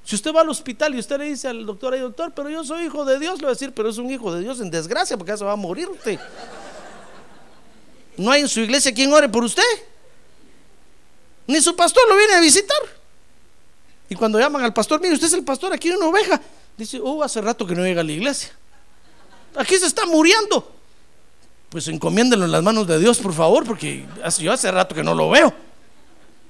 Si 0.04 0.14
usted 0.14 0.32
va 0.32 0.42
al 0.42 0.48
hospital 0.48 0.94
y 0.94 0.98
usted 0.98 1.18
le 1.18 1.24
dice 1.24 1.48
al 1.48 1.66
doctor, 1.66 1.94
ay 1.94 2.00
doctor, 2.00 2.32
pero 2.34 2.48
yo 2.48 2.62
soy 2.62 2.84
hijo 2.84 3.04
de 3.04 3.18
Dios, 3.18 3.38
le 3.38 3.46
va 3.46 3.50
a 3.50 3.54
decir, 3.54 3.72
pero 3.72 3.88
es 3.88 3.98
un 3.98 4.10
hijo 4.10 4.32
de 4.32 4.40
Dios 4.40 4.60
en 4.60 4.70
desgracia 4.70 5.16
porque 5.16 5.32
ya 5.32 5.36
se 5.36 5.44
va 5.44 5.52
a 5.52 5.56
morir 5.56 5.88
usted. 5.88 6.18
No 8.16 8.30
hay 8.30 8.42
en 8.42 8.48
su 8.48 8.60
iglesia 8.60 8.92
quien 8.94 9.12
ore 9.12 9.28
por 9.28 9.42
usted. 9.42 9.62
Ni 11.46 11.60
su 11.60 11.74
pastor 11.74 12.08
lo 12.08 12.16
viene 12.16 12.34
a 12.34 12.40
visitar. 12.40 12.99
Y 14.10 14.16
cuando 14.16 14.40
llaman 14.40 14.64
al 14.64 14.74
pastor, 14.74 15.00
mire, 15.00 15.14
usted 15.14 15.28
es 15.28 15.34
el 15.34 15.44
pastor, 15.44 15.72
aquí 15.72 15.88
hay 15.88 15.94
una 15.94 16.08
oveja. 16.08 16.40
Dice, 16.76 17.00
oh, 17.02 17.22
hace 17.22 17.40
rato 17.40 17.64
que 17.64 17.76
no 17.76 17.84
llega 17.84 18.00
a 18.00 18.04
la 18.04 18.10
iglesia. 18.10 18.50
Aquí 19.54 19.76
se 19.76 19.86
está 19.86 20.04
muriendo. 20.04 20.68
Pues 21.68 21.86
encomiéndelo 21.86 22.44
en 22.44 22.50
las 22.50 22.62
manos 22.62 22.88
de 22.88 22.98
Dios, 22.98 23.18
por 23.18 23.32
favor, 23.32 23.64
porque 23.64 24.04
yo 24.40 24.52
hace 24.52 24.68
rato 24.72 24.96
que 24.96 25.04
no 25.04 25.14
lo 25.14 25.30
veo. 25.30 25.54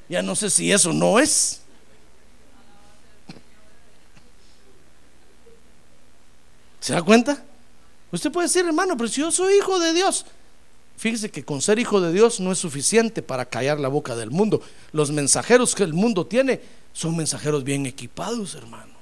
Ya 0.08 0.22
no 0.22 0.34
sé 0.34 0.48
si 0.48 0.72
eso 0.72 0.94
no 0.94 1.18
es. 1.18 1.61
¿Se 6.80 6.94
da 6.94 7.02
cuenta? 7.02 7.44
Usted 8.11 8.32
puede 8.32 8.48
decir, 8.48 8.64
hermano, 8.64 8.96
pero 8.96 9.08
si 9.11 9.20
yo 9.20 9.30
soy 9.30 9.58
hijo 9.58 9.78
de 9.78 9.92
Dios. 9.92 10.24
Fíjese 10.96 11.30
que 11.30 11.44
con 11.44 11.61
ser 11.61 11.78
hijo 11.78 12.00
de 12.00 12.11
Dios 12.11 12.40
no 12.40 12.52
es 12.52 12.58
suficiente 12.58 13.22
para 13.22 13.44
callar 13.44 13.78
la 13.78 13.88
boca 13.88 14.16
del 14.16 14.30
mundo. 14.30 14.62
Los 14.92 15.11
mensajeros 15.11 15.74
que 15.74 15.82
el 15.82 15.92
mundo 15.92 16.26
tiene 16.26 16.61
son 16.93 17.16
mensajeros 17.16 17.64
bien 17.64 17.86
equipados, 17.86 18.55
hermano. 18.55 19.01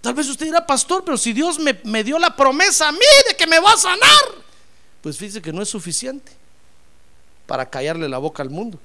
Tal 0.00 0.14
vez 0.14 0.28
usted 0.28 0.46
dirá, 0.46 0.64
pastor, 0.64 1.02
pero 1.04 1.16
si 1.16 1.32
Dios 1.32 1.58
me, 1.58 2.04
dio 2.04 2.16
la 2.18 2.36
promesa 2.36 2.88
a 2.88 2.92
mí 2.92 2.98
de 3.28 3.34
que 3.34 3.46
me 3.46 3.58
va 3.58 3.72
a 3.72 3.76
sanar, 3.76 4.22
pues 5.02 5.18
fíjese 5.18 5.42
que 5.42 5.52
no 5.52 5.62
es 5.62 5.68
suficiente 5.68 6.30
para 7.44 7.68
callarle 7.68 8.08
la 8.08 8.18
boca 8.18 8.42
al 8.42 8.50
mundo. 8.50 8.78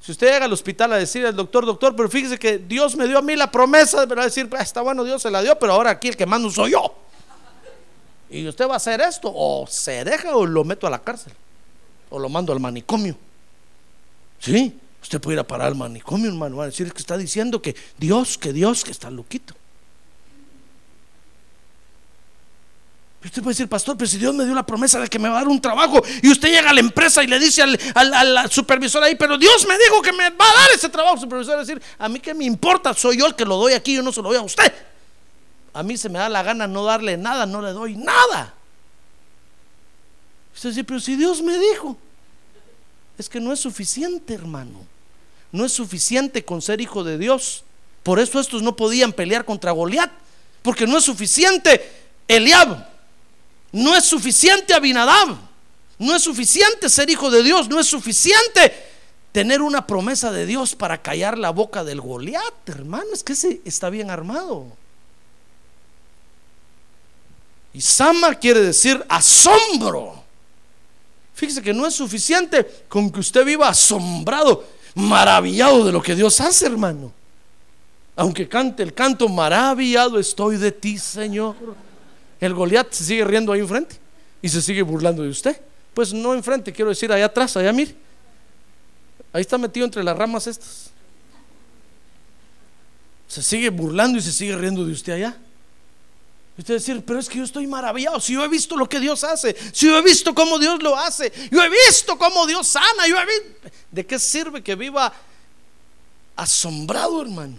Si 0.00 0.10
usted 0.10 0.32
llega 0.32 0.46
al 0.46 0.52
hospital 0.52 0.92
a 0.92 0.96
decir 0.96 1.24
al 1.24 1.36
doctor, 1.36 1.64
doctor, 1.64 1.94
pero 1.94 2.10
fíjese 2.10 2.38
que 2.38 2.58
Dios 2.58 2.96
me 2.96 3.06
dio 3.06 3.18
a 3.18 3.22
mí 3.22 3.36
la 3.36 3.50
promesa, 3.50 4.04
va 4.04 4.22
a 4.22 4.24
decir, 4.24 4.50
ah, 4.52 4.62
está 4.62 4.80
bueno, 4.80 5.04
Dios 5.04 5.22
se 5.22 5.30
la 5.30 5.42
dio, 5.42 5.56
pero 5.58 5.74
ahora 5.74 5.90
aquí 5.90 6.08
el 6.08 6.16
que 6.16 6.26
mando 6.26 6.50
soy 6.50 6.72
yo. 6.72 6.92
Y 8.28 8.48
usted 8.48 8.68
va 8.68 8.74
a 8.74 8.78
hacer 8.78 9.00
esto, 9.00 9.32
o 9.32 9.66
se 9.68 10.04
deja 10.04 10.34
o 10.34 10.44
lo 10.44 10.64
meto 10.64 10.88
a 10.88 10.90
la 10.90 10.98
cárcel, 10.98 11.32
o 12.10 12.18
lo 12.18 12.28
mando 12.28 12.52
al 12.52 12.58
manicomio. 12.58 13.16
Sí, 14.40 14.76
usted 15.04 15.20
puede 15.20 15.34
ir 15.34 15.40
a 15.40 15.46
parar 15.46 15.68
al 15.68 15.74
manicomio, 15.74 16.28
hermano, 16.28 16.62
a 16.62 16.66
decir 16.66 16.90
que 16.90 16.98
está 16.98 17.18
diciendo 17.18 17.60
que 17.60 17.76
Dios, 17.98 18.38
que 18.38 18.54
Dios, 18.54 18.82
que 18.82 18.90
está 18.90 19.10
loquito. 19.10 19.54
Usted 23.22 23.42
puede 23.42 23.52
decir, 23.52 23.68
pastor, 23.68 23.96
pero 23.96 24.08
si 24.08 24.16
Dios 24.18 24.34
me 24.34 24.44
dio 24.44 24.54
la 24.54 24.64
promesa 24.64 24.98
de 25.00 25.08
que 25.08 25.18
me 25.18 25.28
va 25.28 25.36
a 25.36 25.40
dar 25.40 25.48
un 25.48 25.60
trabajo 25.60 26.02
y 26.22 26.30
usted 26.30 26.48
llega 26.48 26.70
a 26.70 26.72
la 26.72 26.80
empresa 26.80 27.22
y 27.22 27.26
le 27.26 27.38
dice 27.38 27.62
al, 27.62 28.50
supervisor 28.50 29.02
ahí, 29.02 29.14
pero 29.14 29.36
Dios 29.36 29.66
me 29.66 29.78
dijo 29.78 30.00
que 30.00 30.12
me 30.12 30.30
va 30.30 30.50
a 30.50 30.54
dar 30.54 30.70
ese 30.74 30.88
trabajo. 30.88 31.16
El 31.16 31.20
supervisor 31.20 31.54
va 31.54 31.58
a 31.58 31.64
decir, 31.64 31.82
a 31.98 32.08
mí 32.08 32.18
que 32.18 32.32
me 32.34 32.44
importa, 32.44 32.94
soy 32.94 33.18
yo 33.18 33.26
el 33.26 33.34
que 33.34 33.44
lo 33.44 33.56
doy 33.56 33.74
aquí, 33.74 33.94
yo 33.94 34.02
no 34.02 34.12
se 34.12 34.22
lo 34.22 34.28
doy 34.28 34.38
a 34.38 34.42
usted. 34.42 34.72
A 35.74 35.82
mí 35.82 35.98
se 35.98 36.08
me 36.08 36.18
da 36.18 36.30
la 36.30 36.42
gana 36.42 36.66
no 36.66 36.84
darle 36.84 37.16
nada, 37.18 37.44
no 37.44 37.60
le 37.60 37.72
doy 37.72 37.96
nada. 37.96 38.54
Usted 40.54 40.70
dice, 40.70 40.84
pero 40.84 41.00
si 41.00 41.16
Dios 41.16 41.42
me 41.42 41.58
dijo, 41.58 41.96
es 43.18 43.28
que 43.28 43.40
no 43.40 43.52
es 43.52 43.60
suficiente, 43.60 44.34
hermano. 44.34 44.93
No 45.54 45.64
es 45.64 45.72
suficiente 45.72 46.44
con 46.44 46.60
ser 46.60 46.80
hijo 46.80 47.04
de 47.04 47.16
Dios. 47.16 47.62
Por 48.02 48.18
eso 48.18 48.40
estos 48.40 48.60
no 48.60 48.74
podían 48.74 49.12
pelear 49.12 49.44
contra 49.44 49.70
Goliat, 49.70 50.10
porque 50.62 50.84
no 50.84 50.98
es 50.98 51.04
suficiente 51.04 51.80
Eliab, 52.26 52.84
no 53.70 53.94
es 53.94 54.04
suficiente 54.04 54.74
Abinadab, 54.74 55.36
no 55.96 56.16
es 56.16 56.22
suficiente 56.22 56.88
ser 56.88 57.08
hijo 57.08 57.30
de 57.30 57.44
Dios, 57.44 57.68
no 57.68 57.78
es 57.78 57.86
suficiente 57.86 58.74
tener 59.30 59.62
una 59.62 59.86
promesa 59.86 60.32
de 60.32 60.44
Dios 60.44 60.74
para 60.74 61.00
callar 61.00 61.38
la 61.38 61.50
boca 61.50 61.84
del 61.84 62.00
Goliat, 62.00 62.68
hermano, 62.68 63.10
es 63.12 63.22
que 63.22 63.34
ese 63.34 63.60
está 63.64 63.90
bien 63.90 64.10
armado. 64.10 64.66
Y 67.72 67.80
Sama 67.80 68.34
quiere 68.34 68.60
decir 68.60 69.04
asombro. 69.08 70.24
Fíjese 71.32 71.62
que 71.62 71.72
no 71.72 71.86
es 71.86 71.94
suficiente 71.94 72.84
con 72.88 73.10
que 73.10 73.20
usted 73.20 73.44
viva 73.44 73.68
asombrado, 73.68 74.64
maravillado 74.94 75.84
de 75.84 75.92
lo 75.92 76.02
que 76.02 76.14
Dios 76.14 76.40
hace, 76.40 76.66
hermano. 76.66 77.12
Aunque 78.16 78.48
cante 78.48 78.82
el 78.82 78.94
canto, 78.94 79.28
maravillado 79.28 80.18
estoy 80.18 80.56
de 80.56 80.70
ti, 80.70 80.98
Señor. 80.98 81.56
El 82.40 82.54
Goliat 82.54 82.92
se 82.92 83.04
sigue 83.04 83.24
riendo 83.24 83.52
ahí 83.52 83.60
enfrente 83.60 83.96
y 84.40 84.48
se 84.48 84.62
sigue 84.62 84.82
burlando 84.82 85.22
de 85.22 85.30
usted. 85.30 85.60
Pues 85.94 86.12
no 86.12 86.34
enfrente, 86.34 86.72
quiero 86.72 86.90
decir 86.90 87.10
allá 87.12 87.26
atrás, 87.26 87.56
allá 87.56 87.72
mire. 87.72 87.94
Ahí 89.32 89.40
está 89.40 89.58
metido 89.58 89.84
entre 89.84 90.04
las 90.04 90.16
ramas 90.16 90.46
estas. 90.46 90.90
Se 93.26 93.42
sigue 93.42 93.70
burlando 93.70 94.18
y 94.18 94.22
se 94.22 94.30
sigue 94.30 94.56
riendo 94.56 94.84
de 94.84 94.92
usted 94.92 95.14
allá. 95.14 95.36
Usted 96.56 96.74
decir, 96.74 97.04
pero 97.04 97.18
es 97.18 97.28
que 97.28 97.38
yo 97.38 97.44
estoy 97.44 97.66
maravillado. 97.66 98.20
Si 98.20 98.32
yo 98.32 98.44
he 98.44 98.48
visto 98.48 98.76
lo 98.76 98.88
que 98.88 99.00
Dios 99.00 99.24
hace, 99.24 99.56
si 99.72 99.86
yo 99.86 99.98
he 99.98 100.02
visto 100.02 100.34
cómo 100.34 100.58
Dios 100.58 100.82
lo 100.82 100.96
hace, 100.96 101.32
yo 101.50 101.62
he 101.62 101.68
visto 101.68 102.16
cómo 102.16 102.46
Dios 102.46 102.68
sana, 102.68 103.08
yo 103.08 103.16
he 103.18 103.26
visto. 103.26 103.78
¿De 103.90 104.06
qué 104.06 104.18
sirve 104.18 104.62
que 104.62 104.76
viva 104.76 105.12
asombrado, 106.36 107.22
hermano? 107.22 107.58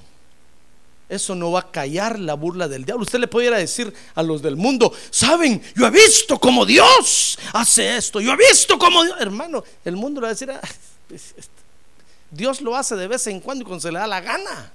Eso 1.08 1.36
no 1.36 1.52
va 1.52 1.60
a 1.60 1.72
callar 1.72 2.18
la 2.18 2.34
burla 2.34 2.68
del 2.68 2.86
diablo. 2.86 3.04
Usted 3.04 3.20
le 3.20 3.28
pudiera 3.28 3.58
decir 3.58 3.94
a 4.16 4.24
los 4.24 4.42
del 4.42 4.56
mundo, 4.56 4.92
saben, 5.12 5.62
yo 5.76 5.86
he 5.86 5.92
visto 5.92 6.40
cómo 6.40 6.66
Dios 6.66 7.38
hace 7.54 7.98
esto, 7.98 8.22
yo 8.22 8.32
he 8.32 8.38
visto 8.38 8.80
cómo 8.80 9.04
Dios, 9.04 9.16
hermano, 9.20 9.64
el 9.84 9.98
mundo 9.98 10.22
le 10.22 10.26
va 10.26 10.30
a 10.30 10.34
decir, 10.34 10.50
ah, 10.50 10.62
Dios 12.32 12.62
lo 12.62 12.76
hace 12.76 12.96
de 12.96 13.08
vez 13.08 13.28
en 13.28 13.40
cuando 13.40 13.64
y 13.64 13.66
cuando 13.66 13.82
se 13.82 13.92
le 13.92 14.00
da 14.00 14.08
la 14.08 14.22
gana. 14.22 14.72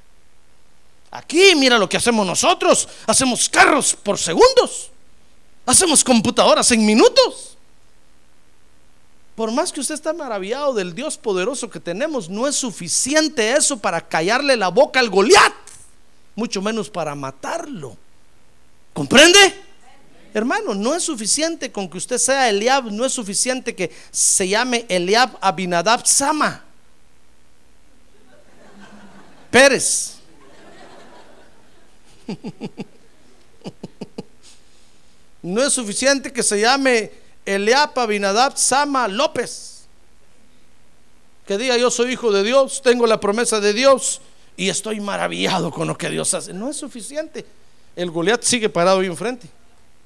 Aquí 1.11 1.55
mira 1.57 1.79
lo 1.79 1.89
que 1.89 1.97
hacemos 1.97 2.27
nosotros. 2.27 2.89
Hacemos 3.07 3.49
carros 3.49 3.95
por 3.95 4.19
segundos. 4.19 4.91
Hacemos 5.67 6.05
computadoras 6.05 6.71
en 6.71 6.85
minutos. 6.85 7.57
Por 9.35 9.51
más 9.53 9.73
que 9.73 9.81
usted 9.81 9.95
está 9.95 10.13
maravillado 10.13 10.75
del 10.75 10.95
Dios 10.95 11.17
poderoso 11.17 11.71
que 11.71 11.81
tenemos, 11.81 12.29
no 12.29 12.47
es 12.47 12.57
suficiente 12.57 13.53
eso 13.53 13.79
para 13.79 14.07
callarle 14.07 14.57
la 14.57 14.69
boca 14.69 15.01
al 15.01 15.09
Goliat, 15.09 15.55
mucho 16.35 16.61
menos 16.61 16.91
para 16.91 17.15
matarlo. 17.15 17.97
¿Comprende? 18.93 19.63
Hermano, 20.35 20.75
no 20.75 20.95
es 20.95 21.03
suficiente 21.03 21.73
con 21.73 21.89
que 21.89 21.99
usted 21.99 22.19
sea 22.19 22.49
Eliab, 22.49 22.93
no 22.93 23.05
es 23.05 23.13
suficiente 23.13 23.75
que 23.75 23.91
se 24.11 24.49
llame 24.49 24.85
Eliab 24.89 25.37
Abinadab 25.41 26.07
Sama. 26.07 26.63
Pérez. 29.51 30.20
No 35.43 35.63
es 35.63 35.73
suficiente 35.73 36.33
que 36.33 36.43
se 36.43 36.61
llame 36.61 37.11
Eliapa 37.47 38.07
Binadab 38.07 38.57
Sama 38.59 39.09
López. 39.09 39.85
Que 41.47 41.57
diga 41.57 41.77
yo 41.77 41.91
soy 41.91 42.13
hijo 42.13 42.31
de 42.31 42.43
Dios, 42.43 42.83
tengo 42.83 43.07
la 43.07 43.19
promesa 43.19 43.61
de 43.61 43.73
Dios 43.73 44.21
y 44.57 44.69
estoy 44.69 45.01
maravillado 45.01 45.71
con 45.71 45.89
lo 45.89 45.97
que 45.97 46.11
Dios 46.11 46.35
hace. 46.35 46.53
No 46.53 46.69
es 46.69 46.77
suficiente. 46.77 47.47
El 47.97 48.11
Goliat 48.11 48.43
sigue 48.43 48.69
parado 48.69 49.01
ahí 49.01 49.07
enfrente 49.07 49.49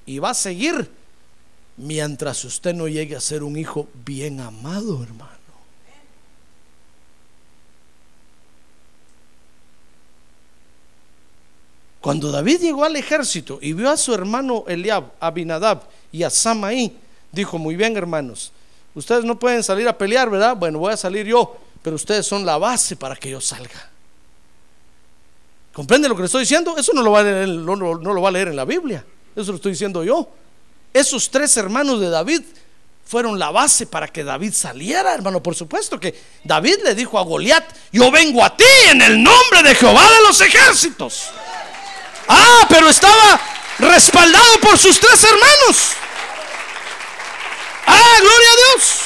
y 0.06 0.18
va 0.18 0.30
a 0.30 0.34
seguir 0.34 0.88
mientras 1.76 2.44
usted 2.44 2.74
no 2.74 2.86
llegue 2.88 3.16
a 3.16 3.20
ser 3.20 3.42
un 3.42 3.56
hijo 3.56 3.88
bien 4.04 4.40
amado, 4.40 5.02
hermano. 5.02 5.33
Cuando 12.04 12.30
David 12.30 12.60
llegó 12.60 12.84
al 12.84 12.96
ejército 12.96 13.58
y 13.62 13.72
vio 13.72 13.88
a 13.88 13.96
su 13.96 14.12
hermano 14.12 14.66
Eliab, 14.68 15.04
Abinadab 15.20 15.84
y 16.12 16.22
a 16.22 16.28
Samaí, 16.28 16.94
dijo, 17.32 17.56
muy 17.56 17.76
bien 17.76 17.96
hermanos, 17.96 18.52
ustedes 18.94 19.24
no 19.24 19.38
pueden 19.38 19.62
salir 19.62 19.88
a 19.88 19.96
pelear, 19.96 20.28
¿verdad? 20.28 20.54
Bueno, 20.54 20.80
voy 20.80 20.92
a 20.92 20.98
salir 20.98 21.24
yo, 21.24 21.56
pero 21.80 21.96
ustedes 21.96 22.26
son 22.26 22.44
la 22.44 22.58
base 22.58 22.94
para 22.94 23.16
que 23.16 23.30
yo 23.30 23.40
salga. 23.40 23.88
¿Comprende 25.72 26.06
lo 26.06 26.14
que 26.14 26.20
le 26.20 26.26
estoy 26.26 26.42
diciendo? 26.42 26.76
Eso 26.76 26.92
no 26.92 27.00
lo 27.00 27.10
va 27.10 27.20
a 27.20 27.22
leer, 27.22 27.48
no, 27.48 27.74
lo 27.74 28.20
va 28.20 28.28
a 28.28 28.32
leer 28.32 28.48
en 28.48 28.56
la 28.56 28.66
Biblia, 28.66 29.02
eso 29.34 29.52
lo 29.52 29.56
estoy 29.56 29.72
diciendo 29.72 30.04
yo. 30.04 30.28
Esos 30.92 31.30
tres 31.30 31.56
hermanos 31.56 32.00
de 32.00 32.10
David 32.10 32.42
fueron 33.06 33.38
la 33.38 33.50
base 33.50 33.86
para 33.86 34.08
que 34.08 34.24
David 34.24 34.52
saliera, 34.52 35.14
hermano. 35.14 35.42
Por 35.42 35.54
supuesto 35.54 35.98
que 35.98 36.14
David 36.44 36.80
le 36.84 36.94
dijo 36.94 37.18
a 37.18 37.22
Goliat, 37.22 37.64
yo 37.92 38.10
vengo 38.10 38.44
a 38.44 38.54
ti 38.54 38.64
en 38.90 39.00
el 39.00 39.22
nombre 39.22 39.62
de 39.62 39.74
Jehová 39.74 40.02
de 40.02 40.20
los 40.28 40.38
ejércitos. 40.42 41.30
Ah, 42.28 42.66
pero 42.68 42.88
estaba 42.88 43.40
respaldado 43.78 44.60
por 44.60 44.78
sus 44.78 44.98
tres 44.98 45.22
hermanos. 45.24 45.92
Ah, 47.86 48.16
gloria 48.20 48.48
a 48.48 48.56
Dios. 48.56 49.00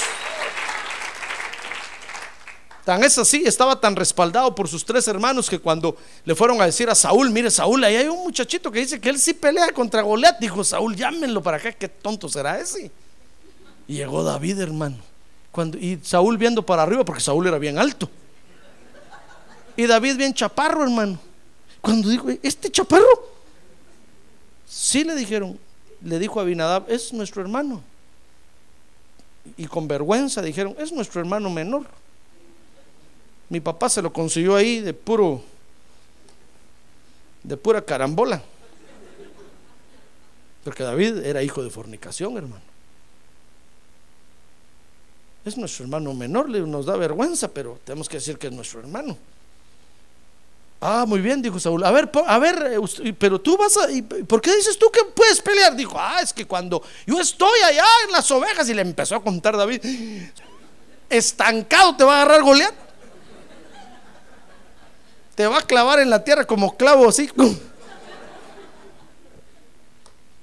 Tan 2.85 3.05
es 3.05 3.19
así, 3.19 3.43
estaba 3.45 3.79
tan 3.79 3.95
respaldado 3.97 4.55
por 4.55 4.67
sus 4.67 4.83
tres 4.83 5.07
hermanos 5.09 5.51
que 5.51 5.59
cuando 5.59 5.95
le 6.25 6.35
fueron 6.35 6.63
a 6.63 6.65
decir 6.65 6.89
a 6.89 6.95
Saúl, 6.95 7.31
mire 7.31 7.51
Saúl, 7.51 7.85
ahí 7.85 7.97
hay 7.97 8.09
un 8.09 8.23
muchachito 8.23 8.73
que 8.73 8.79
dice 8.79 8.99
que 8.99 9.11
él 9.11 9.19
sí 9.19 9.35
pelea 9.35 9.73
contra 9.73 10.01
Goliat, 10.01 10.39
dijo 10.39 10.65
Saúl, 10.65 10.97
llámenlo 10.97 11.43
para 11.43 11.59
acá, 11.59 11.73
qué 11.73 11.89
tonto 11.89 12.31
será 12.31 12.59
ese. 12.59 12.91
Y 13.87 13.97
llegó 13.97 14.25
David, 14.25 14.61
hermano. 14.61 14.97
Cuando, 15.53 15.77
y 15.77 15.99
Saúl 16.03 16.39
viendo 16.39 16.65
para 16.65 16.83
arriba, 16.83 17.05
porque 17.05 17.21
Saúl 17.21 17.47
era 17.47 17.59
bien 17.59 17.79
alto. 17.79 18.09
Y 19.77 19.87
David 19.87 20.17
bien 20.17 20.33
chaparro, 20.33 20.83
hermano. 20.83 21.19
Cuando 21.89 22.11
dijo, 22.11 22.29
¿este 22.43 22.71
chaparro? 22.71 23.31
Sí 24.69 25.05
le 25.05 25.15
dijeron, 25.15 25.59
le 26.03 26.19
dijo 26.19 26.39
a 26.39 26.43
Abinadab, 26.43 26.85
es 26.87 27.15
nuestro 27.15 27.41
hermano. 27.41 27.83
Y 29.57 29.67
con 29.69 29.89
vergüenza 29.89 30.43
dijeron, 30.43 30.77
es 30.79 30.93
nuestro 30.93 31.19
hermano 31.19 31.49
menor. 31.49 31.87
Mi 33.49 33.61
papá 33.61 33.89
se 33.89 34.03
lo 34.03 34.13
consiguió 34.13 34.55
ahí 34.55 34.81
de 34.81 34.93
puro, 34.93 35.43
de 37.43 37.57
pura 37.57 37.81
carambola. 37.81 38.43
Porque 40.63 40.83
David 40.83 41.25
era 41.25 41.43
hijo 41.43 41.63
de 41.63 41.71
fornicación, 41.71 42.37
hermano. 42.37 42.65
Es 45.43 45.57
nuestro 45.57 45.87
hermano 45.87 46.13
menor, 46.13 46.51
nos 46.51 46.85
da 46.85 46.97
vergüenza, 46.97 47.49
pero 47.49 47.81
tenemos 47.83 48.11
que 48.11 48.19
decir 48.19 48.37
que 48.37 48.49
es 48.49 48.53
nuestro 48.53 48.81
hermano. 48.81 49.17
Ah, 50.81 51.05
muy 51.07 51.21
bien, 51.21 51.43
dijo 51.43 51.59
Saúl. 51.59 51.83
A 51.83 51.91
ver, 51.91 52.09
a 52.27 52.39
ver, 52.39 52.79
eh, 53.03 53.13
pero 53.19 53.41
tú 53.41 53.57
vas 53.57 53.77
a. 53.77 53.89
¿Por 54.27 54.41
qué 54.41 54.55
dices 54.55 54.79
tú 54.79 54.87
que 54.93 55.01
puedes 55.13 55.41
pelear? 55.41 55.75
Dijo, 55.75 55.97
ah, 55.99 56.21
es 56.23 56.33
que 56.33 56.47
cuando 56.47 56.83
yo 57.05 57.21
estoy 57.21 57.61
allá 57.67 57.85
en 58.07 58.13
las 58.13 58.31
ovejas, 58.31 58.69
y 58.69 58.75
le 58.75 58.83
empezó 58.83 59.17
a 59.17 59.23
contar 59.23 59.57
David, 59.57 59.85
estancado 61.11 61.97
te 61.97 62.05
va 62.05 62.19
a 62.19 62.23
agarrar 62.23 62.43
Goliat. 62.43 62.75
Te 65.35 65.47
va 65.47 65.59
a 65.59 65.63
clavar 65.63 65.99
en 65.99 66.11
la 66.11 66.23
tierra 66.23 66.45
como 66.47 66.77
clavo 66.77 67.09
así. 67.09 67.29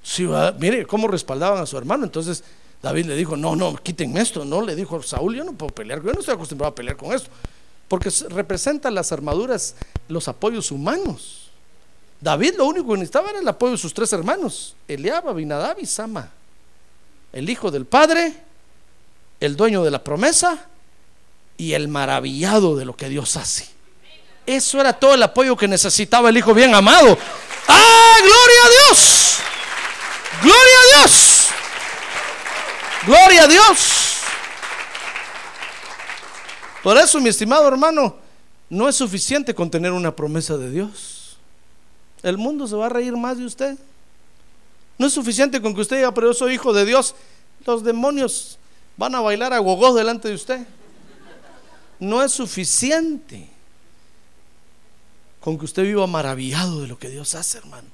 Sí, 0.02 0.28
mire 0.58 0.86
cómo 0.86 1.08
respaldaban 1.08 1.62
a 1.62 1.66
su 1.66 1.78
hermano. 1.78 2.04
Entonces 2.04 2.44
David 2.82 3.06
le 3.06 3.16
dijo, 3.16 3.36
no, 3.36 3.56
no, 3.56 3.74
quítenme 3.76 4.20
esto. 4.20 4.44
No, 4.44 4.60
le 4.60 4.74
dijo 4.74 5.02
Saúl, 5.02 5.34
yo 5.34 5.44
no 5.44 5.52
puedo 5.52 5.74
pelear, 5.74 6.02
yo 6.02 6.12
no 6.12 6.20
estoy 6.20 6.34
acostumbrado 6.34 6.72
a 6.72 6.74
pelear 6.74 6.96
con 6.96 7.12
esto 7.12 7.30
porque 7.88 8.10
representan 8.28 8.94
las 8.94 9.12
armaduras, 9.12 9.74
los 10.08 10.28
apoyos 10.28 10.70
humanos. 10.70 11.50
David 12.20 12.54
lo 12.56 12.66
único 12.66 12.88
que 12.92 12.98
necesitaba 12.98 13.30
era 13.30 13.38
el 13.40 13.48
apoyo 13.48 13.72
de 13.72 13.78
sus 13.78 13.94
tres 13.94 14.12
hermanos, 14.12 14.74
Eliab, 14.88 15.28
Abinadab 15.28 15.78
y 15.80 15.86
Sama, 15.86 16.30
el 17.32 17.48
hijo 17.48 17.70
del 17.70 17.84
padre, 17.84 18.34
el 19.38 19.56
dueño 19.56 19.84
de 19.84 19.90
la 19.90 20.02
promesa 20.02 20.66
y 21.58 21.74
el 21.74 21.88
maravillado 21.88 22.76
de 22.76 22.84
lo 22.84 22.96
que 22.96 23.08
Dios 23.08 23.36
hace. 23.36 23.68
Eso 24.46 24.80
era 24.80 24.92
todo 24.92 25.14
el 25.14 25.22
apoyo 25.22 25.56
que 25.56 25.68
necesitaba 25.68 26.30
el 26.30 26.36
hijo 26.36 26.54
bien 26.54 26.74
amado. 26.74 27.18
¡Ah, 27.68 28.16
gloria 28.20 28.60
a 28.64 28.68
Dios! 28.70 29.36
¡Gloria 30.42 30.78
a 30.80 30.98
Dios! 31.00 31.48
¡Gloria 33.06 33.42
a 33.42 33.46
Dios! 33.48 34.05
Por 36.86 36.96
eso, 36.98 37.20
mi 37.20 37.30
estimado 37.30 37.66
hermano, 37.66 38.14
no 38.70 38.88
es 38.88 38.94
suficiente 38.94 39.52
con 39.52 39.68
tener 39.68 39.90
una 39.90 40.14
promesa 40.14 40.56
de 40.56 40.70
Dios. 40.70 41.36
El 42.22 42.38
mundo 42.38 42.64
se 42.68 42.76
va 42.76 42.86
a 42.86 42.88
reír 42.88 43.12
más 43.16 43.38
de 43.38 43.44
usted. 43.44 43.76
No 44.96 45.08
es 45.08 45.12
suficiente 45.12 45.60
con 45.60 45.74
que 45.74 45.80
usted 45.80 45.96
diga, 45.96 46.14
pero 46.14 46.28
yo 46.28 46.34
soy 46.34 46.54
hijo 46.54 46.72
de 46.72 46.84
Dios. 46.84 47.16
Los 47.66 47.82
demonios 47.82 48.56
van 48.96 49.16
a 49.16 49.20
bailar 49.20 49.52
a 49.52 49.58
gogó 49.58 49.94
delante 49.94 50.28
de 50.28 50.34
usted. 50.36 50.64
No 51.98 52.22
es 52.22 52.30
suficiente. 52.30 53.48
con 55.40 55.58
que 55.58 55.64
usted 55.64 55.82
viva 55.82 56.06
maravillado 56.06 56.82
de 56.82 56.86
lo 56.86 57.00
que 57.00 57.10
Dios 57.10 57.34
hace, 57.34 57.58
hermano. 57.58 57.88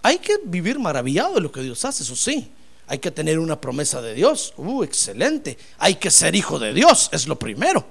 Hay 0.00 0.16
que 0.16 0.38
vivir 0.44 0.78
maravillado 0.78 1.34
de 1.34 1.42
lo 1.42 1.52
que 1.52 1.60
Dios 1.60 1.84
hace, 1.84 2.04
eso 2.04 2.16
sí. 2.16 2.50
Hay 2.92 2.98
que 2.98 3.10
tener 3.10 3.38
una 3.38 3.58
promesa 3.58 4.02
de 4.02 4.12
Dios. 4.12 4.52
Uh, 4.58 4.82
excelente. 4.82 5.56
Hay 5.78 5.94
que 5.94 6.10
ser 6.10 6.34
hijo 6.34 6.58
de 6.58 6.74
Dios, 6.74 7.08
es 7.12 7.26
lo 7.26 7.38
primero. 7.38 7.86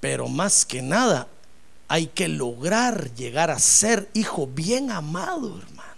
Pero 0.00 0.26
más 0.26 0.64
que 0.64 0.80
nada, 0.80 1.28
hay 1.86 2.06
que 2.06 2.28
lograr 2.28 3.12
llegar 3.14 3.50
a 3.50 3.58
ser 3.58 4.08
hijo 4.14 4.46
bien 4.46 4.90
amado, 4.90 5.60
hermano. 5.60 5.92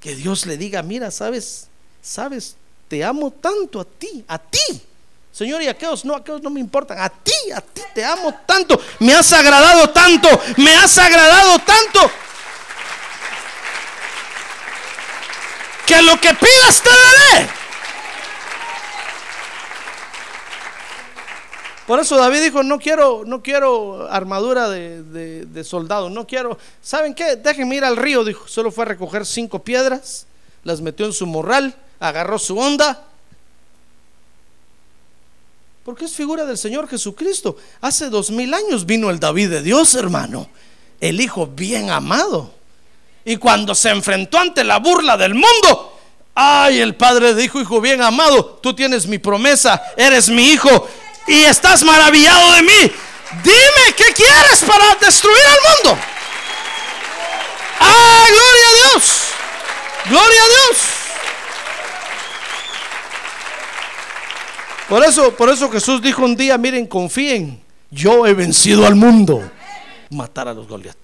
Que 0.00 0.16
Dios 0.16 0.46
le 0.46 0.56
diga, 0.56 0.82
mira, 0.82 1.10
sabes, 1.10 1.68
sabes, 2.00 2.56
te 2.88 3.04
amo 3.04 3.30
tanto 3.30 3.78
a 3.78 3.84
ti, 3.84 4.24
a 4.26 4.38
ti. 4.38 4.80
Señor, 5.30 5.60
y 5.60 5.68
aquellos 5.68 6.06
no, 6.06 6.14
aquellos 6.14 6.40
no 6.40 6.48
me 6.48 6.60
importan. 6.60 7.00
A 7.00 7.10
ti, 7.10 7.50
a 7.54 7.60
ti 7.60 7.82
te 7.94 8.02
amo 8.02 8.32
tanto. 8.46 8.80
Me 9.00 9.12
has 9.12 9.30
agradado 9.30 9.90
tanto. 9.90 10.28
Me 10.56 10.74
has 10.74 10.96
agradado 10.96 11.58
tanto. 11.58 12.10
Que 15.86 16.00
lo 16.02 16.20
que 16.20 16.34
pidas 16.34 16.82
te 16.82 16.90
daré. 16.90 17.48
Por 21.86 22.00
eso 22.00 22.16
David 22.16 22.42
dijo, 22.42 22.62
no 22.62 22.78
quiero, 22.78 23.24
no 23.26 23.42
quiero 23.42 24.08
armadura 24.10 24.70
de, 24.70 25.02
de, 25.44 25.64
soldado, 25.64 26.08
no 26.08 26.26
quiero, 26.26 26.56
¿saben 26.80 27.14
qué? 27.14 27.36
Déjenme 27.36 27.76
ir 27.76 27.84
al 27.84 27.98
río, 27.98 28.24
dijo. 28.24 28.48
Solo 28.48 28.70
fue 28.70 28.84
a 28.84 28.88
recoger 28.88 29.26
cinco 29.26 29.62
piedras, 29.62 30.26
las 30.62 30.80
metió 30.80 31.04
en 31.04 31.12
su 31.12 31.26
morral, 31.26 31.76
agarró 32.00 32.38
su 32.38 32.58
onda. 32.58 33.04
Porque 35.84 36.06
es 36.06 36.14
figura 36.14 36.46
del 36.46 36.56
Señor 36.56 36.88
Jesucristo. 36.88 37.58
Hace 37.82 38.08
dos 38.08 38.30
mil 38.30 38.54
años 38.54 38.86
vino 38.86 39.10
el 39.10 39.20
David 39.20 39.50
de 39.50 39.62
Dios, 39.62 39.94
hermano. 39.94 40.48
El 41.00 41.20
Hijo 41.20 41.46
bien 41.46 41.90
amado. 41.90 42.50
Y 43.24 43.36
cuando 43.36 43.74
se 43.74 43.90
enfrentó 43.90 44.38
ante 44.38 44.64
la 44.64 44.78
burla 44.78 45.16
del 45.16 45.34
mundo, 45.34 45.98
ay, 46.34 46.80
el 46.80 46.94
Padre 46.94 47.34
dijo, 47.34 47.60
hijo 47.60 47.80
bien 47.80 48.02
amado, 48.02 48.58
tú 48.62 48.74
tienes 48.74 49.06
mi 49.06 49.18
promesa, 49.18 49.82
eres 49.96 50.28
mi 50.28 50.50
hijo 50.50 50.88
y 51.26 51.44
estás 51.44 51.82
maravillado 51.84 52.52
de 52.52 52.62
mí. 52.62 52.92
Dime 53.42 53.94
qué 53.96 54.12
quieres 54.12 54.64
para 54.66 54.94
destruir 54.96 55.36
al 55.46 55.84
mundo. 55.86 56.02
Ah, 57.80 58.26
gloria 58.28 58.68
a 58.68 58.92
Dios. 58.92 59.24
Gloria 60.10 60.40
a 60.42 60.46
Dios. 60.46 60.78
Por 64.88 65.02
eso, 65.02 65.34
por 65.34 65.48
eso 65.48 65.70
Jesús 65.70 66.02
dijo 66.02 66.22
un 66.22 66.36
día, 66.36 66.58
miren, 66.58 66.86
confíen, 66.86 67.62
yo 67.90 68.26
he 68.26 68.34
vencido 68.34 68.86
al 68.86 68.94
mundo. 68.94 69.50
Matar 70.10 70.48
a 70.48 70.54
los 70.54 70.68
Goliat. 70.68 71.03